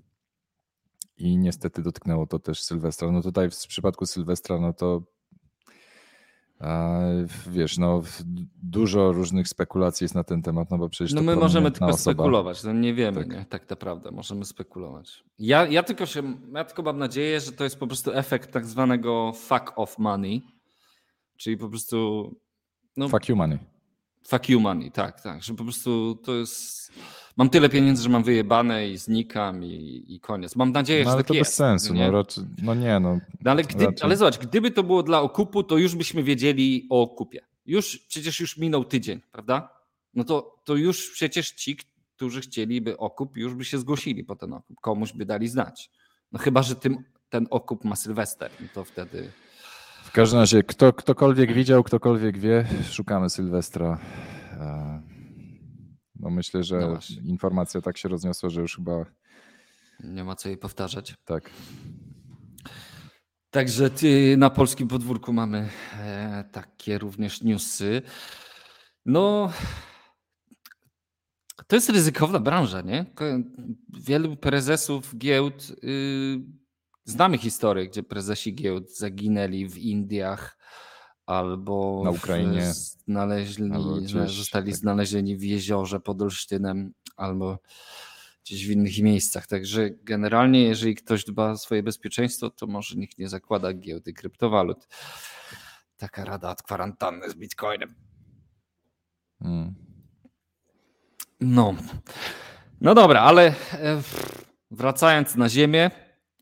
I 1.18 1.38
niestety 1.38 1.82
dotknęło 1.82 2.28
to 2.28 2.40
też 2.40 2.64
Sylwestra. 2.64 3.12
No 3.12 3.22
tutaj 3.22 3.50
w 3.50 3.56
przypadku 3.68 4.06
Sylwestra, 4.06 4.60
no 4.60 4.74
to 4.74 5.02
wiesz, 7.50 7.78
no 7.78 8.02
dużo 8.64 9.12
różnych 9.12 9.48
spekulacji 9.48 10.04
jest 10.06 10.16
na 10.16 10.24
ten 10.24 10.42
temat, 10.42 10.72
no 10.72 10.78
bo 10.78 10.90
przecież 10.90 11.14
No 11.14 11.22
to 11.22 11.26
my 11.26 11.36
możemy 11.36 11.72
tylko 11.72 11.86
osoba. 11.86 12.14
spekulować, 12.14 12.64
no 12.64 12.74
nie 12.74 12.94
wiemy, 12.94 13.26
Tak. 13.26 13.34
nie? 13.38 13.46
tak 13.46 13.70
naprawdę, 13.70 14.12
możemy 14.12 14.46
spekulować. 14.46 15.24
Ja, 15.40 15.68
ja, 15.68 15.84
tylko 15.84 16.06
się, 16.06 16.24
ja 16.56 16.64
tylko 16.66 16.84
mam 16.84 16.98
nadzieję, 16.98 17.40
że 17.40 17.52
to 17.52 17.64
jest 17.64 17.80
po 17.80 17.88
prostu 17.88 18.12
efekt 18.14 18.52
tak 18.52 18.66
zwanego 18.66 19.32
fuck 19.36 19.74
off 19.76 19.98
money, 20.00 20.42
czyli 21.38 21.58
po 21.58 21.70
prostu 21.70 22.30
no, 22.98 23.10
Fuck 23.10 23.30
you 23.30 23.36
money. 23.36 23.60
fuck 24.28 24.50
you 24.50 24.60
money, 24.60 24.92
tak, 24.92 25.22
tak, 25.22 25.44
że 25.44 25.54
po 25.54 25.64
prostu 25.64 26.16
to 26.16 26.34
jest, 26.36 26.92
mam 27.42 27.50
tyle 27.50 27.70
pieniędzy, 27.70 28.04
że 28.04 28.10
mam 28.10 28.24
wyjebane 28.24 28.90
i 28.90 28.98
znikam 28.98 29.64
i, 29.64 30.06
i 30.08 30.20
koniec. 30.20 30.56
Mam 30.56 30.72
nadzieję, 30.72 31.04
No 31.04 31.10
że 31.10 31.14
ale 31.14 31.24
tak 31.24 31.28
to 31.28 31.34
jest. 31.34 31.50
bez 31.52 31.56
sensu, 31.56 31.94
nie? 31.94 32.06
no 32.06 32.12
raczej, 32.12 32.44
no 32.64 32.76
nie, 32.76 33.00
no 33.00 33.20
No 33.42 33.52
ale, 33.52 33.64
gdy, 33.64 33.86
raczej- 33.86 34.06
ale 34.06 34.18
zobacz, 34.18 34.38
gdyby 34.38 34.72
to 34.72 34.84
było 34.84 35.04
dla 35.04 35.22
okupu, 35.22 35.64
to 35.64 35.78
już 35.78 35.96
byśmy 35.96 36.24
wiedzieli 36.24 36.88
o 36.90 37.02
okupie. 37.02 37.42
Już 37.66 37.98
przecież 37.98 38.40
już 38.40 38.58
minął 38.58 38.84
tydzień, 38.86 39.22
prawda? 39.32 39.70
No 40.14 40.24
to, 40.24 40.56
to 40.66 40.76
już 40.76 41.12
przecież 41.12 41.52
ci, 41.52 41.78
którzy 42.16 42.42
chcieliby 42.42 42.98
okup, 42.98 43.38
już 43.38 43.54
by 43.56 43.66
się 43.66 43.78
zgłosili 43.78 44.24
po 44.24 44.36
ten 44.36 44.54
okup. 44.54 44.80
Komuś 44.82 45.14
by 45.14 45.26
dali 45.26 45.48
znać. 45.48 45.90
No 46.32 46.40
chyba, 46.40 46.64
że 46.64 46.76
tym, 46.76 47.04
ten 47.30 47.48
okup 47.50 47.84
ma 47.84 47.96
Sylwester, 47.96 48.52
no 48.62 48.68
to 48.74 48.84
wtedy. 48.84 49.32
w 50.04 50.12
każdym 50.12 50.40
razie 50.40 50.64
kto, 50.64 50.94
ktokolwiek 50.94 51.54
widział, 51.54 51.84
ktokolwiek 51.84 52.38
wie, 52.38 52.66
szukamy 52.92 53.30
Sylwestra. 53.30 54.00
No 56.22 56.30
myślę, 56.30 56.64
że 56.64 56.80
No 56.80 57.00
informacja 57.24 57.82
tak 57.82 57.98
się 57.98 58.10
rozniosła, 58.10 58.50
że 58.50 58.62
już 58.62 58.76
chyba 58.76 59.06
Nie 60.00 60.24
ma 60.24 60.36
co 60.36 60.50
jej 60.50 60.58
powtarzać. 60.58 61.16
tak. 61.26 61.50
Także 63.50 63.90
ty, 63.90 64.36
na 64.38 64.50
polskim 64.50 64.88
podwórku 64.88 65.34
mamy 65.34 65.70
e, 66.00 66.44
takie 66.52 66.98
również 66.98 67.42
newsy. 67.42 68.02
No, 69.06 69.52
to 71.68 71.76
jest 71.76 71.90
ryzykowna 71.90 72.40
branża, 72.40 72.82
nie? 72.82 73.06
Wielu 74.00 74.36
prezesów 74.38 75.18
giełd, 75.18 75.72
y, 75.84 76.40
znamy 77.04 77.38
historię, 77.38 77.88
gdzie 77.88 78.04
prezesi 78.04 78.56
giełd 78.56 78.98
zaginęli 78.98 79.68
w 79.70 79.78
Indiach 79.78 80.58
albo 81.32 82.02
Na 82.04 82.10
Ukrainie. 82.12 82.74
znaleźli, 82.74 83.72
Albo 83.72 83.96
gdzieś, 83.96 84.12
zostali 84.32 84.72
tak. 84.72 84.80
znalezieni 84.80 85.38
w 85.38 85.44
jeziorze 85.44 86.00
pod 86.00 86.22
Olsztynem 86.22 86.94
albo 87.18 87.60
gdzieś 88.46 88.68
w 88.68 88.72
innych 88.72 89.00
miejscach. 89.00 89.48
Także 89.48 89.90
generalnie, 89.90 90.64
jeżeli 90.64 90.96
ktoś 90.96 91.26
dba 91.26 91.52
o 91.52 91.58
swoje 91.58 91.84
bezpieczeństwo, 91.84 92.50
to 92.50 92.68
może 92.68 92.96
nikt 92.96 93.18
nie 93.18 93.30
zakłada 93.30 93.74
giełdy 93.74 94.14
kryptowalut. 94.14 94.88
Taka 95.98 96.26
rada 96.26 96.52
od 96.52 96.62
kwarantanny 96.64 97.30
z 97.30 97.36
Bitcoinem. 97.36 97.96
Mm. 99.42 99.76
No. 101.42 101.76
No 102.82 102.96
dobra, 102.96 103.22
ale 103.22 103.48
e, 103.74 104.02
wracając 104.72 105.36
na 105.36 105.50
ziemię 105.50 105.92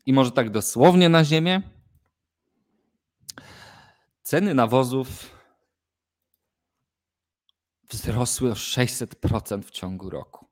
i 0.06 0.12
może 0.12 0.30
tak 0.32 0.50
dosłownie 0.50 1.08
na 1.08 1.24
ziemię. 1.24 1.62
Ceny 4.30 4.54
nawozów 4.54 5.30
wzrosły 7.88 8.50
o 8.50 8.54
600% 8.54 9.62
w 9.62 9.70
ciągu 9.70 10.10
roku. 10.10 10.46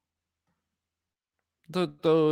To, 1.73 1.87
to, 1.87 2.29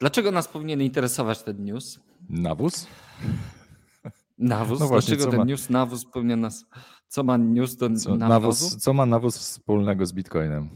dlaczego 0.00 0.30
nas 0.30 0.48
powinien 0.48 0.82
interesować 0.82 1.42
ten 1.42 1.64
news? 1.64 2.00
Nawóz? 2.28 2.86
Nawóz? 4.38 4.80
No 4.80 4.88
właśnie, 4.88 5.16
dlaczego 5.16 5.30
ten 5.30 5.40
ma- 5.40 5.44
news 5.44 5.70
nawóz 5.70 6.04
powinien 6.04 6.40
nas. 6.40 6.64
Co 7.08 7.22
ma 7.22 7.36
news 7.36 7.76
do 7.76 7.90
Co, 7.96 8.16
nawozu? 8.16 8.28
nawóz, 8.28 8.76
co 8.76 8.92
ma 8.92 9.06
nawóz 9.06 9.38
wspólnego 9.38 10.06
z 10.06 10.12
Bitcoinem? 10.12 10.70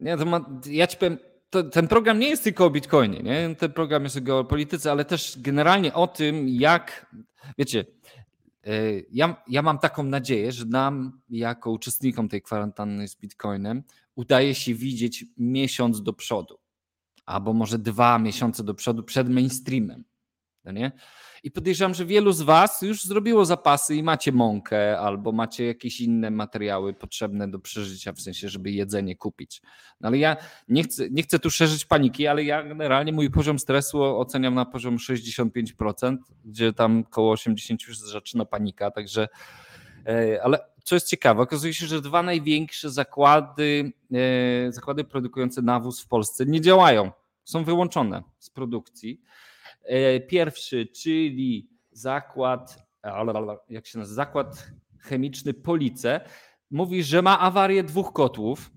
Nie, 0.00 0.16
to 0.16 0.24
ma, 0.24 0.60
ja 0.66 0.86
ci 0.86 0.96
powiem, 0.96 1.18
to, 1.52 1.62
ten 1.62 1.88
program 1.88 2.18
nie 2.18 2.28
jest 2.28 2.44
tylko 2.44 2.64
o 2.64 2.70
Bitcoinie, 2.70 3.22
nie? 3.22 3.56
Ten 3.56 3.72
program 3.72 4.04
jest 4.04 4.16
o 4.16 4.20
geopolityce, 4.20 4.90
ale 4.90 5.04
też 5.04 5.38
generalnie 5.38 5.94
o 5.94 6.06
tym, 6.06 6.48
jak, 6.48 7.06
wiecie, 7.58 7.84
y, 8.66 9.06
ja, 9.12 9.42
ja 9.48 9.62
mam 9.62 9.78
taką 9.78 10.02
nadzieję, 10.02 10.52
że 10.52 10.64
nam, 10.64 11.20
jako 11.30 11.70
uczestnikom 11.70 12.28
tej 12.28 12.42
kwarantanny 12.42 13.08
z 13.08 13.16
Bitcoinem, 13.16 13.82
udaje 14.14 14.54
się 14.54 14.74
widzieć 14.74 15.24
miesiąc 15.38 16.02
do 16.02 16.12
przodu, 16.12 16.58
albo 17.26 17.52
może 17.52 17.78
dwa 17.78 18.18
miesiące 18.18 18.64
do 18.64 18.74
przodu 18.74 19.02
przed 19.02 19.28
mainstreamem. 19.28 20.04
No 20.64 20.72
nie? 20.72 20.92
I 21.42 21.50
podejrzewam, 21.50 21.94
że 21.94 22.06
wielu 22.06 22.32
z 22.32 22.42
Was 22.42 22.82
już 22.82 23.04
zrobiło 23.04 23.44
zapasy 23.44 23.94
i 23.96 24.02
macie 24.02 24.32
mąkę, 24.32 24.98
albo 24.98 25.32
macie 25.32 25.66
jakieś 25.66 26.00
inne 26.00 26.30
materiały 26.30 26.94
potrzebne 26.94 27.50
do 27.50 27.58
przeżycia, 27.58 28.12
w 28.12 28.20
sensie, 28.20 28.48
żeby 28.48 28.70
jedzenie 28.70 29.16
kupić. 29.16 29.62
No 30.00 30.08
ale 30.08 30.18
ja 30.18 30.36
nie 30.68 30.82
chcę, 30.82 31.10
nie 31.10 31.22
chcę 31.22 31.38
tu 31.38 31.50
szerzyć 31.50 31.84
paniki, 31.84 32.26
ale 32.26 32.44
ja 32.44 32.62
generalnie 32.62 33.12
mój 33.12 33.30
poziom 33.30 33.58
stresu 33.58 34.02
oceniam 34.02 34.54
na 34.54 34.64
poziom 34.64 34.96
65%, 34.96 36.16
gdzie 36.44 36.72
tam 36.72 37.04
koło 37.04 37.34
80% 37.34 37.88
już 37.88 37.98
zaczyna 37.98 38.44
panika, 38.44 38.90
także 38.90 39.28
e, 40.06 40.42
ale 40.42 40.58
co 40.84 40.96
jest 40.96 41.08
ciekawe, 41.08 41.42
okazuje 41.42 41.74
się, 41.74 41.86
że 41.86 42.00
dwa 42.00 42.22
największe 42.22 42.90
zakłady, 42.90 43.92
e, 44.68 44.72
zakłady 44.72 45.04
produkujące 45.04 45.62
nawóz 45.62 46.02
w 46.02 46.08
Polsce 46.08 46.46
nie 46.46 46.60
działają, 46.60 47.10
są 47.44 47.64
wyłączone 47.64 48.22
z 48.38 48.50
produkcji. 48.50 49.20
E, 49.84 50.20
Pierwszy, 50.20 50.86
czyli 50.86 51.70
zakład, 51.92 52.86
alalala, 53.02 53.56
jak 53.68 53.86
się 53.86 53.98
nazywa, 53.98 54.14
zakład 54.14 54.66
chemiczny 54.98 55.54
Police, 55.54 56.20
mówi, 56.70 57.02
że 57.02 57.22
ma 57.22 57.40
awarię 57.40 57.82
dwóch 57.84 58.12
kotłów. 58.12 58.70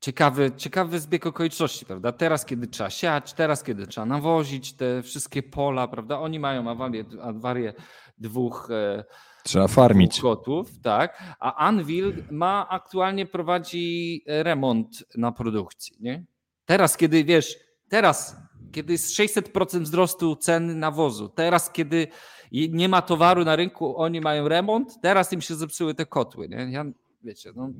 Ciekawy, 0.00 0.52
ciekawy 0.56 1.00
zbieg 1.00 1.26
okoliczności, 1.26 1.86
prawda? 1.86 2.12
Teraz, 2.12 2.44
kiedy 2.44 2.66
trzeba 2.66 2.90
siać, 2.90 3.32
teraz, 3.32 3.62
kiedy 3.62 3.86
trzeba 3.86 4.06
nawozić 4.06 4.72
te 4.72 5.02
wszystkie 5.02 5.42
pola, 5.42 5.88
prawda? 5.88 6.20
Oni 6.20 6.38
mają 6.38 6.70
awarię, 6.70 7.04
awarię 7.22 7.72
dwóch, 8.18 8.68
e, 8.70 9.04
Trzeba 9.44 9.68
farmić. 9.68 10.10
dwóch 10.18 10.22
kotłów, 10.22 10.80
tak? 10.82 11.36
A 11.40 11.54
Anvil 11.66 12.24
ma 12.30 12.68
aktualnie 12.68 13.26
prowadzi 13.26 14.22
remont 14.26 15.04
na 15.16 15.32
produkcji, 15.32 15.96
nie? 16.00 16.24
Teraz, 16.64 16.96
kiedy 16.96 17.24
wiesz, 17.24 17.56
teraz, 17.88 18.36
kiedy 18.72 18.92
jest 18.92 19.10
600% 19.10 19.80
wzrostu 19.80 20.36
ceny 20.36 20.74
nawozu, 20.74 21.28
teraz, 21.28 21.72
kiedy 21.72 22.08
nie 22.52 22.88
ma 22.88 23.02
towaru 23.02 23.44
na 23.44 23.56
rynku, 23.56 23.98
oni 23.98 24.20
mają 24.20 24.48
remont, 24.48 25.00
teraz 25.02 25.32
im 25.32 25.40
się 25.40 25.54
zepsuły 25.54 25.94
te 25.94 26.06
kotły, 26.06 26.48
nie? 26.48 26.70
Ja, 26.70 26.84
wiecie, 27.22 27.52
no. 27.56 27.70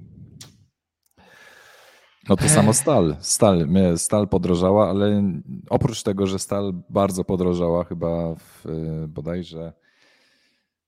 No 2.28 2.36
to 2.36 2.48
samo 2.48 2.72
stal. 2.72 3.16
Stal, 3.20 3.68
stal 3.96 4.28
podrożała, 4.28 4.90
ale 4.90 5.22
oprócz 5.70 6.02
tego, 6.02 6.26
że 6.26 6.38
stal 6.38 6.72
bardzo 6.90 7.24
podrożała, 7.24 7.84
chyba 7.84 8.34
w, 8.34 8.64
bodajże 9.08 9.72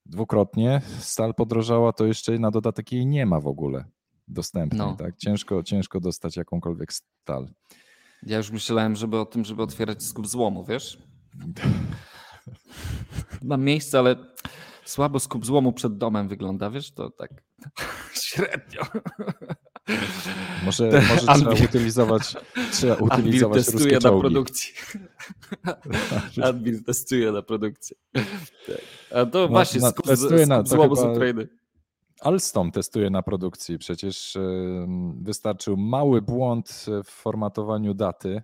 dwukrotnie 0.06 0.80
stal 0.98 1.34
podrożała, 1.34 1.92
to 1.92 2.06
jeszcze 2.06 2.38
na 2.38 2.50
dodatek 2.50 2.92
jej 2.92 3.06
nie 3.06 3.26
ma 3.26 3.40
w 3.40 3.46
ogóle 3.46 3.84
dostępnej. 4.28 4.78
No. 4.78 4.96
Tak? 4.96 5.16
Ciężko, 5.16 5.62
ciężko 5.62 6.00
dostać 6.00 6.36
jakąkolwiek 6.36 6.92
stal. 6.92 7.48
Ja 8.22 8.36
już 8.36 8.50
myślałem, 8.50 8.96
żeby 8.96 9.18
o 9.18 9.26
tym, 9.26 9.44
żeby 9.44 9.62
otwierać 9.62 10.02
skup 10.02 10.26
złomu, 10.26 10.64
wiesz? 10.64 10.98
Mam 13.42 13.64
miejsce, 13.64 13.98
ale 13.98 14.16
słabo 14.84 15.20
skup 15.20 15.46
złomu 15.46 15.72
przed 15.72 15.98
domem 15.98 16.28
wygląda, 16.28 16.70
wiesz? 16.70 16.90
To 16.92 17.10
tak 17.10 17.30
średnio. 18.24 18.82
Może, 20.64 21.02
może 21.08 21.26
trzeba 21.26 21.64
utylizować, 21.64 22.36
trzeba 22.72 22.94
utylizować 22.94 23.58
Adbil 23.58 23.72
testuje 23.72 23.98
na 23.98 24.20
produkcji. 24.20 24.72
Adbil 26.42 26.84
testuje 26.84 27.32
na 27.32 27.42
produkcji. 27.42 27.96
Tak. 28.66 28.80
A 29.10 29.26
to 29.26 29.38
no, 29.38 29.48
właśnie 29.48 29.80
skup, 29.80 30.06
skup 30.16 30.46
na, 30.46 30.62
złomu 30.64 30.96
z 30.96 31.00
Ukrainy. 31.00 31.48
Alstom 32.20 32.72
testuje 32.72 33.10
na 33.10 33.22
produkcji. 33.22 33.78
Przecież 33.78 34.38
wystarczył 35.22 35.76
mały 35.76 36.22
błąd 36.22 36.86
w 37.04 37.10
formatowaniu 37.10 37.94
daty. 37.94 38.42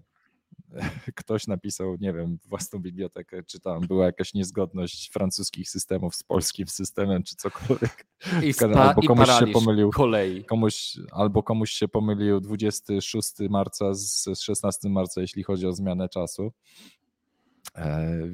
Ktoś 1.15 1.47
napisał, 1.47 1.97
nie 2.01 2.13
wiem, 2.13 2.39
własną 2.45 2.79
bibliotekę, 2.79 3.43
czy 3.43 3.61
tam 3.61 3.81
była 3.81 4.07
jakaś 4.07 4.35
niezgodność 4.35 5.11
francuskich 5.13 5.71
systemów 5.71 6.15
z 6.17 6.23
polskim 6.23 6.69
systemem, 6.69 7.23
czy 7.23 7.37
cokolwiek. 7.37 8.07
I 8.43 8.53
spa, 8.53 8.67
albo 8.67 9.03
komuś 9.03 9.29
się 9.29 9.47
pomylił 9.47 9.91
kolei. 9.91 10.45
Komuś, 10.45 10.99
albo 11.13 11.43
komuś 11.43 11.71
się 11.71 11.89
pomylił 11.89 12.41
26 12.41 13.33
marca 13.51 13.95
z 13.95 14.41
16 14.41 14.89
marca, 14.89 15.21
jeśli 15.21 15.43
chodzi 15.43 15.67
o 15.67 15.73
zmianę 15.73 16.09
czasu. 16.09 16.53
E, 17.75 18.27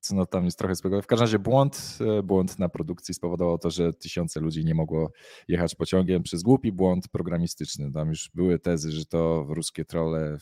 więc 0.00 0.12
no 0.12 0.26
tam 0.26 0.44
jest 0.44 0.58
trochę 0.58 0.74
spoko. 0.74 1.02
W 1.02 1.06
każdym 1.06 1.24
razie 1.24 1.38
błąd, 1.38 1.98
e, 2.18 2.22
błąd 2.22 2.58
na 2.58 2.68
produkcji 2.68 3.14
spowodował 3.14 3.58
to, 3.58 3.70
że 3.70 3.92
tysiące 3.92 4.40
ludzi 4.40 4.64
nie 4.64 4.74
mogło 4.74 5.10
jechać 5.48 5.74
pociągiem 5.74 6.22
przez 6.22 6.42
głupi 6.42 6.72
błąd 6.72 7.08
programistyczny. 7.08 7.92
Tam 7.92 8.08
już 8.08 8.30
były 8.34 8.58
tezy, 8.58 8.92
że 8.92 9.04
to 9.04 9.46
ruskie 9.48 9.84
trole, 9.84 10.36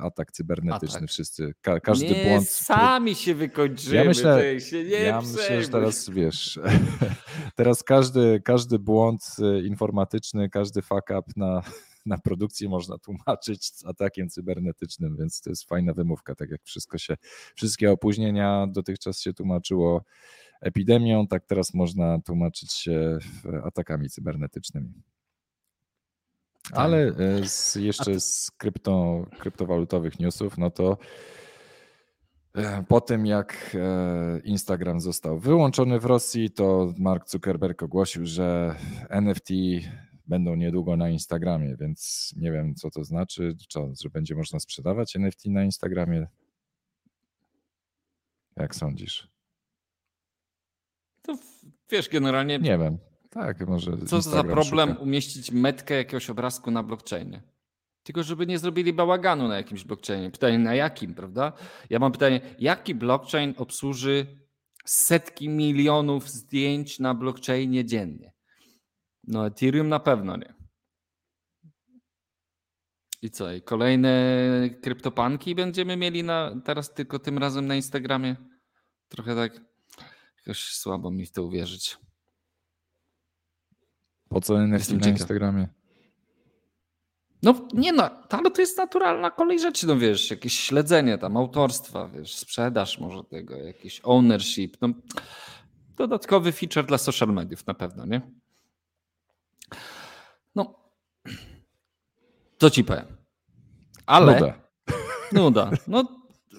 atak 0.00 0.32
cybernetyczny, 0.32 0.96
atak. 0.96 1.10
wszyscy, 1.10 1.54
ka 1.62 1.80
każdy 1.80 2.14
nie, 2.14 2.24
błąd. 2.24 2.48
sami 2.48 3.14
się 3.14 3.34
wykończymy. 3.34 3.96
Ja 3.96 4.04
myślę, 4.04 4.60
się 4.60 4.82
ja 4.82 5.20
myślę 5.20 5.62
że 5.62 5.68
teraz 5.68 6.10
wiesz, 6.10 6.60
teraz 7.56 7.82
każdy, 7.82 8.40
każdy 8.44 8.78
błąd 8.78 9.36
e, 9.42 9.62
informatyczny, 9.62 10.48
każdy 10.48 10.82
fuck 10.82 11.10
up 11.10 11.32
na 11.36 11.62
na 12.06 12.18
produkcji 12.18 12.68
można 12.68 12.98
tłumaczyć 12.98 13.70
atakiem 13.84 14.28
cybernetycznym, 14.28 15.16
więc 15.16 15.40
to 15.40 15.50
jest 15.50 15.68
fajna 15.68 15.94
wymówka, 15.94 16.34
tak 16.34 16.50
jak 16.50 16.62
wszystko 16.64 16.98
się, 16.98 17.16
wszystkie 17.54 17.90
opóźnienia 17.92 18.66
dotychczas 18.70 19.20
się 19.20 19.32
tłumaczyło 19.32 20.04
epidemią, 20.60 21.26
tak 21.26 21.46
teraz 21.46 21.74
można 21.74 22.20
tłumaczyć 22.20 22.72
się 22.72 23.18
atakami 23.64 24.10
cybernetycznymi. 24.10 24.92
Tak. 26.62 26.78
Ale 26.78 26.98
e, 26.98 27.48
z, 27.48 27.74
jeszcze 27.74 28.20
z 28.20 28.50
krypto, 28.50 29.26
kryptowalutowych 29.38 30.20
newsów, 30.20 30.58
no 30.58 30.70
to 30.70 30.98
e, 32.54 32.84
po 32.88 33.00
tym 33.00 33.26
jak 33.26 33.76
e, 33.80 34.40
Instagram 34.44 35.00
został 35.00 35.38
wyłączony 35.38 36.00
w 36.00 36.04
Rosji, 36.04 36.50
to 36.50 36.92
Mark 36.98 37.30
Zuckerberg 37.30 37.82
ogłosił, 37.82 38.26
że 38.26 38.74
NFT 39.08 39.50
będą 40.26 40.54
niedługo 40.54 40.96
na 40.96 41.10
Instagramie, 41.10 41.76
więc 41.76 42.32
nie 42.36 42.52
wiem, 42.52 42.74
co 42.74 42.90
to 42.90 43.04
znaczy, 43.04 43.56
że 44.02 44.10
będzie 44.10 44.34
można 44.34 44.60
sprzedawać 44.60 45.16
NFT 45.16 45.46
na 45.46 45.64
Instagramie. 45.64 46.26
Jak 48.56 48.74
sądzisz? 48.74 49.28
To 51.22 51.36
wiesz, 51.90 52.08
generalnie. 52.08 52.58
Nie 52.58 52.78
wiem. 52.78 52.98
Tak, 53.30 53.68
może. 53.68 53.98
Co 53.98 54.16
to 54.16 54.22
za 54.22 54.44
problem 54.44 54.88
szuka. 54.88 55.00
umieścić 55.00 55.50
metkę 55.50 55.94
jakiegoś 55.94 56.30
obrazku 56.30 56.70
na 56.70 56.82
blockchainie? 56.82 57.42
Tylko, 58.02 58.22
żeby 58.22 58.46
nie 58.46 58.58
zrobili 58.58 58.92
bałaganu 58.92 59.48
na 59.48 59.56
jakimś 59.56 59.84
blockchainie. 59.84 60.30
Pytanie, 60.30 60.58
na 60.58 60.74
jakim, 60.74 61.14
prawda? 61.14 61.52
Ja 61.90 61.98
mam 61.98 62.12
pytanie, 62.12 62.40
jaki 62.58 62.94
blockchain 62.94 63.54
obsłuży 63.56 64.26
setki 64.84 65.48
milionów 65.48 66.30
zdjęć 66.30 66.98
na 66.98 67.14
blockchainie 67.14 67.84
dziennie? 67.84 68.32
No, 69.24 69.46
Ethereum 69.46 69.88
na 69.88 70.00
pewno 70.00 70.36
nie. 70.36 70.54
I 73.22 73.30
co? 73.30 73.52
I 73.52 73.62
kolejne 73.62 74.10
kryptopanki 74.82 75.54
będziemy 75.54 75.96
mieli 75.96 76.24
na, 76.24 76.60
teraz 76.64 76.94
tylko 76.94 77.18
tym 77.18 77.38
razem 77.38 77.66
na 77.66 77.76
Instagramie? 77.76 78.36
Trochę 79.08 79.36
tak 79.36 79.60
jakoś 80.36 80.64
słabo 80.64 81.10
mi 81.10 81.26
w 81.26 81.32
to 81.32 81.44
uwierzyć. 81.44 81.98
Po 84.28 84.40
co 84.40 84.62
NFT 84.62 84.92
na 84.92 85.08
Instagramie? 85.08 85.68
No 87.42 87.68
nie 87.74 87.92
no, 87.92 88.10
ale 88.30 88.50
to 88.50 88.60
jest 88.60 88.78
naturalna 88.78 89.30
kolej 89.30 89.60
rzeczy, 89.60 89.86
no 89.86 89.96
wiesz, 89.96 90.30
jakieś 90.30 90.60
śledzenie 90.60 91.18
tam, 91.18 91.36
autorstwa, 91.36 92.08
wiesz, 92.08 92.34
sprzedaż 92.34 92.98
może 92.98 93.24
tego, 93.24 93.56
jakiś 93.56 94.00
ownership, 94.04 94.76
no 94.80 94.88
dodatkowy 95.96 96.52
feature 96.52 96.86
dla 96.86 96.98
social 96.98 97.28
mediów 97.28 97.66
na 97.66 97.74
pewno, 97.74 98.06
nie? 98.06 98.41
Co 102.62 102.70
ci 102.70 102.84
powiem. 102.84 103.06
Ale. 104.06 104.34
Nuda. 104.34 104.54
Nuda. 105.32 105.70
No, 105.86 106.04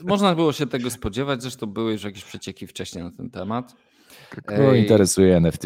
można 0.03 0.35
było 0.35 0.53
się 0.53 0.67
tego 0.67 0.89
spodziewać, 0.89 1.41
zresztą 1.41 1.67
były 1.67 1.91
już 1.91 2.03
jakieś 2.03 2.23
przecieki 2.23 2.67
wcześniej 2.67 3.03
na 3.03 3.11
ten 3.11 3.29
temat. 3.29 3.75
Kogo 4.45 4.73
Ej... 4.73 4.81
interesuje 4.81 5.37
NFT? 5.37 5.63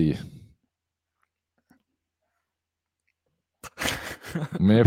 Mnie, 4.59 4.83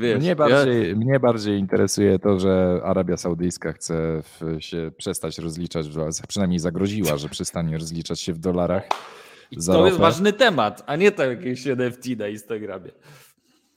Wiesz, 0.00 0.20
mnie, 0.20 0.36
bardziej, 0.36 0.88
ja... 0.88 0.96
mnie 0.96 1.20
bardziej 1.20 1.58
interesuje 1.58 2.18
to, 2.18 2.40
że 2.40 2.80
Arabia 2.84 3.16
Saudyjska 3.16 3.72
chce 3.72 4.22
się 4.58 4.90
przestać 4.96 5.38
rozliczać, 5.38 5.86
przynajmniej 6.28 6.58
zagroziła, 6.58 7.16
że 7.16 7.28
przestanie 7.28 7.78
rozliczać 7.78 8.20
się 8.20 8.32
w 8.32 8.38
dolarach 8.38 8.82
i 9.50 9.56
to 9.56 9.86
jest 9.86 9.98
ważny 9.98 10.32
temat, 10.32 10.82
a 10.86 10.96
nie 10.96 11.12
to 11.12 11.24
jakieś 11.24 11.66
NFT 11.66 12.06
na 12.18 12.28
Instagramie. 12.28 12.90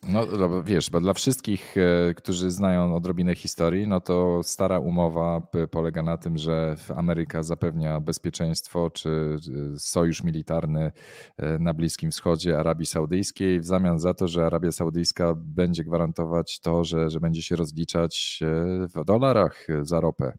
No 0.08 0.64
wiesz, 0.64 0.90
bo 0.90 1.02
dla 1.02 1.14
wszystkich, 1.14 1.76
e, 1.78 2.14
którzy 2.14 2.52
znają 2.52 2.96
odrobinę 2.96 3.36
historii, 3.36 3.88
no 3.88 4.02
to 4.02 4.44
stara 4.44 4.80
umowa 4.80 5.42
polega 5.72 6.04
na 6.04 6.18
tym, 6.18 6.38
że 6.38 6.76
Ameryka 6.96 7.44
zapewnia 7.44 8.00
bezpieczeństwo 8.00 8.90
czy 8.90 9.38
e, 9.76 9.80
sojusz 9.80 10.24
militarny 10.24 10.92
e, 11.38 11.60
na 11.60 11.74
Bliskim 11.74 12.12
Wschodzie 12.12 12.60
Arabii 12.60 12.86
Saudyjskiej 12.86 13.60
w 13.60 13.66
zamian 13.66 14.00
za 14.00 14.14
to, 14.14 14.28
że 14.28 14.46
Arabia 14.46 14.72
Saudyjska 14.72 15.34
będzie 15.38 15.84
gwarantować 15.84 16.60
to, 16.60 16.84
że, 16.84 17.10
że 17.10 17.20
będzie 17.20 17.44
się 17.44 17.56
rozliczać 17.56 18.40
w 18.96 19.06
dolarach 19.06 19.68
za 19.82 20.00
ropę. 20.00 20.34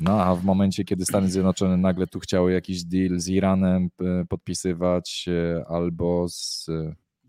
No 0.00 0.22
a 0.22 0.34
w 0.34 0.44
momencie, 0.44 0.84
kiedy 0.84 1.04
Stany 1.04 1.30
Zjednoczone 1.30 1.76
nagle 1.76 2.06
tu 2.06 2.20
chciały 2.20 2.52
jakiś 2.52 2.84
deal 2.84 3.18
z 3.18 3.28
Iranem 3.28 3.88
podpisywać 4.28 5.28
albo 5.68 6.28
z, 6.28 6.70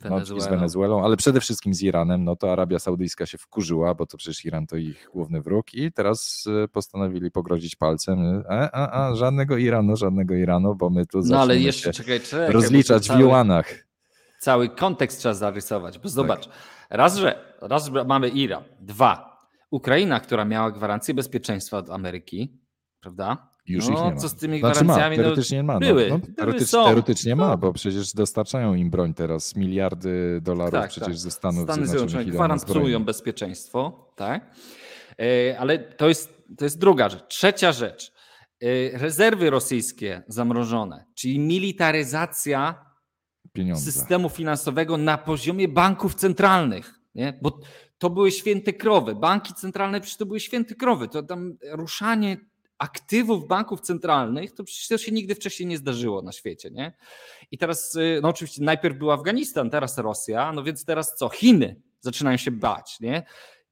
no, 0.06 0.26
z 0.26 0.48
Wenezuelą, 0.48 1.04
ale 1.04 1.18
przede 1.18 1.42
wszystkim 1.42 1.74
z 1.74 1.82
Iranem, 1.82 2.24
no 2.24 2.36
to 2.36 2.52
Arabia 2.52 2.80
Saudyjska 2.80 3.26
się 3.26 3.38
wkurzyła, 3.38 3.96
bo 3.96 4.06
to 4.06 4.18
przecież 4.18 4.46
Iran 4.46 4.68
to 4.68 4.78
ich 4.78 5.10
główny 5.14 5.42
wróg 5.42 5.74
i 5.74 5.92
teraz 5.92 6.46
e, 6.64 6.68
postanowili 6.68 7.32
pogrozić 7.32 7.76
palcem. 7.76 8.44
A, 8.50 8.72
a, 8.72 9.08
a 9.08 9.16
żadnego 9.16 9.58
Iranu, 9.58 9.96
żadnego 9.96 10.36
Iranu, 10.36 10.76
bo 10.76 10.90
my 10.90 11.06
tu 11.06 11.22
no, 11.26 11.42
ale 11.42 11.60
jeszcze, 11.60 11.94
czekaj, 11.94 12.20
czekaj, 12.20 12.52
rozliczać 12.52 13.10
w 13.10 13.20
juanach. 13.20 13.88
Cały 14.40 14.70
kontekst 14.70 15.20
trzeba 15.20 15.34
zarysować, 15.34 16.00
bo 16.00 16.10
zobacz, 16.10 16.48
tak. 16.48 16.56
raz, 16.90 17.18
że 17.18 17.56
raz 17.62 17.92
mamy 18.06 18.30
Iran, 18.30 18.64
dwa, 18.80 19.38
Ukraina, 19.72 20.20
która 20.20 20.46
miała 20.46 20.72
gwarancję 20.72 21.14
bezpieczeństwa 21.14 21.78
od 21.78 21.90
Ameryki, 21.90 22.62
prawda? 23.00 23.50
Już 23.68 23.88
no, 23.88 23.94
ich 23.94 24.00
nie 24.00 24.12
ma. 24.12 24.16
Co 24.16 24.30
z 24.30 24.36
tymi 24.36 24.60
znaczy 24.60 24.80
gwarancjami? 24.80 25.18
Ma, 25.18 25.24
teoretycznie 25.24 25.64
no, 25.64 25.74
ma. 25.74 25.80
Były. 25.80 26.10
No, 26.10 26.20
teoretycznie, 26.38 26.84
teoretycznie 26.84 27.36
ma, 27.36 27.58
bo 27.58 27.74
przecież 27.74 28.14
dostarczają 28.14 28.74
im 28.74 28.90
broń 28.90 29.14
teraz. 29.14 29.56
Miliardy 29.56 30.42
dolarów 30.42 30.74
tak, 30.74 30.90
przecież 30.90 31.08
tak. 31.08 31.18
ze 31.18 31.32
Stanów 31.32 31.64
Stany 31.64 31.88
Zjednoczonych 31.88 32.28
gwarantują 32.28 33.04
bezpieczeństwo, 33.04 34.12
tak? 34.16 34.56
E, 35.20 35.60
ale 35.60 35.80
to 35.80 36.08
jest, 36.08 36.44
to 36.58 36.66
jest 36.66 36.80
druga 36.80 37.10
rzecz. 37.10 37.28
Trzecia 37.28 37.72
rzecz. 37.72 38.12
E, 38.62 38.98
rezerwy 38.98 39.50
rosyjskie 39.50 40.24
zamrożone, 40.28 41.06
czyli 41.16 41.40
militaryzacja 41.40 42.86
Pieniądze. 43.54 43.92
systemu 43.92 44.30
finansowego 44.30 44.98
na 44.98 45.18
poziomie 45.18 45.68
banków 45.68 46.16
centralnych. 46.16 47.00
Nie? 47.16 47.40
Bo 47.42 47.60
to 47.98 48.10
były 48.10 48.32
święte 48.32 48.74
krowy. 48.74 49.16
Banki 49.16 49.54
centralne 49.54 50.02
przecież 50.02 50.18
to 50.18 50.26
były 50.26 50.40
święte 50.40 50.76
krowy. 50.76 51.08
To 51.08 51.24
tam 51.24 51.58
ruszanie 51.72 52.38
aktywów 52.78 53.48
banków 53.48 53.82
centralnych, 53.82 54.54
to 54.54 54.64
przecież 54.64 54.88
to 54.88 54.98
się 54.98 55.12
nigdy 55.12 55.36
wcześniej 55.36 55.68
nie 55.68 55.78
zdarzyło 55.78 56.22
na 56.22 56.32
świecie. 56.32 56.72
Nie? 56.72 56.98
I 57.52 57.58
teraz, 57.58 57.96
y, 57.96 58.20
no 58.22 58.30
oczywiście 58.30 58.64
najpierw 58.64 58.98
był 58.98 59.12
Afganistan, 59.12 59.70
teraz 59.70 59.98
Rosja, 59.98 60.52
no 60.52 60.64
więc 60.64 60.86
teraz 60.86 61.16
co? 61.16 61.30
Chiny 61.30 61.82
zaczynają 62.00 62.38
się 62.38 62.52
bać. 62.52 63.00
Nie? 63.00 63.24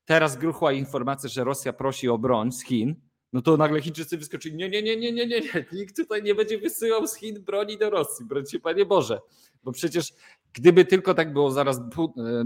Teraz 0.05 0.37
gruchła 0.37 0.71
informacja, 0.71 1.29
że 1.29 1.43
Rosja 1.43 1.73
prosi 1.73 2.09
o 2.09 2.17
broń 2.17 2.51
z 2.51 2.63
Chin, 2.63 2.95
no 3.33 3.41
to 3.41 3.57
nagle 3.57 3.81
Chińczycy 3.81 4.17
wyskoczyli, 4.17 4.55
nie, 4.55 4.69
nie, 4.69 4.83
nie, 4.83 4.97
nie, 4.97 5.11
nie, 5.11 5.27
nie, 5.27 5.41
nie, 5.41 5.65
nikt 5.73 5.95
tutaj 5.95 6.23
nie 6.23 6.35
będzie 6.35 6.57
wysyłał 6.57 7.07
z 7.07 7.15
Chin 7.15 7.43
broni 7.43 7.77
do 7.77 7.89
Rosji, 7.89 8.25
brońcie 8.25 8.59
Panie 8.59 8.85
Boże, 8.85 9.19
bo 9.63 9.71
przecież 9.71 10.13
gdyby 10.53 10.85
tylko 10.85 11.13
tak 11.13 11.33
było, 11.33 11.51
zaraz 11.51 11.77
e, 11.77 12.45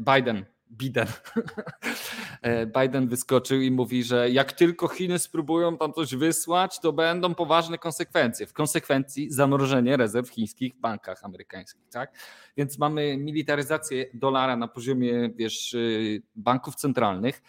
Biden, 0.00 0.44
Biden, 0.72 1.06
e, 2.42 2.66
Biden 2.66 3.08
wyskoczył 3.08 3.60
i 3.60 3.70
mówi, 3.70 4.04
że 4.04 4.30
jak 4.30 4.52
tylko 4.52 4.88
Chiny 4.88 5.18
spróbują 5.18 5.78
tam 5.78 5.92
coś 5.92 6.14
wysłać, 6.14 6.80
to 6.80 6.92
będą 6.92 7.34
poważne 7.34 7.78
konsekwencje. 7.78 8.46
W 8.46 8.52
konsekwencji 8.52 9.30
zamrożenie 9.30 9.96
rezerw 9.96 10.30
chińskich 10.30 10.74
w 10.74 10.78
bankach 10.78 11.24
amerykańskich. 11.24 11.88
Tak? 11.88 12.12
Więc 12.56 12.78
mamy 12.78 13.16
militaryzację 13.16 14.06
dolara 14.14 14.56
na 14.56 14.68
poziomie 14.68 15.30
wiesz, 15.36 15.74
y, 15.74 16.22
banków 16.34 16.74
centralnych, 16.74 17.42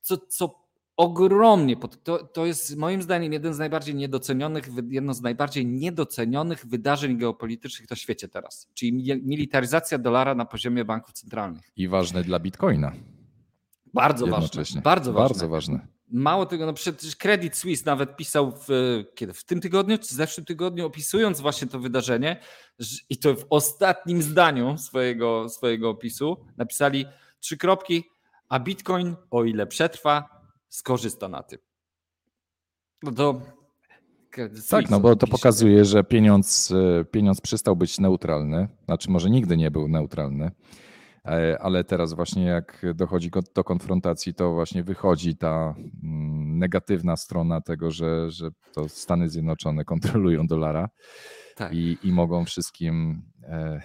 co, 0.00 0.16
co 0.16 0.65
ogromnie, 0.96 1.76
to, 2.02 2.24
to 2.24 2.46
jest 2.46 2.76
moim 2.76 3.02
zdaniem 3.02 3.32
jeden 3.32 3.54
z 3.54 3.58
najbardziej 3.58 3.94
niedocenionych, 3.94 4.68
jedno 4.90 5.14
z 5.14 5.22
najbardziej 5.22 5.66
niedocenionych 5.66 6.66
wydarzeń 6.66 7.18
geopolitycznych 7.18 7.90
na 7.90 7.96
świecie 7.96 8.28
teraz, 8.28 8.68
czyli 8.74 8.92
militaryzacja 9.22 9.98
dolara 9.98 10.34
na 10.34 10.44
poziomie 10.44 10.84
banków 10.84 11.12
centralnych. 11.12 11.64
I 11.76 11.88
ważne 11.88 12.22
dla 12.22 12.38
Bitcoina. 12.38 12.92
Bardzo 13.94 14.26
ważne. 14.26 14.62
Bardzo 14.82 15.12
ważne. 15.12 15.12
Bardzo 15.12 15.48
ważne. 15.48 15.86
Mało 16.10 16.46
tego, 16.46 16.66
no 16.66 16.72
przecież 16.72 17.16
Credit 17.16 17.56
Suisse 17.56 17.86
nawet 17.86 18.16
pisał 18.16 18.52
w, 18.68 18.68
kiedy, 19.14 19.32
w 19.32 19.44
tym 19.44 19.60
tygodniu, 19.60 19.98
czy 19.98 20.04
w 20.04 20.10
zeszłym 20.10 20.44
tygodniu, 20.44 20.86
opisując 20.86 21.40
właśnie 21.40 21.68
to 21.68 21.78
wydarzenie, 21.78 22.40
i 23.10 23.16
to 23.16 23.34
w 23.34 23.46
ostatnim 23.50 24.22
zdaniu 24.22 24.78
swojego, 24.78 25.48
swojego 25.48 25.90
opisu, 25.90 26.36
napisali 26.56 27.06
trzy 27.40 27.56
kropki, 27.56 28.04
a 28.48 28.60
Bitcoin, 28.60 29.16
o 29.30 29.44
ile 29.44 29.66
przetrwa, 29.66 30.35
skorzysta 30.76 31.28
na 31.28 31.42
tym. 31.42 31.58
No 33.02 33.12
to. 33.12 33.40
Tak, 34.70 34.90
no 34.90 35.00
bo 35.00 35.16
to 35.16 35.26
pokazuje, 35.26 35.84
że 35.84 36.04
pieniądz, 36.04 36.72
e, 37.00 37.04
pieniądz 37.04 37.40
przestał 37.40 37.76
być 37.76 37.98
neutralny. 37.98 38.68
Znaczy, 38.84 39.10
może 39.10 39.30
nigdy 39.30 39.56
nie 39.56 39.70
był 39.70 39.88
neutralny, 39.88 40.50
e, 41.24 41.58
ale 41.60 41.84
teraz, 41.84 42.12
właśnie 42.12 42.44
jak 42.44 42.86
dochodzi 42.94 43.30
do 43.54 43.64
konfrontacji, 43.64 44.34
to 44.34 44.52
właśnie 44.54 44.82
wychodzi 44.82 45.36
ta 45.36 45.74
mm, 46.02 46.58
negatywna 46.58 47.16
strona 47.16 47.60
tego, 47.60 47.90
że, 47.90 48.30
że 48.30 48.50
to 48.74 48.88
Stany 48.88 49.28
Zjednoczone 49.28 49.84
kontrolują 49.92 50.46
dolara 50.46 50.88
tak. 51.54 51.72
i, 51.72 51.98
i 52.02 52.12
mogą 52.12 52.44
wszystkim 52.44 53.22
e, 53.42 53.80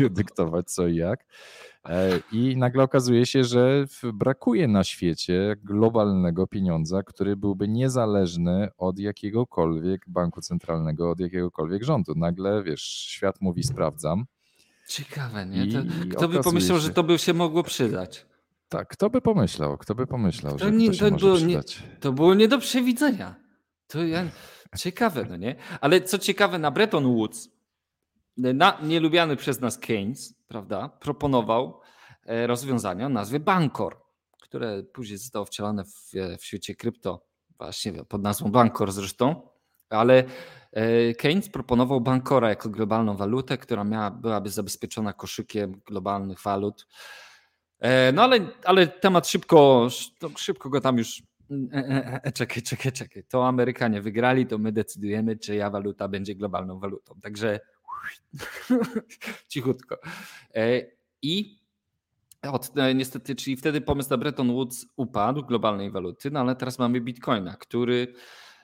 dyktować 0.10 0.70
co 0.70 0.86
i 0.86 0.96
jak. 0.96 1.24
E, 1.88 2.20
I 2.32 2.56
nagle 2.56 2.82
okazuje 2.82 3.26
się, 3.26 3.44
że 3.44 3.84
brakuje 4.12 4.68
na 4.68 4.84
świecie 4.84 5.56
globalnego 5.64 6.46
pieniądza, 6.46 7.02
który 7.02 7.36
byłby 7.36 7.68
niezależny 7.68 8.68
od 8.78 8.98
jakiegokolwiek 8.98 10.02
banku 10.06 10.40
centralnego, 10.40 11.10
od 11.10 11.20
jakiegokolwiek 11.20 11.82
rządu. 11.82 12.12
Nagle, 12.16 12.62
wiesz, 12.62 12.82
świat 12.82 13.40
mówi 13.40 13.62
sprawdzam. 13.62 14.24
Ciekawe, 14.88 15.46
nie? 15.46 15.72
To, 15.72 15.78
kto 16.10 16.28
by 16.28 16.42
pomyślał, 16.42 16.78
się... 16.78 16.82
że 16.82 16.90
to 16.90 17.02
by 17.02 17.18
się 17.18 17.34
mogło 17.34 17.62
przydać? 17.62 18.26
Tak, 18.68 18.88
kto 18.88 19.10
by 19.10 19.20
pomyślał, 19.20 19.78
kto 19.78 19.94
by 19.94 20.06
pomyślał, 20.06 20.52
to 20.52 20.64
że 20.64 20.70
nie, 20.70 20.86
to 20.86 20.92
się 20.92 20.98
to 20.98 21.10
może 21.10 21.26
było 21.26 21.36
przydać. 21.36 21.80
Nie, 21.80 21.96
to 21.96 22.12
było 22.12 22.34
nie 22.34 22.48
do 22.48 22.58
przewidzenia. 22.58 23.34
To 23.86 24.04
ja, 24.04 24.24
ciekawe, 24.76 25.26
no 25.30 25.36
nie? 25.36 25.56
Ale 25.80 26.00
co 26.00 26.18
ciekawe, 26.18 26.58
na 26.58 26.70
Bretton 26.70 27.04
Woods 27.04 27.57
na, 28.38 28.78
nielubiany 28.82 29.36
przez 29.36 29.60
nas 29.60 29.78
Keynes, 29.78 30.34
prawda, 30.48 30.88
proponował 30.88 31.80
e, 32.26 32.46
rozwiązania 32.46 33.06
o 33.06 33.08
nazwie 33.08 33.40
Bankor, 33.40 33.96
które 34.42 34.82
później 34.82 35.18
zostało 35.18 35.44
wcielone 35.44 35.84
w, 35.84 36.12
w 36.38 36.44
świecie 36.44 36.74
krypto, 36.74 37.26
właśnie 37.58 38.04
pod 38.04 38.22
nazwą 38.22 38.50
Bankor 38.50 38.92
zresztą, 38.92 39.48
ale 39.90 40.24
e, 40.72 41.14
Keynes 41.14 41.48
proponował 41.48 42.00
Bankora 42.00 42.48
jako 42.48 42.68
globalną 42.68 43.16
walutę, 43.16 43.58
która 43.58 43.84
miała, 43.84 44.10
byłaby 44.10 44.50
zabezpieczona 44.50 45.12
koszykiem 45.12 45.80
globalnych 45.86 46.42
walut. 46.42 46.86
E, 47.78 48.12
no 48.12 48.22
ale, 48.22 48.40
ale 48.64 48.86
temat 48.86 49.28
szybko, 49.28 49.88
szybko 50.36 50.70
go 50.70 50.80
tam 50.80 50.98
już. 50.98 51.22
E, 51.72 52.32
czekaj, 52.32 52.62
czekaj, 52.62 52.92
czekaj. 52.92 53.24
To 53.24 53.48
Amerykanie 53.48 54.02
wygrali, 54.02 54.46
to 54.46 54.58
my 54.58 54.72
decydujemy, 54.72 55.36
czyja 55.36 55.70
waluta 55.70 56.08
będzie 56.08 56.34
globalną 56.34 56.78
walutą. 56.80 57.14
Także 57.22 57.60
Cichutko. 59.48 59.96
E, 60.54 60.82
I 61.22 61.58
od, 62.42 62.70
e, 62.76 62.94
niestety, 62.94 63.34
czyli 63.34 63.56
wtedy 63.56 63.80
pomysł 63.80 64.10
na 64.10 64.16
Bretton 64.16 64.52
Woods 64.52 64.86
upadł, 64.96 65.42
globalnej 65.42 65.90
waluty, 65.90 66.30
no 66.30 66.40
ale 66.40 66.56
teraz 66.56 66.78
mamy 66.78 67.00
Bitcoina, 67.00 67.56
który 67.56 68.14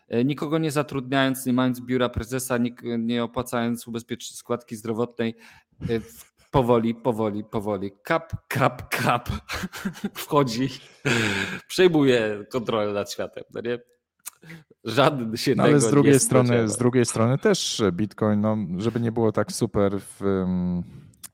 e, 0.09 0.25
nikogo 0.25 0.59
nie 0.59 0.71
zatrudniając, 0.71 1.47
nie 1.47 1.53
mając 1.53 1.81
biura 1.81 2.09
prezesa, 2.09 2.59
nie 2.99 3.25
opłacając 3.25 3.89
ubezpieczenia 3.89 4.37
składki 4.37 4.77
zdrowotnej, 4.77 5.35
powoli, 6.51 6.95
powoli, 6.95 7.45
powoli, 7.45 7.93
kap, 8.03 8.33
kap, 8.49 8.89
kap 8.89 9.29
wchodzi, 10.15 10.69
przejmuje 11.69 12.45
kontrolę 12.51 12.93
nad 12.93 13.13
światem. 13.13 13.45
No 13.55 13.61
nie? 13.61 13.94
Żaden 14.85 15.37
się 15.37 15.55
no, 15.55 15.63
ale 15.63 15.81
z 15.81 15.91
drugiej 15.91 16.21
strony, 16.21 16.69
z 16.69 16.77
drugiej 16.77 17.05
strony 17.05 17.39
też 17.39 17.83
Bitcoin, 17.93 18.41
no, 18.41 18.57
żeby 18.79 19.01
nie 19.01 19.13
było 19.13 19.33
tak 19.33 19.53
super 19.53 20.01
w, 20.01 20.23
um, 20.23 20.83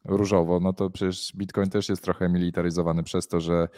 różowo, 0.04 0.61
no 0.61 0.72
to 0.72 0.90
przecież 0.90 1.32
Bitcoin 1.36 1.70
też 1.70 1.88
jest 1.88 2.02
trochę 2.02 2.28
militaryzowany 2.28 3.02
przez 3.02 3.28
to, 3.28 3.40
że 3.40 3.68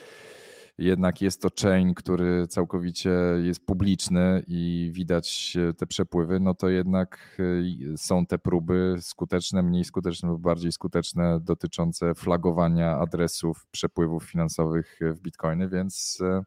jednak 0.79 1.21
jest 1.21 1.43
to 1.43 1.49
chain, 1.63 1.95
który 1.95 2.47
całkowicie 2.49 3.11
jest 3.43 3.67
publiczny 3.67 4.43
i 4.47 4.91
widać 4.93 5.57
te 5.77 5.87
przepływy, 5.87 6.41
no 6.41 6.55
to 6.55 6.69
jednak 6.69 7.37
y, 7.41 7.95
są 7.97 8.27
te 8.27 8.39
próby 8.39 8.97
skuteczne, 9.01 9.63
mniej 9.63 9.85
skuteczne 9.85 10.29
lub 10.29 10.43
bardziej 10.43 10.73
skuteczne 10.73 11.41
dotyczące 11.41 12.15
flagowania 12.15 12.99
adresów 12.99 13.67
przepływów 13.71 14.25
finansowych 14.25 15.01
w 15.01 15.21
bitcoiny, 15.21 15.69
więc 15.69 16.21
y, 16.21 16.45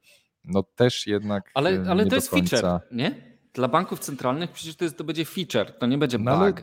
no 0.47 0.63
też 0.63 1.07
jednak. 1.07 1.51
Ale, 1.53 1.69
e, 1.69 1.89
ale 1.89 2.05
to 2.05 2.15
jest 2.15 2.29
końca... 2.29 2.57
feature, 2.57 2.81
nie? 2.91 3.35
Dla 3.53 3.67
banków 3.67 3.99
centralnych 3.99 4.51
przecież 4.51 4.75
to, 4.75 4.83
jest, 4.83 4.97
to 4.97 5.03
będzie 5.03 5.25
feature, 5.25 5.71
to 5.79 5.85
nie 5.85 5.97
będzie 5.97 6.17
bug. 6.17 6.25
No 6.25 6.33
ale, 6.33 6.53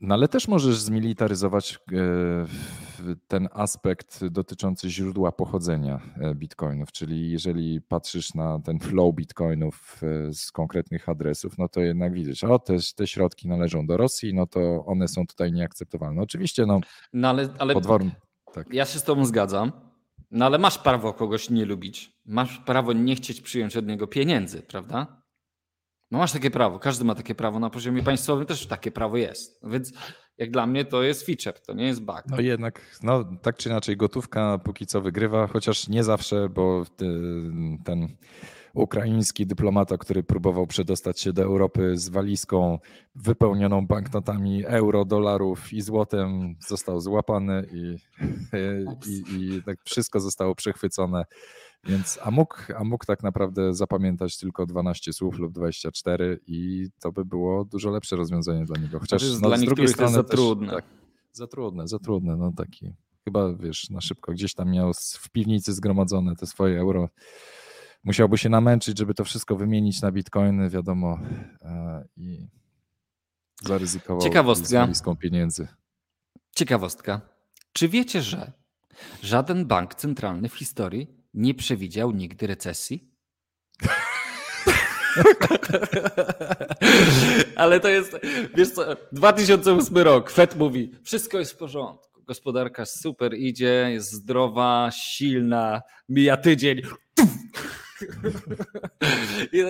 no 0.00 0.14
ale 0.14 0.28
też 0.28 0.48
możesz 0.48 0.80
zmilitaryzować 0.80 1.78
e, 1.92 3.16
ten 3.28 3.48
aspekt 3.52 4.24
dotyczący 4.26 4.90
źródła 4.90 5.32
pochodzenia 5.32 6.00
e, 6.20 6.34
bitcoinów, 6.34 6.92
czyli 6.92 7.30
jeżeli 7.30 7.80
patrzysz 7.80 8.34
na 8.34 8.58
ten 8.58 8.78
flow 8.78 9.14
bitcoinów 9.14 10.00
z 10.32 10.52
konkretnych 10.52 11.08
adresów, 11.08 11.58
no 11.58 11.68
to 11.68 11.80
jednak 11.80 12.12
widzisz, 12.12 12.44
o 12.44 12.58
te, 12.58 12.76
te 12.96 13.06
środki 13.06 13.48
należą 13.48 13.86
do 13.86 13.96
Rosji, 13.96 14.34
no 14.34 14.46
to 14.46 14.84
one 14.84 15.08
są 15.08 15.26
tutaj 15.26 15.52
nieakceptowalne. 15.52 16.22
Oczywiście, 16.22 16.66
no, 16.66 16.80
no 17.12 17.28
ale, 17.28 17.48
ale 17.58 17.74
tak. 18.54 18.74
ja 18.74 18.84
się 18.84 18.98
z 18.98 19.02
tobą 19.02 19.24
zgadzam, 19.24 19.72
no 20.30 20.46
ale 20.46 20.58
masz 20.58 20.78
prawo 20.78 21.12
kogoś 21.12 21.50
nie 21.50 21.64
lubić. 21.64 22.12
Masz 22.24 22.58
prawo 22.58 22.92
nie 22.92 23.16
chcieć 23.16 23.40
przyjąć 23.40 23.76
od 23.76 23.86
niego 23.86 24.06
pieniędzy, 24.06 24.62
prawda? 24.62 25.22
No 26.10 26.18
masz 26.18 26.32
takie 26.32 26.50
prawo, 26.50 26.78
każdy 26.78 27.04
ma 27.04 27.14
takie 27.14 27.34
prawo 27.34 27.58
na 27.58 27.70
poziomie 27.70 28.02
państwowym, 28.02 28.46
też 28.46 28.66
takie 28.66 28.90
prawo 28.90 29.16
jest. 29.16 29.60
Więc 29.62 29.92
jak 30.38 30.50
dla 30.50 30.66
mnie 30.66 30.84
to 30.84 31.02
jest 31.02 31.26
feature, 31.26 31.60
to 31.60 31.72
nie 31.72 31.86
jest 31.86 32.04
bug. 32.04 32.22
No 32.26 32.40
jednak, 32.40 32.98
no 33.02 33.24
tak 33.42 33.56
czy 33.56 33.68
inaczej, 33.68 33.96
gotówka 33.96 34.58
póki 34.58 34.86
co 34.86 35.00
wygrywa, 35.00 35.46
chociaż 35.46 35.88
nie 35.88 36.04
zawsze, 36.04 36.48
bo 36.48 36.84
ten 37.84 38.16
ukraiński 38.74 39.46
dyplomata, 39.46 39.98
który 39.98 40.22
próbował 40.22 40.66
przedostać 40.66 41.20
się 41.20 41.32
do 41.32 41.42
Europy 41.42 41.96
z 41.96 42.08
walizką 42.08 42.78
wypełnioną 43.14 43.86
banknotami 43.86 44.66
euro, 44.66 45.04
dolarów 45.04 45.72
i 45.72 45.80
złotem, 45.80 46.54
został 46.68 47.00
złapany 47.00 47.66
i, 47.72 47.96
i, 49.10 49.22
i 49.36 49.62
tak 49.62 49.76
wszystko 49.84 50.20
zostało 50.20 50.54
przechwycone. 50.54 51.24
Więc 51.84 52.18
a 52.22 52.30
mógł, 52.30 52.54
a 52.76 52.84
mógł 52.84 53.04
tak 53.04 53.22
naprawdę 53.22 53.74
zapamiętać 53.74 54.38
tylko 54.38 54.66
12 54.66 55.12
słów 55.12 55.38
lub 55.38 55.52
24 55.52 56.40
i 56.46 56.88
to 57.00 57.12
by 57.12 57.24
było 57.24 57.64
dużo 57.64 57.90
lepsze 57.90 58.16
rozwiązanie 58.16 58.64
dla 58.64 58.80
niego. 58.80 59.00
Chociaż 59.00 59.22
no, 59.40 59.48
dla 59.48 59.56
z 59.56 59.64
drugiej 59.64 59.88
strony 59.88 60.12
za 60.12 60.24
też, 60.24 60.36
trudne. 60.36 60.72
Tak, 60.72 60.84
za 61.32 61.46
trudne, 61.46 61.88
za 61.88 61.98
trudne, 61.98 62.36
no 62.36 62.52
taki. 62.56 62.92
Chyba 63.24 63.54
wiesz, 63.54 63.90
na 63.90 64.00
szybko 64.00 64.32
gdzieś 64.32 64.54
tam 64.54 64.70
miał 64.70 64.92
w 64.94 65.30
piwnicy 65.30 65.72
zgromadzone 65.72 66.36
te 66.36 66.46
swoje 66.46 66.80
euro 66.80 67.08
musiałby 68.04 68.38
się 68.38 68.48
namęczyć, 68.48 68.98
żeby 68.98 69.14
to 69.14 69.24
wszystko 69.24 69.56
wymienić 69.56 70.02
na 70.02 70.12
bitcoiny, 70.12 70.70
wiadomo, 70.70 71.18
e, 71.62 72.04
i 72.16 72.48
zaryzykował 73.64 74.22
Ciekawostka. 74.22 74.94
z 74.94 75.02
pieniędzy. 75.18 75.68
Ciekawostka. 76.56 77.20
Czy 77.72 77.88
wiecie, 77.88 78.22
że 78.22 78.52
żaden 79.22 79.66
bank 79.66 79.94
centralny 79.94 80.48
w 80.48 80.54
historii 80.54 81.08
nie 81.34 81.54
przewidział 81.54 82.10
nigdy 82.10 82.46
recesji? 82.46 83.10
Ale 87.56 87.80
to 87.80 87.88
jest, 87.88 88.16
wiesz 88.56 88.70
co, 88.70 88.96
2008 89.12 89.98
rok, 89.98 90.30
Fed 90.30 90.56
mówi, 90.56 90.92
wszystko 91.02 91.38
jest 91.38 91.52
w 91.52 91.56
porządku, 91.56 92.22
gospodarka 92.22 92.86
super 92.86 93.34
idzie, 93.34 93.88
jest 93.90 94.12
zdrowa, 94.12 94.90
silna, 94.92 95.82
mija 96.08 96.36
tydzień, 96.36 96.82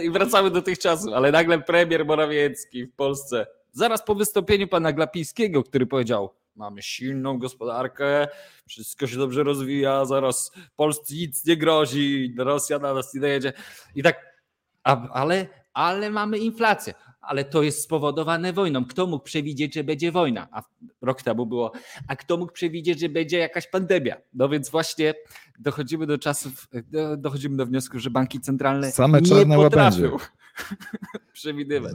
I 0.05 0.11
wracamy 0.11 0.51
do 0.51 0.63
tych 0.63 0.79
czasów, 0.79 1.13
ale 1.15 1.33
nagle 1.33 1.59
premier 1.59 2.07
Morawiecki 2.07 2.87
w 2.87 2.95
Polsce, 2.95 3.47
zaraz 3.73 4.05
po 4.05 4.15
wystąpieniu 4.15 4.69
pana 4.69 4.93
Glapińskiego, 4.93 5.63
który 5.63 5.87
powiedział, 5.87 6.35
mamy 6.57 6.83
silną 6.83 7.39
gospodarkę, 7.39 8.29
wszystko 8.67 9.07
się 9.07 9.17
dobrze 9.17 9.43
rozwija, 9.43 10.05
zaraz 10.05 10.53
Polsce 10.77 11.15
nic 11.15 11.47
nie 11.47 11.57
grozi, 11.57 12.35
Rosja 12.39 12.79
na 12.79 12.95
nas 12.95 13.15
nie 13.15 13.21
dojedzie. 13.21 13.53
I 13.95 14.03
tak, 14.03 14.17
a, 14.85 15.09
ale, 15.09 15.47
ale 15.73 16.11
mamy 16.11 16.39
inflację. 16.39 16.95
Ale 17.21 17.45
to 17.45 17.63
jest 17.63 17.83
spowodowane 17.83 18.53
wojną. 18.53 18.85
Kto 18.85 19.07
mógł 19.07 19.25
przewidzieć, 19.25 19.75
że 19.75 19.85
będzie 19.85 20.13
wojna? 20.13 20.49
A 20.53 20.63
rok 21.03 21.23
temu 21.23 21.47
było, 21.47 21.73
a 22.09 22.17
kto 22.17 22.37
mógł 22.37 22.53
przewidzieć, 22.53 23.01
że 23.01 23.09
będzie 23.09 23.39
jakaś 23.39 23.67
pandemia? 23.67 24.17
No 24.35 24.49
więc 24.49 24.71
właśnie 24.71 25.15
dochodzimy 25.59 26.07
do 26.07 26.19
czasów, 26.19 26.69
dochodzimy 27.19 27.57
do 27.57 27.67
wniosku, 27.67 27.99
że 27.99 28.11
banki 28.11 28.41
centralne 28.41 28.93
Same 28.93 29.23
czarne 29.23 29.57
nie 29.57 29.63
potrafią 29.63 30.17
przewidywać. 31.33 31.93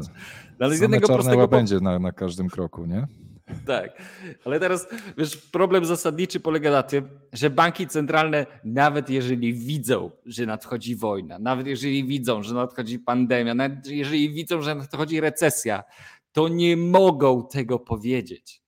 No, 0.59 0.65
ale 0.65 0.77
z 0.77 0.81
jednego 0.81 1.07
czarne 1.07 1.15
prostego... 1.15 1.41
łabędzie 1.41 1.79
na, 1.79 1.99
na 1.99 2.11
każdym 2.11 2.49
kroku, 2.49 2.85
nie? 2.85 3.07
Tak, 3.67 4.01
ale 4.45 4.59
teraz 4.59 4.87
wiesz, 5.17 5.37
problem 5.37 5.85
zasadniczy 5.85 6.39
polega 6.39 6.71
na 6.71 6.83
tym, 6.83 7.09
że 7.33 7.49
banki 7.49 7.87
centralne, 7.87 8.45
nawet 8.63 9.09
jeżeli 9.09 9.53
widzą, 9.53 10.11
że 10.25 10.45
nadchodzi 10.45 10.95
wojna, 10.95 11.39
nawet 11.39 11.67
jeżeli 11.67 12.05
widzą, 12.05 12.43
że 12.43 12.53
nadchodzi 12.53 12.99
pandemia, 12.99 13.53
nawet 13.53 13.87
jeżeli 13.87 14.33
widzą, 14.33 14.61
że 14.61 14.75
nadchodzi 14.75 15.19
recesja, 15.19 15.83
to 16.31 16.47
nie 16.47 16.77
mogą 16.77 17.47
tego 17.47 17.79
powiedzieć. 17.79 18.61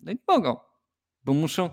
No 0.00 0.12
nie 0.12 0.18
mogą, 0.28 0.56
bo 1.24 1.34
muszą, 1.34 1.70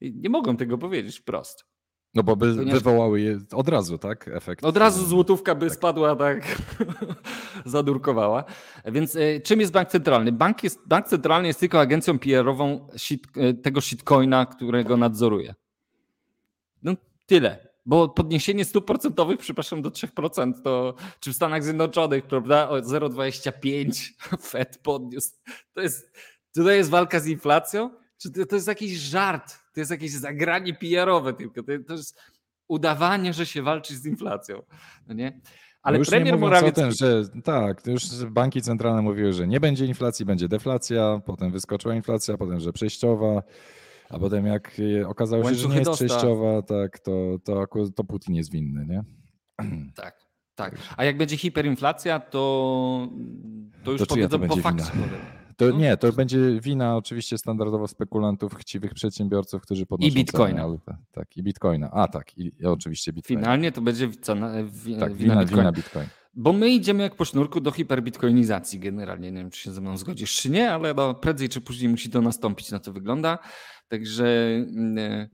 nie 0.00 0.30
mogą 0.30 0.56
tego 0.56 0.78
powiedzieć 0.78 1.18
wprost. 1.18 1.71
No 2.14 2.22
bo 2.22 2.36
by 2.36 2.54
Ponieważ... 2.54 2.72
wywołały 2.72 3.20
je 3.20 3.38
od 3.52 3.68
razu, 3.68 3.98
tak? 3.98 4.28
Efekt. 4.28 4.64
Od 4.64 4.76
razu 4.76 5.06
złotówka 5.06 5.54
by 5.54 5.66
tak. 5.66 5.74
spadła, 5.76 6.16
tak 6.16 6.58
zadurkowała. 7.64 8.44
Więc 8.84 9.16
e, 9.16 9.40
czym 9.40 9.60
jest 9.60 9.72
bank 9.72 9.88
centralny? 9.88 10.32
Bank, 10.32 10.64
jest, 10.64 10.80
bank 10.86 11.06
centralny 11.06 11.48
jest 11.48 11.60
tylko 11.60 11.80
agencją 11.80 12.18
PR-ową 12.18 12.88
shit, 12.96 13.26
e, 13.36 13.54
tego 13.54 13.80
shitcoina, 13.80 14.46
którego 14.46 14.96
nadzoruje. 14.96 15.54
No 16.82 16.94
tyle. 17.26 17.72
Bo 17.86 18.08
podniesienie 18.08 18.64
stóp 18.64 18.86
procentowych, 18.86 19.38
przepraszam, 19.38 19.82
do 19.82 19.90
3%, 19.90 20.52
to 20.64 20.94
czy 21.20 21.32
w 21.32 21.36
Stanach 21.36 21.64
Zjednoczonych, 21.64 22.26
prawda, 22.26 22.68
o 22.68 22.78
0,25 22.78 24.10
Fed 24.50 24.78
podniósł. 24.82 25.30
To 25.74 25.80
jest, 25.80 26.12
to 26.54 26.70
jest 26.70 26.90
walka 26.90 27.20
z 27.20 27.26
inflacją? 27.26 28.01
To, 28.30 28.46
to 28.46 28.54
jest 28.54 28.68
jakiś 28.68 28.92
żart? 28.92 29.58
To 29.74 29.80
jest 29.80 29.90
jakieś 29.90 30.10
zagranie 30.10 30.74
PR-owe 30.74 31.32
tylko. 31.32 31.62
To, 31.62 31.72
to 31.86 31.92
jest 31.92 32.20
udawanie, 32.68 33.32
że 33.32 33.46
się 33.46 33.62
walczy 33.62 33.96
z 33.96 34.06
inflacją. 34.06 34.62
No 35.06 35.14
nie? 35.14 35.40
Ale 35.82 35.98
no 35.98 36.04
premier 36.04 36.38
Morawiecki... 36.38 36.80
Tym, 36.80 36.92
że 36.92 37.22
tak, 37.44 37.86
już 37.86 38.24
banki 38.24 38.62
centralne 38.62 39.02
mówiły, 39.02 39.32
że 39.32 39.48
nie 39.48 39.60
będzie 39.60 39.86
inflacji, 39.86 40.24
będzie 40.24 40.48
deflacja, 40.48 41.20
potem 41.26 41.52
wyskoczyła 41.52 41.94
inflacja, 41.94 42.36
potem, 42.36 42.60
że 42.60 42.72
przejściowa, 42.72 43.42
a 44.10 44.18
potem 44.18 44.46
jak 44.46 44.72
okazało 45.06 45.48
się, 45.48 45.54
że 45.54 45.68
nie 45.68 45.78
jest 45.78 45.90
przejściowa, 45.90 46.62
tak, 46.62 46.98
to, 46.98 47.38
to, 47.44 47.66
to 47.96 48.04
Putin 48.04 48.34
jest 48.34 48.52
winny, 48.52 48.86
nie? 48.86 49.04
Tak, 49.94 50.26
tak. 50.54 50.78
A 50.96 51.04
jak 51.04 51.16
będzie 51.16 51.36
hiperinflacja, 51.36 52.20
to, 52.20 53.08
to 53.84 53.92
już 53.92 54.00
to 54.00 54.06
powiedzą 54.06 54.38
po 54.38 54.56
fakcie. 54.56 54.92
To 55.62 55.68
no. 55.68 55.76
nie, 55.76 55.96
to 55.96 56.12
będzie 56.12 56.60
wina 56.60 56.96
oczywiście 56.96 57.38
standardowo 57.38 57.88
spekulantów, 57.88 58.54
chciwych 58.54 58.94
przedsiębiorców, 58.94 59.62
którzy 59.62 59.86
podnoszą 59.86 60.08
I 60.08 60.14
bitcoina. 60.14 60.62
Ceny, 60.62 60.98
tak, 61.12 61.36
i 61.36 61.42
bitcoina. 61.42 61.90
A 61.90 62.08
tak, 62.08 62.38
i, 62.38 62.52
i 62.60 62.66
oczywiście 62.66 63.12
bitcoina. 63.12 63.40
Finalnie 63.40 63.72
to 63.72 63.80
będzie 63.80 64.10
cena, 64.10 64.52
wi, 64.64 64.96
tak, 64.96 65.14
wina, 65.14 65.34
wina, 65.34 65.44
bitcoina. 65.44 65.72
bitcoin. 65.72 66.06
Bo 66.34 66.52
my 66.52 66.70
idziemy 66.70 67.02
jak 67.02 67.16
po 67.16 67.24
sznurku 67.24 67.60
do 67.60 67.70
hiperbitcoinizacji 67.70 68.78
generalnie. 68.78 69.32
Nie 69.32 69.38
wiem, 69.38 69.50
czy 69.50 69.60
się 69.60 69.72
ze 69.72 69.80
mną 69.80 69.96
zgodzisz, 69.96 70.36
czy 70.36 70.50
nie, 70.50 70.72
ale 70.72 70.94
no, 70.94 71.14
prędzej 71.14 71.48
czy 71.48 71.60
później 71.60 71.88
musi 71.88 72.10
to 72.10 72.20
nastąpić, 72.20 72.70
na 72.70 72.78
to 72.78 72.92
wygląda. 72.92 73.38
Także 73.88 74.26
mm, 74.26 75.28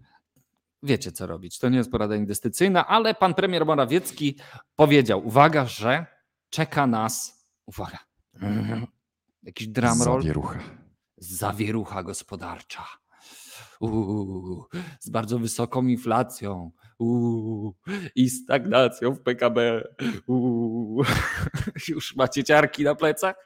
wiecie, 0.83 1.13
co 1.13 1.27
robić. 1.27 1.59
To 1.59 1.69
nie 1.69 1.79
jest 1.79 1.91
porada 1.91 2.17
inwestycyjna, 2.17 2.87
ale 2.87 3.15
pan 3.15 3.35
premier 3.35 3.67
Morawiecki 3.67 4.39
powiedział, 4.77 5.27
uwaga, 5.27 5.67
że 5.67 6.07
czeka 6.51 6.87
nas, 6.87 7.45
uwaga, 7.67 7.99
Jakiś 9.43 9.69
drumroll. 9.69 10.23
Zawierucha. 10.23 10.59
Zawierucha 11.17 12.03
gospodarcza. 12.03 12.85
Uuu, 13.81 14.65
z 15.01 15.11
bardzo 15.11 15.39
wysoką 15.39 15.87
inflacją 15.87 16.71
uuu, 16.99 17.75
i 18.15 18.31
stagnacją 18.31 19.15
w 19.15 19.21
PKB. 19.21 19.85
Uuu. 20.27 21.03
Już 21.89 22.17
macie 22.17 22.45
ciarki 22.45 22.85
na 22.85 22.95
plecach? 22.95 23.37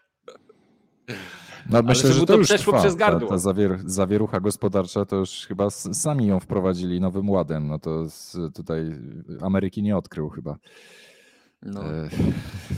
No, 1.71 1.79
Ale 1.79 1.83
myślę, 1.83 2.13
że 2.13 2.27
to, 2.27 2.37
już 2.37 2.47
przeszło 2.47 2.73
trwa. 2.73 2.83
przez 2.83 2.97
gardło. 2.97 3.29
Ta, 3.29 3.35
ta 3.35 3.39
zawier, 3.39 3.79
zawierucha 3.85 4.41
gospodarcza 4.41 5.05
to 5.05 5.17
już 5.17 5.47
chyba 5.47 5.71
sami 5.71 6.27
ją 6.27 6.41
wprowadzili 6.41 7.01
nowym 7.01 7.31
ładem. 7.31 7.67
No 7.69 7.79
to 7.79 8.09
z, 8.09 8.37
tutaj 8.55 8.91
Ameryki 9.41 9.83
nie 9.83 9.97
odkrył 9.97 10.29
chyba. 10.29 10.57
No. 11.63 11.85
E, 11.85 12.09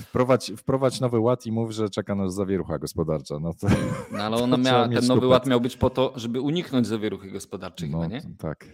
wprowadź, 0.03 0.53
wprowadź 0.57 1.01
nowy 1.01 1.19
ład 1.19 1.47
i 1.47 1.53
mów, 1.53 1.71
że 1.71 1.91
czeka 1.91 2.15
nas 2.15 2.35
zawierucha 2.35 2.79
gospodarcza. 2.79 3.39
No, 3.41 3.55
to, 3.55 3.67
no 4.13 4.23
ale 4.23 4.37
ona 4.45 4.57
miała, 4.57 4.89
ten 4.89 5.07
nowy 5.07 5.27
ład 5.27 5.47
miał 5.47 5.61
być 5.61 5.77
po 5.77 5.91
to, 5.91 6.13
żeby 6.17 6.41
uniknąć 6.41 6.87
zawieruchy 6.87 7.31
gospodarczej 7.31 7.91
no, 7.91 8.01
chyba, 8.01 8.15
nie? 8.15 8.23
Tak, 8.39 8.67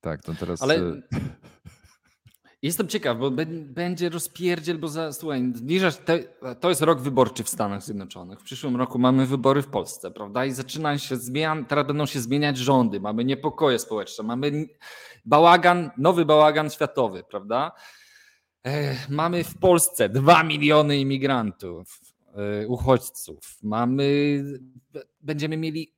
tak, 0.00 0.22
to 0.22 0.34
teraz... 0.34 0.62
Ale 0.62 0.74
e, 0.76 1.02
jestem 2.62 2.88
ciekaw, 2.88 3.18
bo 3.18 3.30
będzie 3.64 4.08
rozpierdziel, 4.08 4.78
bo 4.78 4.88
za, 4.88 5.12
słuchaj, 5.12 5.52
zbliżasz, 5.54 5.96
te, 5.96 6.18
to 6.60 6.68
jest 6.68 6.82
rok 6.82 7.00
wyborczy 7.00 7.44
w 7.44 7.48
Stanach 7.48 7.82
Zjednoczonych. 7.82 8.40
W 8.40 8.44
przyszłym 8.44 8.76
roku 8.76 8.98
mamy 8.98 9.26
wybory 9.26 9.62
w 9.62 9.68
Polsce, 9.68 10.10
prawda? 10.10 10.44
I 10.44 10.52
zaczyna 10.52 10.98
się 10.98 11.16
zmian, 11.16 11.64
teraz 11.64 11.86
będą 11.86 12.06
się 12.06 12.20
zmieniać 12.20 12.58
rządy, 12.58 13.00
mamy 13.00 13.24
niepokoje 13.24 13.78
społeczne, 13.78 14.24
mamy 14.24 14.66
bałagan, 15.24 15.90
nowy 15.98 16.24
bałagan 16.24 16.70
światowy, 16.70 17.24
prawda? 17.30 17.72
Mamy 19.08 19.44
w 19.44 19.58
Polsce 19.58 20.08
2 20.08 20.42
miliony 20.42 20.98
imigrantów, 20.98 22.00
e, 22.34 22.68
uchodźców. 22.68 23.58
Mamy, 23.62 24.44
będziemy 25.20 25.56
mieli 25.56 25.92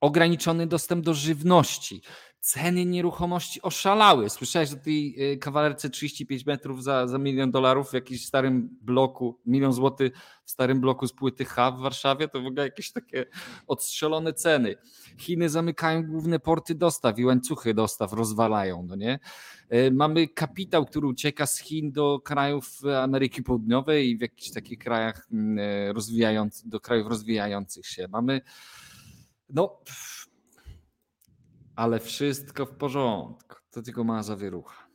ograniczony 0.00 0.66
dostęp 0.66 1.04
do 1.04 1.14
żywności. 1.14 2.02
Ceny 2.46 2.84
nieruchomości 2.84 3.62
oszalały. 3.62 4.30
Słyszałeś 4.30 4.72
o 4.72 4.76
tej 4.76 5.32
e, 5.32 5.36
kawalerce 5.36 5.90
35 5.90 6.46
metrów 6.46 6.82
za, 6.82 7.06
za 7.06 7.18
milion 7.18 7.50
dolarów 7.50 7.90
w 7.90 7.94
jakimś 7.94 8.26
starym 8.26 8.68
bloku, 8.82 9.40
milion 9.46 9.72
złotych 9.72 10.12
w 10.44 10.50
starym 10.50 10.80
bloku 10.80 11.06
z 11.06 11.12
płyty 11.12 11.44
H 11.44 11.72
w 11.72 11.78
Warszawie? 11.78 12.28
To 12.28 12.42
w 12.42 12.46
ogóle 12.46 12.64
jakieś 12.64 12.92
takie 12.92 13.26
odstrzelone 13.66 14.32
ceny. 14.32 14.74
Chiny 15.18 15.48
zamykają 15.48 16.06
główne 16.06 16.38
porty 16.38 16.74
dostaw 16.74 17.18
i 17.18 17.24
łańcuchy 17.24 17.74
dostaw 17.74 18.12
rozwalają, 18.12 18.82
no 18.88 18.96
nie? 18.96 19.18
E, 19.68 19.90
mamy 19.90 20.28
kapitał, 20.28 20.86
który 20.86 21.06
ucieka 21.06 21.46
z 21.46 21.58
Chin 21.58 21.92
do 21.92 22.20
krajów 22.20 22.80
Ameryki 23.02 23.42
Południowej 23.42 24.10
i 24.10 24.16
w 24.16 24.20
jakichś 24.20 24.50
takich 24.50 24.78
krajach 24.78 25.26
mm, 25.32 25.58
e, 25.58 25.92
rozwijających, 25.92 26.68
do 26.68 26.80
krajów 26.80 27.08
rozwijających 27.08 27.86
się. 27.86 28.08
Mamy, 28.08 28.40
no, 29.50 29.80
ale 31.76 32.00
wszystko 32.00 32.66
w 32.66 32.70
porządku. 32.70 33.56
To 33.70 33.82
tylko 33.82 34.04
ma 34.04 34.22
zawierucha. 34.22 34.86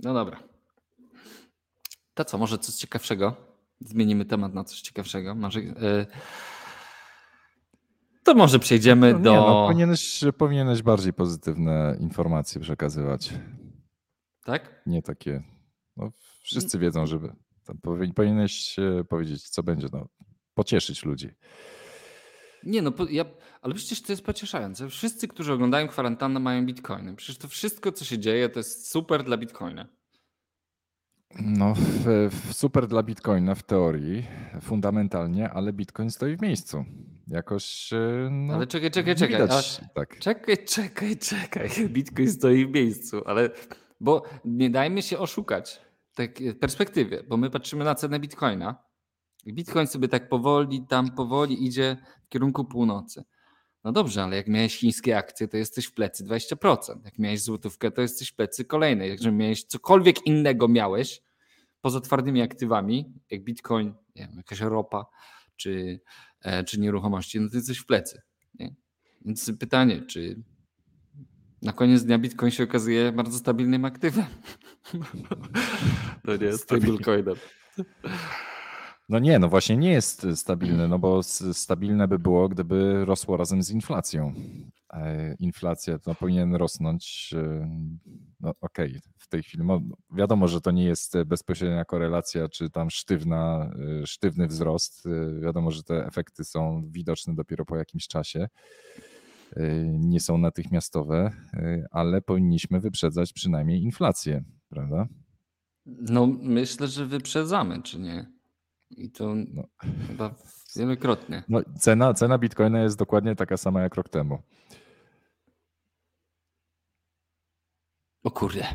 No 0.00 0.14
dobra. 0.14 0.42
To 2.14 2.24
co, 2.24 2.38
może 2.38 2.58
coś 2.58 2.74
ciekawszego? 2.74 3.36
Zmienimy 3.80 4.24
temat 4.24 4.54
na 4.54 4.64
coś 4.64 4.80
ciekawszego. 4.80 5.34
Może. 5.34 5.60
Yy 5.60 6.06
to 8.26 8.34
może 8.34 8.58
przejdziemy 8.58 9.12
no, 9.12 9.18
do. 9.18 9.30
Nie, 9.30 9.36
no, 9.36 9.66
powinieneś, 9.66 10.24
powinieneś 10.38 10.82
bardziej 10.82 11.12
pozytywne 11.12 11.96
informacje 12.00 12.60
przekazywać. 12.60 13.34
Tak? 14.44 14.82
Nie 14.86 15.02
takie. 15.02 15.42
No, 15.96 16.12
wszyscy 16.42 16.78
wiedzą, 16.78 17.06
żeby. 17.06 17.32
Powinieneś 18.14 18.76
powiedzieć, 19.08 19.48
co 19.48 19.62
będzie. 19.62 19.88
No, 19.92 20.08
pocieszyć 20.54 21.04
ludzi. 21.04 21.30
Nie, 22.66 22.82
no, 22.82 22.92
ja, 23.10 23.24
ale 23.62 23.74
przecież 23.74 24.02
to 24.02 24.12
jest 24.12 24.24
pocieszające. 24.24 24.88
Wszyscy, 24.88 25.28
którzy 25.28 25.52
oglądają 25.52 25.88
kwarantannę, 25.88 26.40
mają 26.40 26.66
bitcoiny. 26.66 27.16
Przecież 27.16 27.38
to 27.38 27.48
wszystko, 27.48 27.92
co 27.92 28.04
się 28.04 28.18
dzieje, 28.18 28.48
to 28.48 28.60
jest 28.60 28.90
super 28.90 29.24
dla 29.24 29.36
bitcoina. 29.36 29.86
No, 31.40 31.74
super 32.50 32.86
dla 32.86 33.02
bitcoina 33.02 33.54
w 33.54 33.62
teorii, 33.62 34.26
fundamentalnie, 34.60 35.50
ale 35.50 35.72
bitcoin 35.72 36.10
stoi 36.10 36.36
w 36.36 36.42
miejscu. 36.42 36.84
Jakoś. 37.28 37.92
E, 37.92 38.28
no, 38.30 38.54
ale 38.54 38.66
czekaj, 38.66 38.90
czekaj, 38.90 39.16
czekaj. 39.16 39.42
Widać, 39.42 39.80
tak. 39.94 40.18
Czekaj, 40.18 40.64
czekaj, 40.64 41.16
czekaj. 41.16 41.70
Bitcoin 41.88 42.30
stoi 42.32 42.66
w 42.66 42.70
miejscu, 42.70 43.22
ale 43.26 43.50
bo 44.00 44.22
nie 44.44 44.70
dajmy 44.70 45.02
się 45.02 45.18
oszukać 45.18 45.80
tak, 46.14 46.38
w 46.38 46.58
perspektywie, 46.58 47.22
bo 47.22 47.36
my 47.36 47.50
patrzymy 47.50 47.84
na 47.84 47.94
cenę 47.94 48.20
bitcoina. 48.20 48.85
Bitcoin 49.52 49.86
sobie 49.86 50.08
tak 50.08 50.28
powoli, 50.28 50.86
tam 50.88 51.10
powoli 51.10 51.66
idzie 51.66 51.96
w 52.24 52.28
kierunku 52.28 52.64
północy. 52.64 53.24
No 53.84 53.92
dobrze, 53.92 54.22
ale 54.22 54.36
jak 54.36 54.48
miałeś 54.48 54.76
chińskie 54.76 55.18
akcje, 55.18 55.48
to 55.48 55.56
jesteś 55.56 55.86
w 55.86 55.94
plecy 55.94 56.24
20%. 56.24 57.04
Jak 57.04 57.18
miałeś 57.18 57.42
złotówkę, 57.42 57.90
to 57.90 58.02
jesteś 58.02 58.28
w 58.28 58.34
plecy 58.34 58.64
kolejnej. 58.64 59.10
Jak 59.10 59.32
miałeś 59.32 59.64
cokolwiek 59.64 60.26
innego 60.26 60.68
miałeś 60.68 61.22
poza 61.80 62.00
twardymi 62.00 62.42
aktywami, 62.42 63.14
jak 63.30 63.44
bitcoin, 63.44 63.94
nie 64.16 64.26
wiem, 64.26 64.36
jakaś 64.36 64.60
ropa 64.60 65.06
czy, 65.56 66.00
e, 66.42 66.64
czy 66.64 66.80
nieruchomości, 66.80 67.40
no 67.40 67.48
to 67.50 67.56
jesteś 67.56 67.78
w 67.78 67.86
plecy. 67.86 68.22
Nie? 68.54 68.74
Więc 69.24 69.52
pytanie, 69.58 70.02
czy 70.02 70.42
na 71.62 71.72
koniec 71.72 72.04
dnia 72.04 72.18
bitcoin 72.18 72.50
się 72.50 72.64
okazuje 72.64 73.12
bardzo 73.12 73.38
stabilnym 73.38 73.84
aktywem? 73.84 74.26
To 76.24 76.36
nie 76.36 76.46
jest 76.46 76.62
stablecoinem. 76.62 77.34
No 79.08 79.18
nie, 79.18 79.38
no 79.38 79.48
właśnie 79.48 79.76
nie 79.76 79.90
jest 79.90 80.26
stabilne, 80.34 80.88
no 80.88 80.98
bo 80.98 81.22
stabilne 81.52 82.08
by 82.08 82.18
było, 82.18 82.48
gdyby 82.48 83.04
rosło 83.04 83.36
razem 83.36 83.62
z 83.62 83.70
inflacją. 83.70 84.34
Inflacja 85.38 85.98
to 85.98 86.14
powinien 86.14 86.54
rosnąć, 86.54 87.34
e, 87.36 87.70
no 88.40 88.50
okej, 88.60 88.88
okay, 88.90 89.00
w 89.18 89.28
tej 89.28 89.42
chwili 89.42 89.64
wiadomo, 90.16 90.48
że 90.48 90.60
to 90.60 90.70
nie 90.70 90.84
jest 90.84 91.14
bezpośrednia 91.26 91.84
korelacja, 91.84 92.48
czy 92.48 92.70
tam 92.70 92.90
sztywna, 92.90 93.70
e, 94.02 94.06
sztywny 94.06 94.46
wzrost. 94.46 95.06
E, 95.06 95.40
wiadomo, 95.40 95.70
że 95.70 95.82
te 95.82 96.06
efekty 96.06 96.44
są 96.44 96.82
widoczne 96.90 97.34
dopiero 97.34 97.64
po 97.64 97.76
jakimś 97.76 98.06
czasie. 98.08 98.48
Nie 99.98 100.20
są 100.20 100.38
natychmiastowe, 100.38 101.30
ale 101.90 102.22
powinniśmy 102.22 102.80
wyprzedzać 102.80 103.32
przynajmniej 103.32 103.82
inflację, 103.82 104.44
prawda? 104.68 105.08
No 105.86 106.26
myślę, 106.26 106.88
że 106.88 107.06
wyprzedzamy, 107.06 107.82
czy 107.82 108.00
nie? 108.00 108.35
I 108.90 109.10
to 109.10 109.34
no. 109.34 109.62
chyba 110.06 110.34
wielokrotnie. 110.76 111.42
No, 111.48 111.60
cena, 111.78 112.14
cena 112.14 112.38
bitcoina 112.38 112.82
jest 112.82 112.98
dokładnie 112.98 113.36
taka 113.36 113.56
sama 113.56 113.80
jak 113.80 113.94
rok 113.94 114.08
temu. 114.08 114.42
O 118.22 118.30
kurde. 118.30 118.66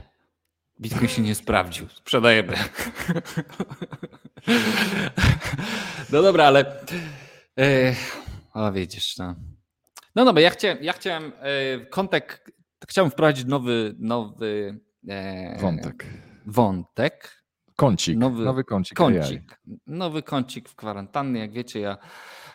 Bitcoin 0.80 1.08
się 1.08 1.22
nie 1.22 1.36
sprawdził. 1.36 1.90
Sprzedajemy. 1.90 2.54
No 6.12 6.22
dobra, 6.22 6.46
ale. 6.46 6.86
E, 7.60 7.96
a 8.54 8.72
wiedziesz, 8.72 9.18
no. 9.18 9.36
No 10.16 10.26
dobra, 10.26 10.42
ja 10.42 10.50
chciałem, 10.50 10.84
ja 10.84 10.94
chciałem 10.94 11.32
e, 11.40 11.86
kontek, 11.86 12.52
chciałem 12.88 13.12
wprowadzić 13.12 13.46
nowy, 13.46 13.96
nowy 14.00 14.80
e, 15.08 15.58
wątek. 15.60 16.06
Wątek 16.46 17.41
Kącik, 17.82 18.18
nowy, 18.18 18.46
nowy 18.46 18.64
kącik, 18.64 18.98
kącik. 18.98 19.62
Nowy 19.88 20.24
kącik 20.24 20.70
w 20.70 20.76
kwarantannie. 20.76 21.40
Jak 21.40 21.52
wiecie, 21.52 21.80
ja 21.80 21.98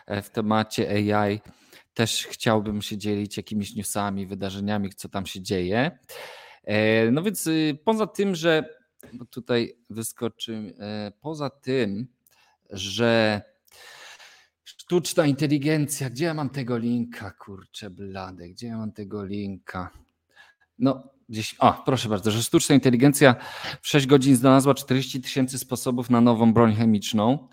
e, 0.05 0.21
w 0.21 0.29
temacie 0.29 0.89
AI 0.89 1.39
też 1.93 2.27
chciałbym 2.27 2.81
się 2.81 2.97
dzielić 2.97 3.37
jakimiś 3.37 3.75
newsami, 3.75 4.27
wydarzeniami, 4.27 4.89
co 4.89 5.09
tam 5.09 5.25
się 5.25 5.41
dzieje. 5.41 5.99
E, 6.63 7.11
no 7.11 7.23
więc 7.23 7.47
y, 7.47 7.77
poza 7.85 8.07
tym, 8.07 8.35
że 8.35 8.69
tutaj 9.29 9.77
wyskoczy, 9.89 10.73
e, 10.79 11.11
poza 11.21 11.49
tym, 11.49 12.07
że 12.69 13.41
sztuczna 14.63 15.25
inteligencja, 15.25 16.09
gdzie 16.09 16.25
ja 16.25 16.33
mam 16.33 16.49
tego 16.49 16.77
linka, 16.77 17.31
kurczę 17.31 17.89
blade, 17.89 18.49
gdzie 18.49 18.67
ja 18.67 18.77
mam 18.77 18.91
tego 18.91 19.25
linka? 19.25 19.91
No, 20.79 21.16
gdzieś, 21.29 21.55
o, 21.59 21.73
proszę 21.85 22.09
bardzo, 22.09 22.31
że 22.31 22.43
sztuczna 22.43 22.75
inteligencja 22.75 23.35
w 23.81 23.87
6 23.87 24.07
godzin 24.07 24.35
znalazła 24.35 24.73
40 24.73 25.21
tysięcy 25.21 25.59
sposobów 25.59 26.09
na 26.09 26.21
nową 26.21 26.53
broń 26.53 26.75
chemiczną. 26.75 27.47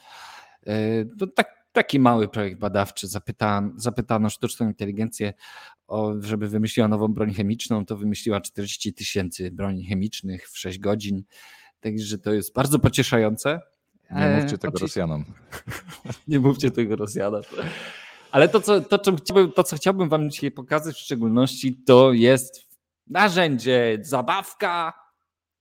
E, 0.66 1.04
to 1.04 1.26
tak, 1.26 1.64
taki 1.72 1.98
mały 1.98 2.28
projekt 2.28 2.58
badawczy. 2.58 3.08
Zapytano, 3.08 3.70
zapytano 3.76 4.30
sztuczną 4.30 4.66
inteligencję, 4.66 5.32
o, 5.86 6.14
żeby 6.20 6.48
wymyśliła 6.48 6.88
nową 6.88 7.08
broń 7.08 7.34
chemiczną, 7.34 7.86
to 7.86 7.96
wymyśliła 7.96 8.40
40 8.40 8.94
tysięcy 8.94 9.50
broni 9.50 9.86
chemicznych 9.86 10.50
w 10.50 10.58
6 10.58 10.78
godzin. 10.78 11.22
Także 11.80 12.18
to 12.18 12.32
jest 12.32 12.54
bardzo 12.54 12.78
pocieszające. 12.78 13.60
Nie 14.10 14.40
mówcie 14.40 14.58
tego 14.58 14.78
Rosjanom. 14.78 15.24
Nie 16.28 16.40
mówcie 16.40 16.70
tego 16.70 16.96
Rosjanom. 16.96 17.42
Ale 18.30 18.48
to 18.48 18.60
co, 18.60 18.80
to, 18.80 18.98
co 18.98 19.16
chciałbym, 19.16 19.52
to, 19.52 19.64
co 19.64 19.76
chciałbym 19.76 20.08
Wam 20.08 20.30
dzisiaj 20.30 20.50
pokazać 20.50 20.96
w 20.96 20.98
szczególności, 20.98 21.76
to 21.86 22.12
jest 22.12 22.73
narzędzie, 23.06 23.98
zabawka, 24.00 24.92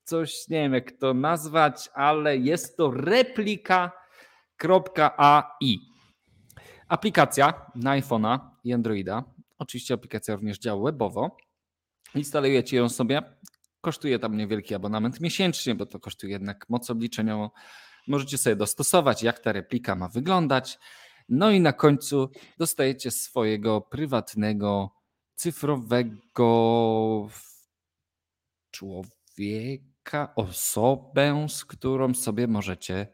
coś 0.03 0.47
nie 0.49 0.57
wiem 0.57 0.73
jak 0.73 0.91
to 0.91 1.13
nazwać, 1.13 1.89
ale 1.93 2.37
jest 2.37 2.77
to 2.77 2.91
replika.ai. 2.91 3.89
Aplikacja 6.87 7.71
na 7.75 7.99
iPhone'a 7.99 8.39
i 8.63 8.73
Androida. 8.73 9.23
Oczywiście 9.59 9.93
aplikacja 9.93 10.35
również 10.35 10.59
działa 10.59 10.83
webowo. 10.83 11.37
Instalujecie 12.15 12.77
ją 12.77 12.89
sobie. 12.89 13.21
Kosztuje 13.81 14.19
tam 14.19 14.37
niewielki 14.37 14.75
abonament 14.75 15.21
miesięcznie, 15.21 15.75
bo 15.75 15.85
to 15.85 15.99
kosztuje 15.99 16.33
jednak 16.33 16.69
moc 16.69 16.89
obliczeniową. 16.89 17.49
Możecie 18.07 18.37
sobie 18.37 18.55
dostosować, 18.55 19.23
jak 19.23 19.39
ta 19.39 19.51
replika 19.51 19.95
ma 19.95 20.09
wyglądać. 20.09 20.79
No 21.29 21.51
i 21.51 21.59
na 21.59 21.73
końcu 21.73 22.29
dostajecie 22.57 23.11
swojego 23.11 23.81
prywatnego 23.81 24.91
cyfrowego 25.35 27.29
człowieka, 28.71 30.35
osobę, 30.35 31.45
z 31.49 31.65
którą 31.65 32.13
sobie 32.13 32.47
możecie 32.47 33.07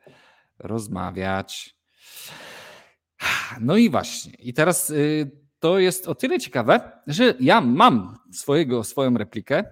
rozmawiać. 0.59 1.75
No 3.59 3.77
i 3.77 3.89
właśnie. 3.89 4.33
I 4.39 4.53
teraz 4.53 4.89
y, 4.89 5.31
to 5.59 5.79
jest 5.79 6.07
o 6.07 6.15
tyle 6.15 6.39
ciekawe, 6.39 6.91
że 7.07 7.33
ja 7.39 7.61
mam 7.61 8.17
swojego, 8.31 8.83
swoją 8.83 9.17
replikę 9.17 9.63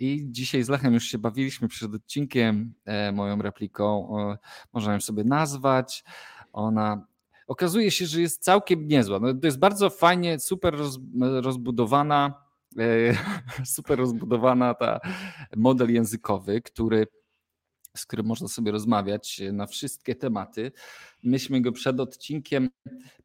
i 0.00 0.26
dzisiaj 0.30 0.62
z 0.62 0.68
Lechem 0.68 0.94
już 0.94 1.04
się 1.04 1.18
bawiliśmy 1.18 1.68
przed 1.68 1.94
odcinkiem 1.94 2.74
e, 2.84 3.12
moją 3.12 3.42
repliką. 3.42 4.16
Ją 4.74 5.00
sobie 5.00 5.24
nazwać. 5.24 6.04
Ona 6.52 7.06
okazuje 7.48 7.90
się, 7.90 8.06
że 8.06 8.20
jest 8.20 8.42
całkiem 8.42 8.88
niezła. 8.88 9.20
No, 9.20 9.34
to 9.34 9.46
jest 9.46 9.58
bardzo 9.58 9.90
fajnie, 9.90 10.38
super 10.38 10.74
roz, 10.74 10.98
rozbudowana, 11.20 12.34
e, 12.78 13.16
super 13.76 13.98
rozbudowana 13.98 14.74
ta 14.74 15.00
model 15.56 15.92
językowy, 15.92 16.62
który 16.62 17.06
z 17.96 18.06
którym 18.06 18.26
można 18.26 18.48
sobie 18.48 18.72
rozmawiać 18.72 19.42
na 19.52 19.66
wszystkie 19.66 20.14
tematy. 20.14 20.72
Myśmy 21.22 21.60
go 21.60 21.72
przed 21.72 22.00
odcinkiem 22.00 22.70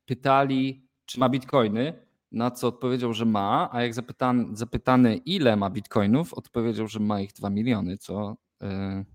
pytali, 0.05 0.87
czy 1.05 1.19
ma 1.19 1.29
bitcoiny, 1.29 1.93
na 2.31 2.51
co 2.51 2.67
odpowiedział, 2.67 3.13
że 3.13 3.25
ma, 3.25 3.69
a 3.71 3.81
jak 3.81 3.93
zapytany, 3.93 4.45
zapytany 4.53 5.17
ile 5.17 5.55
ma 5.55 5.69
bitcoinów, 5.69 6.33
odpowiedział, 6.33 6.87
że 6.87 6.99
ma 6.99 7.21
ich 7.21 7.33
2 7.33 7.49
miliony, 7.49 7.97
co, 7.97 8.35
e, 8.61 9.05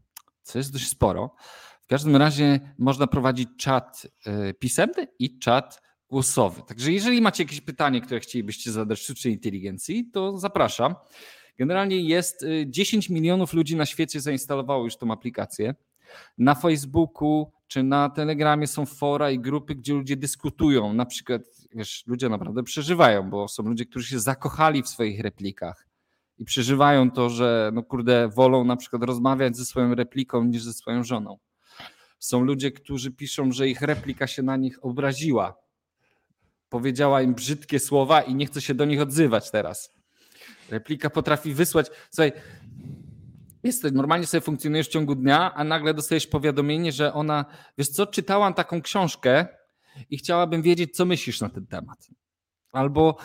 co 0.43 0.59
jest 0.59 0.73
dość 0.73 0.89
sporo. 0.89 1.35
W 1.89 1.91
każdym 1.91 2.17
razie 2.17 2.61
można 2.79 3.07
prowadzić 3.07 3.49
czat 3.57 4.07
e, 4.27 4.55
pisemny 4.55 5.07
i 5.19 5.39
czat 5.39 5.83
głosowy. 6.09 6.63
Także 6.67 6.93
jeżeli 6.93 7.21
macie 7.21 7.43
jakieś 7.43 7.61
pytanie, 7.61 8.01
które 8.01 8.21
chcielibyście 8.21 8.73
zadać 8.73 9.01
sztucznej 9.01 9.35
inteligencji, 9.35 10.11
to 10.13 10.39
zapraszam. 10.39 10.95
Generalnie 11.59 12.01
jest 12.01 12.45
10 12.67 13.11
e, 13.11 13.15
milionów 13.15 13.53
ludzi 13.53 13.77
na 13.77 13.87
świecie 13.87 14.21
zainstalowało 14.21 14.85
już 14.85 14.97
tą 14.97 15.13
aplikację. 15.13 15.75
Na 16.39 16.55
Facebooku 16.55 17.53
czy 17.67 17.83
na 17.83 18.11
Telegramie 18.11 18.67
są 18.67 18.87
fora 18.87 19.31
i 19.31 19.39
grupy, 19.39 19.75
gdzie 19.75 19.95
ludzie 19.95 20.17
dyskutują. 20.17 20.95
Na 20.95 21.07
przykład, 21.07 21.43
wiesz, 21.75 22.05
ludzie 22.07 22.29
naprawdę 22.29 22.63
przeżywają, 22.63 23.31
bo 23.31 23.49
są 23.49 23.63
ludzie, 23.63 23.87
którzy 23.87 24.09
się 24.09 24.21
zakochali 24.21 24.83
w 24.83 24.89
swoich 24.89 25.21
replikach 25.21 25.87
i 26.39 26.45
przeżywają 26.45 27.11
to, 27.11 27.31
że 27.31 27.71
no 27.75 27.83
kurde, 27.83 28.29
wolą 28.29 28.65
na 28.65 28.77
przykład 28.77 29.03
rozmawiać 29.03 29.57
ze 29.57 29.65
swoją 29.65 29.95
repliką 29.95 30.45
niż 30.45 30.63
ze 30.63 30.73
swoją 30.73 31.05
żoną. 31.05 31.39
Są 32.19 32.41
ludzie, 32.41 32.73
którzy 32.73 33.11
piszą, 33.11 33.53
że 33.53 33.69
ich 33.69 33.81
replika 33.81 34.27
się 34.27 34.43
na 34.43 34.57
nich 34.57 34.85
obraziła. 34.85 35.55
Powiedziała 36.69 37.23
im 37.23 37.35
brzydkie 37.35 37.81
słowa 37.81 38.23
i 38.23 38.35
nie 38.35 38.47
chce 38.47 38.61
się 38.61 38.75
do 38.75 38.85
nich 38.85 39.01
odzywać 39.01 39.51
teraz. 39.51 39.95
Replika 40.71 41.11
potrafi 41.11 41.55
wysłać. 41.55 41.87
Słuchaj, 42.11 42.33
jest, 43.63 43.85
normalnie 43.93 44.27
sobie 44.27 44.41
funkcjonujesz 44.41 44.87
w 44.89 44.91
ciągu 44.91 45.15
dnia, 45.15 45.55
a 45.55 45.65
nagle 45.65 45.95
dostajesz 45.95 46.27
powiadomienie, 46.27 46.93
że 46.93 47.13
ona, 47.13 47.45
wiesz 47.79 47.89
co, 47.89 48.07
czytałam 48.07 48.55
taką 48.55 48.83
książkę 48.83 49.47
i 50.11 50.19
chciałabym 50.19 50.63
wiedzieć, 50.63 50.97
co 50.97 51.05
myślisz 51.05 51.41
na 51.41 51.49
ten 51.49 51.67
temat. 51.67 52.09
Albo 52.73 53.17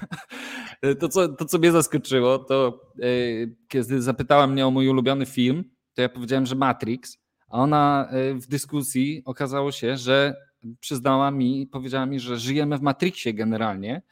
to, 1.00 1.08
co, 1.08 1.28
to, 1.28 1.44
co 1.44 1.58
mnie 1.58 1.72
zaskoczyło, 1.72 2.38
to 2.38 2.80
yy, 2.96 3.56
kiedy 3.68 4.02
zapytała 4.02 4.46
mnie 4.46 4.66
o 4.66 4.70
mój 4.70 4.88
ulubiony 4.88 5.26
film, 5.26 5.64
to 5.94 6.02
ja 6.02 6.08
powiedziałem, 6.08 6.46
że 6.46 6.54
Matrix, 6.54 7.18
a 7.50 7.58
ona 7.58 8.08
e, 8.10 8.34
w 8.34 8.46
dyskusji 8.46 9.22
okazało 9.24 9.72
się, 9.72 9.96
że 9.96 10.34
przyznała 10.80 11.30
mi, 11.30 11.66
powiedziała 11.66 12.06
mi, 12.06 12.20
że 12.20 12.38
żyjemy 12.38 12.78
w 12.78 12.82
Matrixie 12.82 13.34
generalnie. 13.34 14.02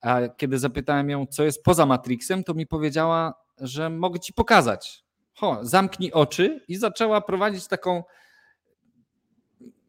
A 0.00 0.28
kiedy 0.28 0.58
zapytałem 0.58 1.10
ją, 1.10 1.26
co 1.26 1.44
jest 1.44 1.64
poza 1.64 1.86
Matrixem, 1.86 2.44
to 2.44 2.54
mi 2.54 2.66
powiedziała, 2.66 3.34
że 3.58 3.90
mogę 3.90 4.20
ci 4.20 4.32
pokazać. 4.32 5.04
Ho, 5.34 5.58
zamknij 5.62 6.12
oczy 6.12 6.60
i 6.68 6.76
zaczęła 6.76 7.20
prowadzić 7.20 7.66
taką 7.66 8.02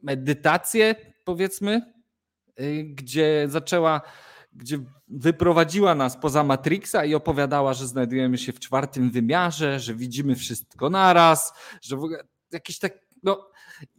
medytację, 0.03 0.95
powiedzmy, 1.23 1.93
y, 2.59 2.83
gdzie 2.83 3.45
zaczęła, 3.49 4.01
gdzie 4.53 4.79
wyprowadziła 5.07 5.95
nas 5.95 6.17
poza 6.17 6.43
Matrixa 6.43 7.05
i 7.05 7.15
opowiadała, 7.15 7.73
że 7.73 7.87
znajdujemy 7.87 8.37
się 8.37 8.53
w 8.53 8.59
czwartym 8.59 9.11
wymiarze, 9.11 9.79
że 9.79 9.95
widzimy 9.95 10.35
wszystko 10.35 10.89
naraz, 10.89 11.53
że 11.81 11.95
w 11.95 12.03
ogóle 12.03 12.23
jakiś 12.53 12.79
tak, 12.79 12.93
no 13.23 13.49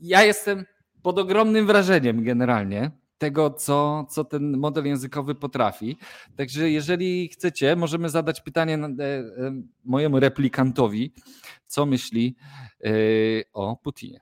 ja 0.00 0.22
jestem 0.24 0.64
pod 1.02 1.18
ogromnym 1.18 1.66
wrażeniem 1.66 2.24
generalnie 2.24 2.90
tego, 3.18 3.50
co, 3.50 4.06
co 4.10 4.24
ten 4.24 4.56
model 4.56 4.86
językowy 4.86 5.34
potrafi. 5.34 5.96
Także 6.36 6.70
jeżeli 6.70 7.28
chcecie, 7.28 7.76
możemy 7.76 8.08
zadać 8.08 8.40
pytanie 8.40 8.74
e, 8.74 8.78
e, 8.78 9.62
mojemu 9.84 10.20
replikantowi, 10.20 11.12
co 11.66 11.86
myśli 11.86 12.36
e, 12.84 12.90
o 13.52 13.76
Putinie. 13.76 14.20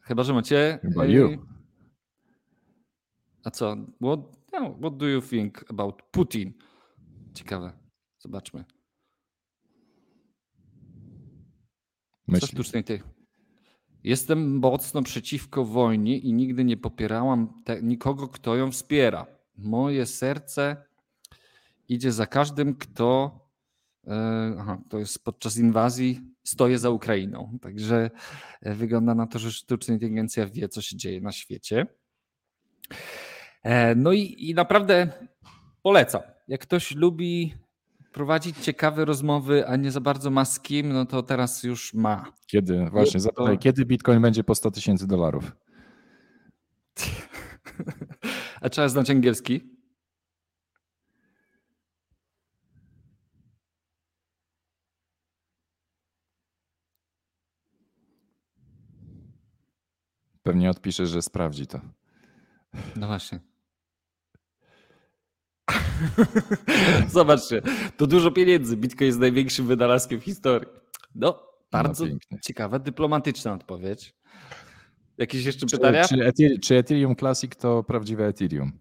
Chyba, 0.00 0.22
że 0.22 0.32
macie. 0.32 0.78
Chyba 0.82 1.04
you. 1.04 1.46
A 3.44 3.50
co? 3.50 3.76
What, 4.02 4.20
no, 4.52 4.76
what 4.80 4.96
do 4.96 5.06
you 5.06 5.22
think 5.22 5.64
about 5.70 6.02
Putin? 6.10 6.52
Ciekawe. 7.34 7.72
Zobaczmy. 8.18 8.64
Co 12.40 12.46
sztucznej 12.46 12.84
tej. 12.84 13.02
Jestem 14.04 14.58
mocno 14.58 15.02
przeciwko 15.02 15.64
wojnie 15.64 16.18
i 16.18 16.32
nigdy 16.32 16.64
nie 16.64 16.76
popierałam 16.76 17.62
te, 17.64 17.82
nikogo, 17.82 18.28
kto 18.28 18.56
ją 18.56 18.70
wspiera. 18.70 19.26
Moje 19.56 20.06
serce 20.06 20.76
idzie 21.88 22.12
za 22.12 22.26
każdym, 22.26 22.74
kto, 22.74 23.40
e, 24.06 24.56
aha, 24.58 24.78
to 24.88 24.98
jest 24.98 25.24
podczas 25.24 25.56
inwazji, 25.56 26.20
stoję 26.44 26.78
za 26.78 26.90
Ukrainą. 26.90 27.58
Także 27.62 28.10
e, 28.62 28.74
wygląda 28.74 29.14
na 29.14 29.26
to, 29.26 29.38
że 29.38 29.52
sztuczna 29.52 29.94
inteligencja 29.94 30.46
wie, 30.46 30.68
co 30.68 30.82
się 30.82 30.96
dzieje 30.96 31.20
na 31.20 31.32
świecie. 31.32 31.86
E, 33.62 33.94
no 33.94 34.12
i, 34.12 34.50
i 34.50 34.54
naprawdę 34.54 35.08
polecam. 35.82 36.22
Jak 36.48 36.60
ktoś 36.60 36.94
lubi 36.94 37.54
prowadzić 38.14 38.56
ciekawe 38.58 39.04
rozmowy, 39.04 39.66
a 39.66 39.76
nie 39.76 39.90
za 39.90 40.00
bardzo 40.00 40.30
ma 40.30 40.44
z 40.44 40.60
kim, 40.60 40.92
no 40.92 41.06
to 41.06 41.22
teraz 41.22 41.62
już 41.62 41.94
ma. 41.94 42.32
Kiedy, 42.46 42.86
właśnie, 42.90 43.20
zapytaj, 43.20 43.58
kiedy 43.58 43.84
Bitcoin 43.84 44.22
będzie 44.22 44.44
po 44.44 44.54
100 44.54 44.70
tysięcy 44.70 45.06
dolarów? 45.06 45.52
a 48.62 48.68
trzeba 48.68 48.88
znać 48.88 49.10
angielski? 49.10 49.74
Pewnie 60.42 60.70
odpisze, 60.70 61.06
że 61.06 61.22
sprawdzi 61.22 61.66
to. 61.66 61.80
No 62.96 63.06
właśnie. 63.06 63.53
Zobaczcie, 67.08 67.62
to 67.96 68.06
dużo 68.06 68.30
pieniędzy. 68.30 68.76
Bitcoin 68.76 69.06
jest 69.06 69.18
największym 69.18 69.66
wynalazkiem 69.66 70.20
w 70.20 70.24
historii. 70.24 70.68
No, 71.14 71.42
bardzo 71.70 72.06
no, 72.06 72.38
ciekawa, 72.42 72.78
dyplomatyczna 72.78 73.52
odpowiedź. 73.52 74.14
Jakieś 75.18 75.44
jeszcze 75.44 75.66
czy, 75.66 75.76
pytania? 75.76 76.04
Czy, 76.08 76.26
Ethereum, 76.26 76.60
czy 76.60 76.76
Ethereum 76.76 77.16
Classic 77.16 77.56
to 77.56 77.82
prawdziwe 77.82 78.26
Ethereum? 78.26 78.72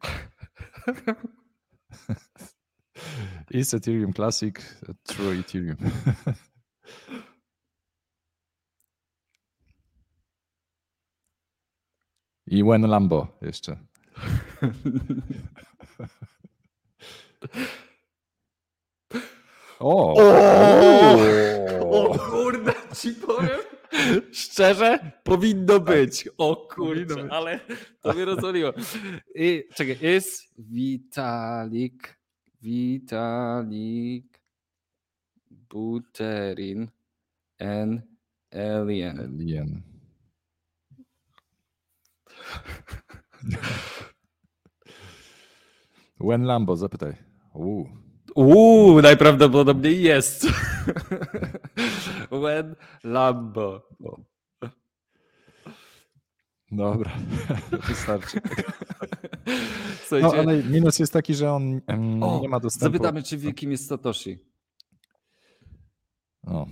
Is 3.50 3.74
Ethereum 3.74 4.12
Classic 4.12 4.80
true 5.02 5.38
Ethereum? 5.38 5.76
I 12.46 12.64
When 12.64 12.82
Lambo 12.82 13.38
jeszcze. 13.42 13.76
O! 19.80 20.14
O, 21.80 21.90
o 21.90 22.18
kurde, 22.18 22.72
ci 22.94 23.14
powiem. 23.14 23.60
Szczerze, 24.32 25.12
powinno 25.24 25.80
być. 25.80 26.28
O 26.38 26.56
kurde, 26.56 27.28
ale 27.30 27.60
to 28.00 28.12
mnie 28.12 28.24
rozwaliło. 28.24 28.72
I, 29.34 29.64
czekaj, 29.74 29.98
jest 30.00 30.54
Vitalik, 30.58 32.18
Vitalik 32.62 34.40
Buterin 35.70 36.90
and 37.60 38.02
Alien. 38.52 39.18
Alien. 39.20 39.82
When 46.20 46.44
Lambo, 46.44 46.76
zapytaj. 46.76 47.29
Uuu. 47.54 47.88
Uuu, 48.34 49.02
najprawdopodobniej 49.02 50.02
jest. 50.02 50.46
When 52.42 52.76
Lambo. 53.04 53.88
Dobra, 56.72 57.12
wystarczy. 57.88 58.40
No, 60.22 60.32
ale 60.32 60.62
minus 60.62 60.98
jest 60.98 61.12
taki, 61.12 61.34
że 61.34 61.52
on 61.52 61.80
o, 62.22 62.38
nie 62.42 62.48
ma 62.48 62.60
dostępu. 62.60 62.92
Zapytamy, 62.96 63.22
czy 63.22 63.38
wie, 63.38 63.52
kim 63.52 63.70
jest 63.70 63.88
Satoshi. 63.88 64.38
O, 66.46 66.66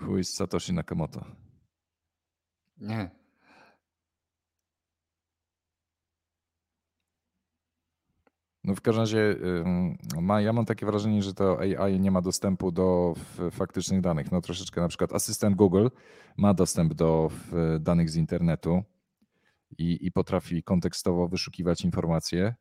who 0.00 0.18
is 0.18 0.34
Satoshi 0.34 0.72
Nakamoto? 0.72 1.24
Nie. 2.78 3.10
No 8.66 8.74
w 8.74 8.80
każdym 8.80 9.00
razie 9.00 9.36
ma, 10.20 10.40
ja 10.40 10.52
mam 10.52 10.64
takie 10.64 10.86
wrażenie, 10.86 11.22
że 11.22 11.34
to 11.34 11.58
AI 11.60 12.00
nie 12.00 12.10
ma 12.10 12.22
dostępu 12.22 12.72
do 12.72 13.14
faktycznych 13.50 14.00
danych. 14.00 14.32
No 14.32 14.40
troszeczkę 14.40 14.80
na 14.80 14.88
przykład 14.88 15.12
asystent 15.12 15.56
Google 15.56 15.88
ma 16.36 16.54
dostęp 16.54 16.94
do 16.94 17.30
danych 17.80 18.10
z 18.10 18.16
internetu 18.16 18.82
i, 19.78 20.06
i 20.06 20.12
potrafi 20.12 20.62
kontekstowo 20.62 21.28
wyszukiwać 21.28 21.84
informacje, 21.84 22.54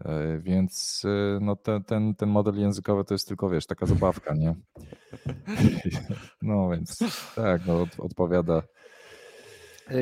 e, 0.00 0.38
więc 0.38 1.02
e, 1.04 1.38
no 1.40 1.56
te, 1.56 1.80
ten, 1.80 2.14
ten 2.14 2.28
model 2.28 2.60
językowy 2.60 3.04
to 3.04 3.14
jest 3.14 3.28
tylko, 3.28 3.50
wiesz, 3.50 3.66
taka 3.66 3.86
zabawka, 3.86 4.34
nie? 4.34 4.54
No 6.42 6.70
więc 6.70 6.98
tak, 7.36 7.66
no, 7.66 7.86
odpowiada 7.98 8.62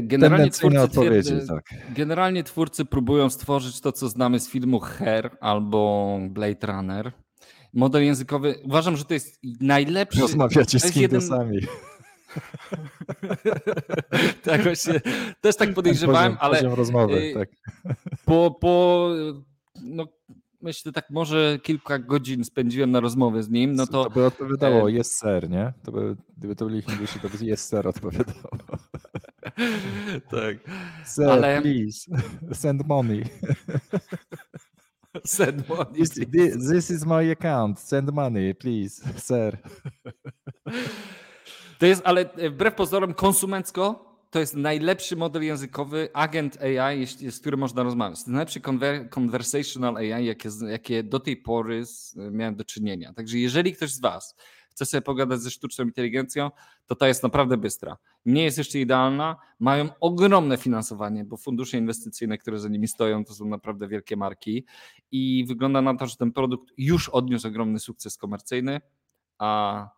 Generalnie 0.02 0.50
twórcy, 0.50 1.46
tak. 1.48 1.64
generalnie 1.94 2.44
twórcy 2.44 2.84
próbują 2.84 3.30
stworzyć 3.30 3.80
to, 3.80 3.92
co 3.92 4.08
znamy 4.08 4.40
z 4.40 4.48
filmu 4.48 4.80
Her 4.80 5.36
albo 5.40 6.18
Blade 6.30 6.66
Runner. 6.66 7.12
Model 7.72 8.04
językowy, 8.04 8.54
uważam, 8.64 8.96
że 8.96 9.04
to 9.04 9.14
jest 9.14 9.40
najlepszy. 9.60 10.20
Rozmawiacie 10.20 10.80
z 10.80 10.92
Hindusami. 10.92 11.54
Jeden... 11.54 11.70
tak 14.44 14.62
właśnie, 14.62 15.00
też 15.40 15.56
tak 15.56 15.74
podejrzewałem, 15.74 16.32
poziom, 16.32 16.38
ale 16.40 16.56
poziom 16.56 16.72
rozmowy, 16.72 17.14
y, 17.14 17.34
tak. 17.34 17.48
po, 18.24 18.56
po 18.60 19.08
no, 19.82 20.06
myślę 20.60 20.92
tak 20.92 21.10
może 21.10 21.58
kilka 21.62 21.98
godzin 21.98 22.44
spędziłem 22.44 22.90
na 22.90 23.00
rozmowie 23.00 23.42
z 23.42 23.50
nim, 23.50 23.74
no 23.74 23.86
to... 23.86 24.04
To 24.04 24.10
by 24.10 24.26
odpowiadało, 24.26 24.88
jest 24.88 25.18
ser, 25.18 25.50
nie? 25.50 25.72
To 25.84 25.92
by, 25.92 26.16
gdyby 26.38 26.56
to 26.56 26.64
byli 26.64 26.82
Hindusi, 26.82 27.20
to 27.20 27.28
by 27.28 27.44
jest 27.44 27.68
ser 27.68 27.88
odpowiadało. 27.88 28.50
tak. 30.30 30.56
Sir, 31.06 31.30
Ale... 31.30 31.62
please, 31.62 32.10
send 32.62 32.86
money. 32.86 33.22
send 35.24 35.68
money. 35.68 35.94
This, 35.94 36.10
this, 36.10 36.68
this 36.68 36.90
is 36.90 37.06
my 37.06 37.32
account, 37.32 37.80
send 37.80 38.12
money, 38.12 38.54
please, 38.54 39.02
sir. 39.16 39.58
To 41.78 41.86
jest, 41.86 42.02
ale 42.04 42.32
e, 42.32 42.50
wbrew 42.50 42.74
pozorom 42.74 43.14
konsumencko 43.14 44.07
to 44.30 44.40
jest 44.40 44.56
najlepszy 44.56 45.16
model 45.16 45.42
językowy, 45.42 46.08
agent 46.12 46.58
AI, 46.62 47.06
z 47.06 47.40
którym 47.40 47.60
można 47.60 47.82
rozmawiać. 47.82 48.24
To 48.24 48.30
najlepszy 48.30 48.60
conversational 49.10 49.96
AI, 49.96 50.26
jakie, 50.26 50.48
jakie 50.70 51.02
do 51.02 51.20
tej 51.20 51.36
pory 51.36 51.84
miałem 52.30 52.56
do 52.56 52.64
czynienia. 52.64 53.12
Także 53.12 53.38
jeżeli 53.38 53.72
ktoś 53.72 53.92
z 53.92 54.00
Was 54.00 54.36
chce 54.70 54.86
sobie 54.86 55.02
pogadać 55.02 55.40
ze 55.40 55.50
sztuczną 55.50 55.84
inteligencją, 55.84 56.50
to 56.86 56.94
ta 56.94 57.08
jest 57.08 57.22
naprawdę 57.22 57.56
bystra. 57.56 57.96
Nie 58.26 58.44
jest 58.44 58.58
jeszcze 58.58 58.78
idealna, 58.78 59.36
mają 59.60 59.88
ogromne 60.00 60.56
finansowanie, 60.56 61.24
bo 61.24 61.36
fundusze 61.36 61.78
inwestycyjne, 61.78 62.38
które 62.38 62.58
za 62.58 62.68
nimi 62.68 62.88
stoją, 62.88 63.24
to 63.24 63.34
są 63.34 63.44
naprawdę 63.44 63.88
wielkie 63.88 64.16
marki 64.16 64.64
i 65.10 65.44
wygląda 65.48 65.82
na 65.82 65.96
to, 65.96 66.06
że 66.06 66.16
ten 66.16 66.32
produkt 66.32 66.72
już 66.76 67.08
odniósł 67.08 67.48
ogromny 67.48 67.78
sukces 67.78 68.16
komercyjny, 68.16 68.80
a 69.38 69.97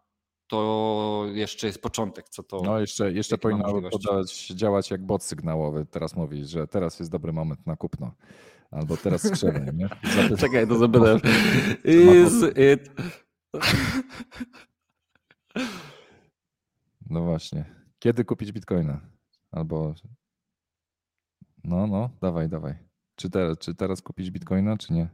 to 0.50 1.24
jeszcze 1.32 1.66
jest 1.66 1.82
początek, 1.82 2.28
co 2.28 2.42
to. 2.42 2.62
No 2.64 2.80
jeszcze, 2.80 3.12
jeszcze 3.12 3.38
powinno 3.38 3.82
podać, 3.90 4.46
działać 4.46 4.90
jak 4.90 5.06
bot 5.06 5.22
sygnałowy. 5.22 5.86
Teraz 5.86 6.16
mówi, 6.16 6.44
że 6.44 6.66
teraz 6.66 6.98
jest 6.98 7.12
dobry 7.12 7.32
moment 7.32 7.66
na 7.66 7.76
kupno. 7.76 8.12
Albo 8.70 8.96
teraz 8.96 9.22
skrzewaj, 9.22 9.66
nie? 9.74 9.88
Czekaj, 10.40 10.68
to 10.68 10.78
zapytam. 10.78 11.20
Is 11.84 12.42
it... 12.56 12.90
No 17.10 17.22
właśnie. 17.24 17.64
Kiedy 17.98 18.24
kupić 18.24 18.52
bitcoina? 18.52 19.00
Albo. 19.52 19.94
No, 21.64 21.86
no, 21.86 22.10
dawaj, 22.20 22.48
dawaj. 22.48 22.74
Czy, 23.16 23.30
te, 23.30 23.56
czy 23.56 23.74
teraz 23.74 24.02
kupić 24.02 24.30
bitcoina, 24.30 24.76
czy 24.76 24.92
nie? 24.92 25.08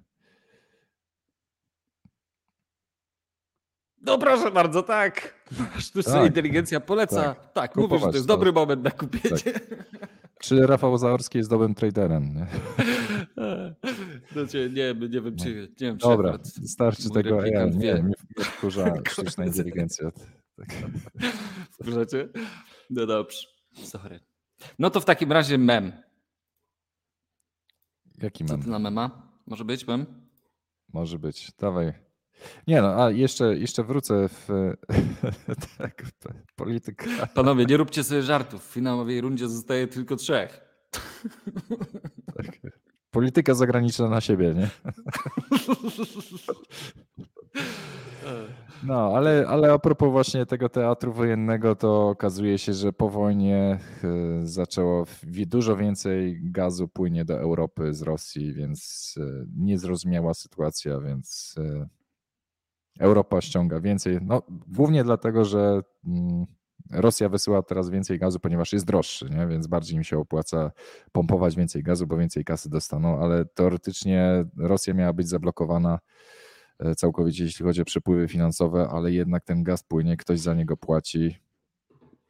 No 4.07 4.19
proszę 4.19 4.51
bardzo, 4.51 4.83
tak. 4.83 5.35
Sztuczna 5.79 6.13
Tak, 6.13 6.27
inteligencja 6.27 6.81
poleca. 6.81 7.35
Tak, 7.35 7.53
tak. 7.53 7.77
mówisz, 7.77 8.01
że 8.01 8.07
to 8.07 8.13
jest 8.13 8.27
to. 8.27 8.35
dobry 8.35 8.53
moment 8.53 8.83
na 8.85 8.91
kupienie. 8.91 9.37
Czy 10.41 10.67
Rafał 10.67 10.99
Zaorski 10.99 11.39
jest 11.39 11.51
dobrym 11.51 11.75
traderem? 11.75 12.35
Nie? 12.35 12.47
Znaczy, 14.33 14.71
nie, 14.75 14.95
nie 15.09 15.21
wiem, 15.21 15.37
czy, 15.37 15.49
nie 15.81 15.87
wiem, 15.87 15.99
czy 15.99 16.09
Dobra, 16.09 16.29
akurat 16.31 16.47
starczy 16.47 17.11
tego. 17.11 17.47
Ja, 17.47 17.65
nie, 17.65 17.71
mnie, 17.71 17.95
mnie 17.95 18.15
wkurza 18.39 18.95
sztuczna 19.09 19.45
inteligencja. 19.47 20.11
Tak. 20.57 20.69
Wkurzacie? 21.73 22.29
No 22.91 23.07
dobrze. 23.07 23.39
Sorry. 23.85 24.21
No 24.79 24.91
to 24.91 25.01
w 25.01 25.05
takim 25.05 25.33
razie 25.33 25.59
mem. 25.59 25.93
Jaki 28.23 28.45
Co 28.45 28.55
mam? 28.55 28.63
ty 28.63 28.71
na 28.71 28.79
mema? 28.79 29.33
Może 29.47 29.65
być 29.65 29.87
mem? 29.87 30.29
Może 30.93 31.19
być. 31.19 31.53
Dawaj. 31.59 32.06
Nie 32.67 32.83
no, 32.83 33.05
a 33.05 33.11
jeszcze, 33.11 33.59
jeszcze 33.59 33.85
wrócę 33.85 34.29
w 34.29 34.49
tak, 35.79 36.03
politykę. 36.57 37.07
Panowie, 37.35 37.67
nie 37.67 37.77
róbcie 37.77 38.05
sobie 38.05 38.23
żartów. 38.23 38.69
W 38.69 38.73
finałowej 38.73 39.21
rundzie 39.21 39.49
zostaje 39.49 39.87
tylko 39.87 40.17
trzech. 40.17 40.61
Tak. 42.37 42.59
Polityka 43.11 43.55
zagraniczna 43.55 44.09
na 44.09 44.21
siebie, 44.21 44.55
nie? 44.55 44.71
No, 48.83 49.13
ale, 49.17 49.47
ale 49.49 49.73
a 49.73 49.79
propos 49.79 50.11
właśnie 50.11 50.47
tego 50.47 50.69
teatru 50.69 51.13
wojennego, 51.13 51.77
to 51.77 52.09
okazuje 52.09 52.59
się, 52.59 52.73
że 52.73 52.93
po 52.93 53.09
wojnie 53.09 53.57
e, 53.57 53.79
zaczęło 54.43 55.05
dużo 55.47 55.77
więcej 55.77 56.41
gazu 56.43 56.89
płynie 56.89 57.25
do 57.25 57.39
Europy 57.39 57.95
z 57.95 58.03
Rosji, 58.03 58.53
więc 58.53 59.15
e, 59.21 59.47
niezrozumiała 59.57 60.35
sytuacja, 60.35 61.01
więc 61.01 61.55
e, 61.59 61.89
Europa 62.99 63.41
ściąga 63.41 63.81
więcej. 63.81 64.19
No, 64.23 64.43
głównie 64.49 65.05
dlatego, 65.05 65.45
że 65.45 65.83
mm, 66.07 66.47
Rosja 66.93 67.29
wysyła 67.29 67.63
teraz 67.63 67.91
więcej 67.91 68.19
gazu, 68.19 68.41
ponieważ 68.41 68.73
jest 68.73 68.87
droższy, 68.87 69.31
nie? 69.31 69.47
więc 69.47 69.67
bardziej 69.67 69.97
im 69.97 70.05
się 70.05 70.19
opłaca 70.19 70.71
pompować 71.13 71.57
więcej 71.57 71.83
gazu, 71.83 72.07
bo 72.07 72.17
więcej 72.17 72.45
kasy 72.45 72.71
dostaną, 72.71 73.21
ale 73.21 73.45
teoretycznie 73.45 74.45
Rosja 74.57 74.95
miała 74.95 75.13
być 75.13 75.29
zablokowana 75.29 75.99
e, 76.79 76.95
całkowicie, 76.95 77.45
jeśli 77.45 77.65
chodzi 77.65 77.83
o 77.83 77.85
przepływy 77.85 78.29
finansowe, 78.29 78.89
ale 78.91 79.13
jednak 79.13 79.45
ten 79.45 79.63
gaz 79.63 79.83
płynie, 79.83 80.17
ktoś 80.17 80.41
za 80.41 80.55
niego 80.55 80.77
płaci, 80.77 81.39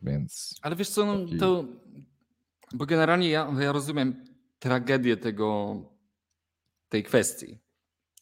więc 0.02 0.54
Ale 0.62 0.76
wiesz 0.76 0.88
co, 0.88 1.06
no, 1.06 1.38
to... 1.38 1.64
Bo 2.74 2.86
generalnie 2.86 3.28
ja, 3.28 3.52
ja 3.60 3.72
rozumiem 3.72 4.24
tragedię 4.58 5.16
tego, 5.16 5.76
tej 6.88 7.02
kwestii. 7.02 7.58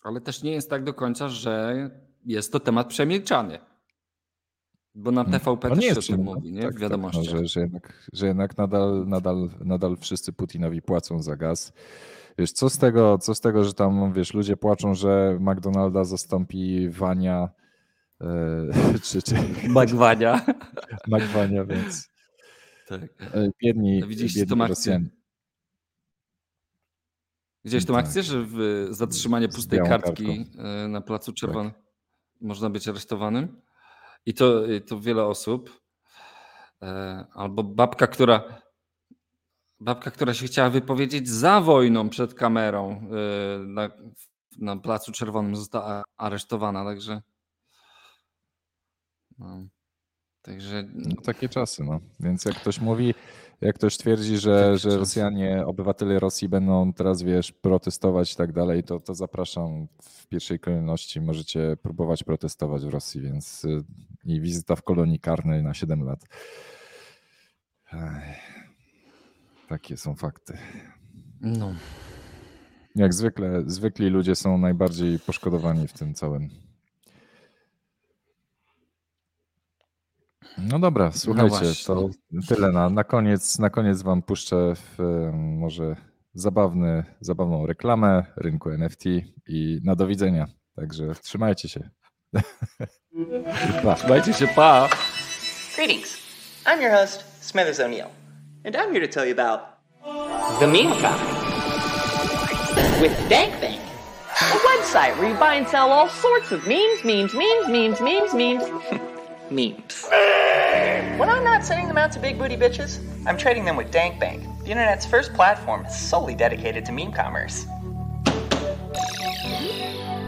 Ale 0.03 0.21
też 0.21 0.43
nie 0.43 0.53
jest 0.53 0.71
tak 0.71 0.85
do 0.85 0.95
końca, 0.95 1.29
że 1.29 1.91
jest 2.25 2.53
to 2.53 2.61
temat 2.61 2.87
przemilczany. 2.89 3.59
Bo 4.95 5.11
na 5.11 5.25
TVP 5.25 5.69
No 5.69 5.75
też 5.75 5.85
nie 5.85 5.91
się 5.91 5.95
jest 5.95 5.99
o 5.99 6.03
tym 6.03 6.03
przyjemne. 6.03 6.35
mówi, 6.35 6.53
nie? 6.53 6.63
Tak, 6.63 6.71
w 6.71 6.75
tak, 6.75 6.83
wiadomościach. 6.83 7.25
no, 7.25 7.39
że, 7.39 7.47
że 7.47 7.61
jednak, 7.61 8.09
że 8.13 8.27
jednak 8.27 8.57
nadal, 8.59 9.05
nadal, 9.09 9.51
nadal 9.61 9.97
wszyscy 9.97 10.33
Putinowi 10.33 10.83
płacą 10.83 11.23
za 11.23 11.37
gaz. 11.37 11.73
Wiesz, 12.39 12.53
co 12.53 12.71
z 12.71 12.79
tego, 12.79 13.19
co 13.19 13.35
z 13.35 13.41
tego, 13.41 13.65
że 13.65 13.75
tam, 13.75 14.13
wiesz, 14.13 14.35
ludzie 14.35 14.57
płaczą, 14.57 14.95
że 14.95 15.39
McDonalda 15.41 16.05
zastąpi 16.05 16.89
Wania, 16.89 17.49
e, 18.21 18.27
czy, 19.05 19.23
czy 19.23 19.35
Magwania. 19.69 20.47
McWania, 21.09 21.65
więc 21.65 22.09
tak. 22.89 23.03
e, 23.03 23.51
biedni, 23.63 24.03
A 24.03 24.07
widzieliście 24.07 24.41
biedni 24.41 24.57
tą 24.57 24.65
akcję? 24.65 25.05
Widziałeś 27.65 27.85
tą 27.85 27.95
Tak. 27.95 28.05
akcję, 28.05 28.23
że 28.23 28.47
zatrzymanie 28.91 29.49
pustej 29.49 29.79
kartki 29.79 30.47
e, 30.59 30.89
na 30.89 31.01
Placu 31.01 31.33
Czerwonym 31.33 31.73
można 32.41 32.71
być 32.71 32.89
aresztowanym? 32.89 33.61
I 34.27 34.35
to, 34.35 34.67
i 34.67 34.83
to 34.83 35.01
wiele 35.01 35.25
osób. 35.25 35.81
E, 36.83 37.25
Albo 37.35 37.63
babka, 37.63 38.07
która 38.07 38.43
babka, 39.81 40.11
która 40.11 40.35
się 40.35 40.47
chciała 40.47 40.71
wypowiedzieć 40.71 41.29
za 41.29 41.61
wojną 41.61 42.09
przed 42.09 42.35
kamerą 42.35 42.91
e, 42.91 43.59
na, 43.59 43.91
na 44.59 44.77
Placu 44.77 45.13
Czerwonym 45.13 45.57
została 45.57 46.05
aresztowana, 46.17 46.85
także 46.85 47.23
no, 49.39 49.67
także 50.43 50.85
No, 50.95 51.23
takie 51.23 51.49
czasy, 51.49 51.85
no. 51.85 52.01
Więc 52.21 52.45
jak 52.45 52.55
ktoś 52.55 52.81
mówi, 52.81 53.15
jak 53.65 53.77
ktoś 53.77 53.97
twierdzi, 53.97 54.39
że, 54.39 54.61
Takie 54.61 54.79
że 54.79 54.89
czasy. 54.89 54.99
Rosjanie, 54.99 55.67
obywatele 55.67 56.19
Rosji 56.19 56.49
będą 56.49 56.93
teraz, 56.93 57.23
wiesz, 57.23 57.53
protestować 57.53 58.33
i 58.33 58.37
tak 58.37 58.53
dalej, 58.53 58.83
to, 58.83 59.01
to 59.01 59.15
zapraszam 59.15 59.87
w 60.03 60.27
pierwszej 60.27 60.61
kolejności. 60.61 61.21
Możecie 61.21 61.77
próbować 61.83 62.25
protestować 62.25 62.85
w 62.85 62.89
Rosji, 62.89 63.21
więc 63.21 63.65
y, 63.65 63.85
i 64.25 64.41
wizyta 64.41 64.77
w 64.77 64.83
kolonii 64.83 65.21
karnej 65.21 65.63
na 65.63 65.75
7 65.75 66.05
lat. 66.05 66.25
Takie 69.69 69.97
są 69.97 70.15
fakty. 70.15 70.59
no. 71.41 71.75
Jak 72.97 73.15
zwykle, 73.15 73.63
zwykli 73.67 74.11
ludzie 74.11 74.35
są 74.35 74.59
najbardziej 74.59 75.19
poszkodowani 75.19 75.89
w 75.89 75.93
tym 75.93 76.15
całym. 76.15 76.51
No 80.59 80.79
dobra, 80.79 81.11
słuchajcie, 81.13 81.57
właśnie. 81.59 81.85
to 81.95 82.09
tyle 82.49 82.73
na, 82.73 82.91
na 82.91 83.05
koniec. 83.05 83.59
Na 83.59 83.71
koniec 83.71 84.03
wam 84.03 84.23
puszczę 84.23 84.75
w, 84.75 85.01
em, 85.01 85.59
może 85.59 85.97
zabawny, 86.35 87.05
zabawną 87.21 87.67
reklamę 87.67 88.25
rynku 88.37 88.71
NFT 88.71 89.05
i 89.49 89.81
na 89.85 89.97
do 89.97 90.07
widzenia. 90.07 90.47
Także 90.77 91.15
trzymajcie 91.23 91.69
się. 91.69 91.91
Pa. 93.83 93.95
Trzymajcie 93.95 94.33
się, 94.35 94.47
pa! 94.47 94.89
Greetings. 95.77 96.19
I'm 96.67 96.81
your 96.83 96.93
host, 96.93 97.25
Smithers 97.41 97.81
O'Neill, 97.81 98.09
and 98.65 98.75
I'm 98.77 98.93
here 98.93 99.09
to 99.09 99.13
tell 99.15 99.27
you 99.29 99.33
about 99.33 99.61
the 100.61 100.67
Meme 100.67 100.93
Company 100.93 101.35
with 103.01 103.13
DankBank, 103.29 103.79
a 104.41 104.59
website 104.69 105.17
where 105.19 105.29
you 105.29 105.35
buy 105.39 105.55
and 105.59 105.69
sell 105.69 105.93
all 105.93 106.09
sorts 106.09 106.53
of 106.53 106.67
memes, 106.67 107.05
memes, 107.05 107.35
memes, 107.35 107.69
memes, 107.69 108.01
memes, 108.01 108.35
memes, 108.35 108.65
memes. 109.55 110.07
When 111.19 111.29
I'm 111.31 111.45
not 111.45 111.65
sending 111.65 111.87
them 111.87 111.97
out 111.97 112.11
to 112.13 112.19
big 112.19 112.39
booty 112.39 112.57
bitches, 112.57 112.99
I'm 113.27 113.39
trading 113.39 113.65
them 113.65 113.77
with 113.77 113.93
DankBank, 113.93 114.65
the 114.65 114.71
internet's 114.71 115.07
first 115.07 115.33
platform 115.33 115.87
solely 115.89 116.35
dedicated 116.35 116.85
to 116.87 116.93
meme 116.93 117.13
commerce. 117.13 117.67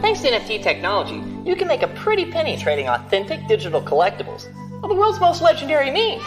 Thanks 0.01 0.21
to 0.21 0.29
NFT 0.29 0.63
technology, 0.63 1.21
you 1.43 1.55
can 1.55 1.67
make 1.67 1.83
a 1.83 1.87
pretty 1.89 2.31
penny 2.31 2.55
trading 2.55 2.87
authentic 2.87 3.45
digital 3.47 3.81
collectibles 3.81 4.47
of 4.81 4.89
the 4.89 4.95
world's 4.95 5.19
most 5.19 5.41
legendary 5.41 5.91
memes. 5.91 6.23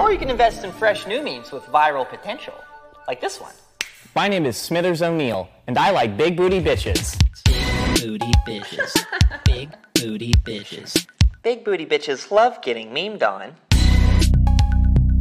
Or 0.00 0.10
you 0.10 0.18
can 0.18 0.30
invest 0.30 0.64
in 0.64 0.72
fresh 0.72 1.06
new 1.06 1.22
memes 1.22 1.52
with 1.52 1.62
viral 1.64 2.08
potential, 2.08 2.54
like 3.06 3.20
this 3.20 3.40
one. 3.40 3.52
My 4.16 4.28
name 4.28 4.46
is 4.46 4.56
Smithers 4.56 5.02
O'Neill, 5.02 5.48
and 5.66 5.76
I 5.76 5.90
like 5.90 6.16
big 6.16 6.36
booty 6.36 6.60
bitches. 6.60 7.18
Big 7.46 8.00
booty 8.00 8.30
bitches. 8.46 8.96
Big 9.44 9.70
booty 9.94 10.32
bitches. 10.34 11.08
Big 11.42 11.64
booty 11.64 11.84
bitches 11.84 12.30
love 12.30 12.62
getting 12.62 12.90
memed 12.90 13.24
on. 13.24 13.56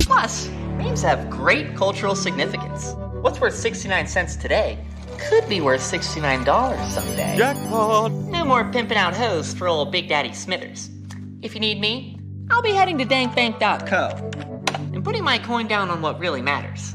Plus, 0.01 0.47
memes 0.77 1.01
have 1.01 1.27
great 1.27 1.75
cultural 1.75 2.13
significance. 2.13 2.93
What's 3.21 3.41
worth 3.41 3.55
69 3.55 4.05
cents 4.05 4.35
today 4.35 4.77
could 5.17 5.49
be 5.49 5.59
worth 5.59 5.81
$69 5.81 6.45
someday. 6.89 7.35
Jackpot! 7.35 8.11
No 8.11 8.45
more 8.45 8.71
pimping 8.71 8.97
out 8.97 9.17
hoes 9.17 9.55
for 9.55 9.67
old 9.67 9.91
Big 9.91 10.07
Daddy 10.07 10.33
Smithers. 10.33 10.91
If 11.41 11.55
you 11.55 11.59
need 11.59 11.79
me, 11.79 12.19
I'll 12.51 12.61
be 12.61 12.73
heading 12.73 12.99
to 12.99 13.05
dankbank.co 13.05 14.29
and 14.93 15.03
putting 15.03 15.23
my 15.23 15.39
coin 15.39 15.65
down 15.65 15.89
on 15.89 16.03
what 16.03 16.19
really 16.19 16.43
matters. 16.43 16.93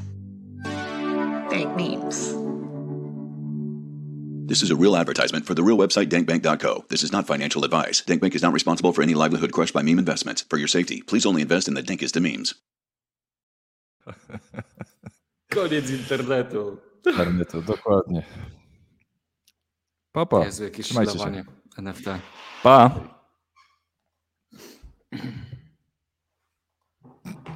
Dank 1.51 1.77
memes. 1.77 2.35
This 4.49 4.63
is 4.63 4.71
a 4.71 4.77
real 4.77 4.97
advertisement 4.97 5.45
for 5.47 5.55
the 5.55 5.63
real 5.63 5.77
website 5.77 6.09
dankbank.co. 6.09 6.85
This 6.89 7.03
is 7.03 7.13
not 7.13 7.27
financial 7.27 7.65
advice. 7.65 8.03
Dankbank 8.03 8.35
is 8.35 8.43
not 8.43 8.55
responsible 8.55 8.93
for 8.95 9.03
any 9.03 9.15
livelihood 9.15 9.53
crushed 9.53 9.75
by 9.75 9.83
meme 9.83 9.99
investments. 9.99 10.43
For 10.49 10.57
your 10.59 10.69
safety, 10.69 11.03
please 11.03 11.27
only 11.27 11.43
invest 11.43 11.69
in 11.69 11.75
the 11.75 11.83
dankest 11.83 12.17
of 12.17 12.23
memes. 12.23 12.55
Koniec 15.53 15.91
internetu. 15.91 16.79
Internetu, 17.07 17.63
dokładnie. 17.63 18.23
Papa, 20.13 20.45
Jezu, 20.45 20.65
jakieś 20.65 20.87
trzymajcie 20.87 21.19
się. 21.19 21.45
NFT. 21.79 22.05
Pa! 22.63 22.91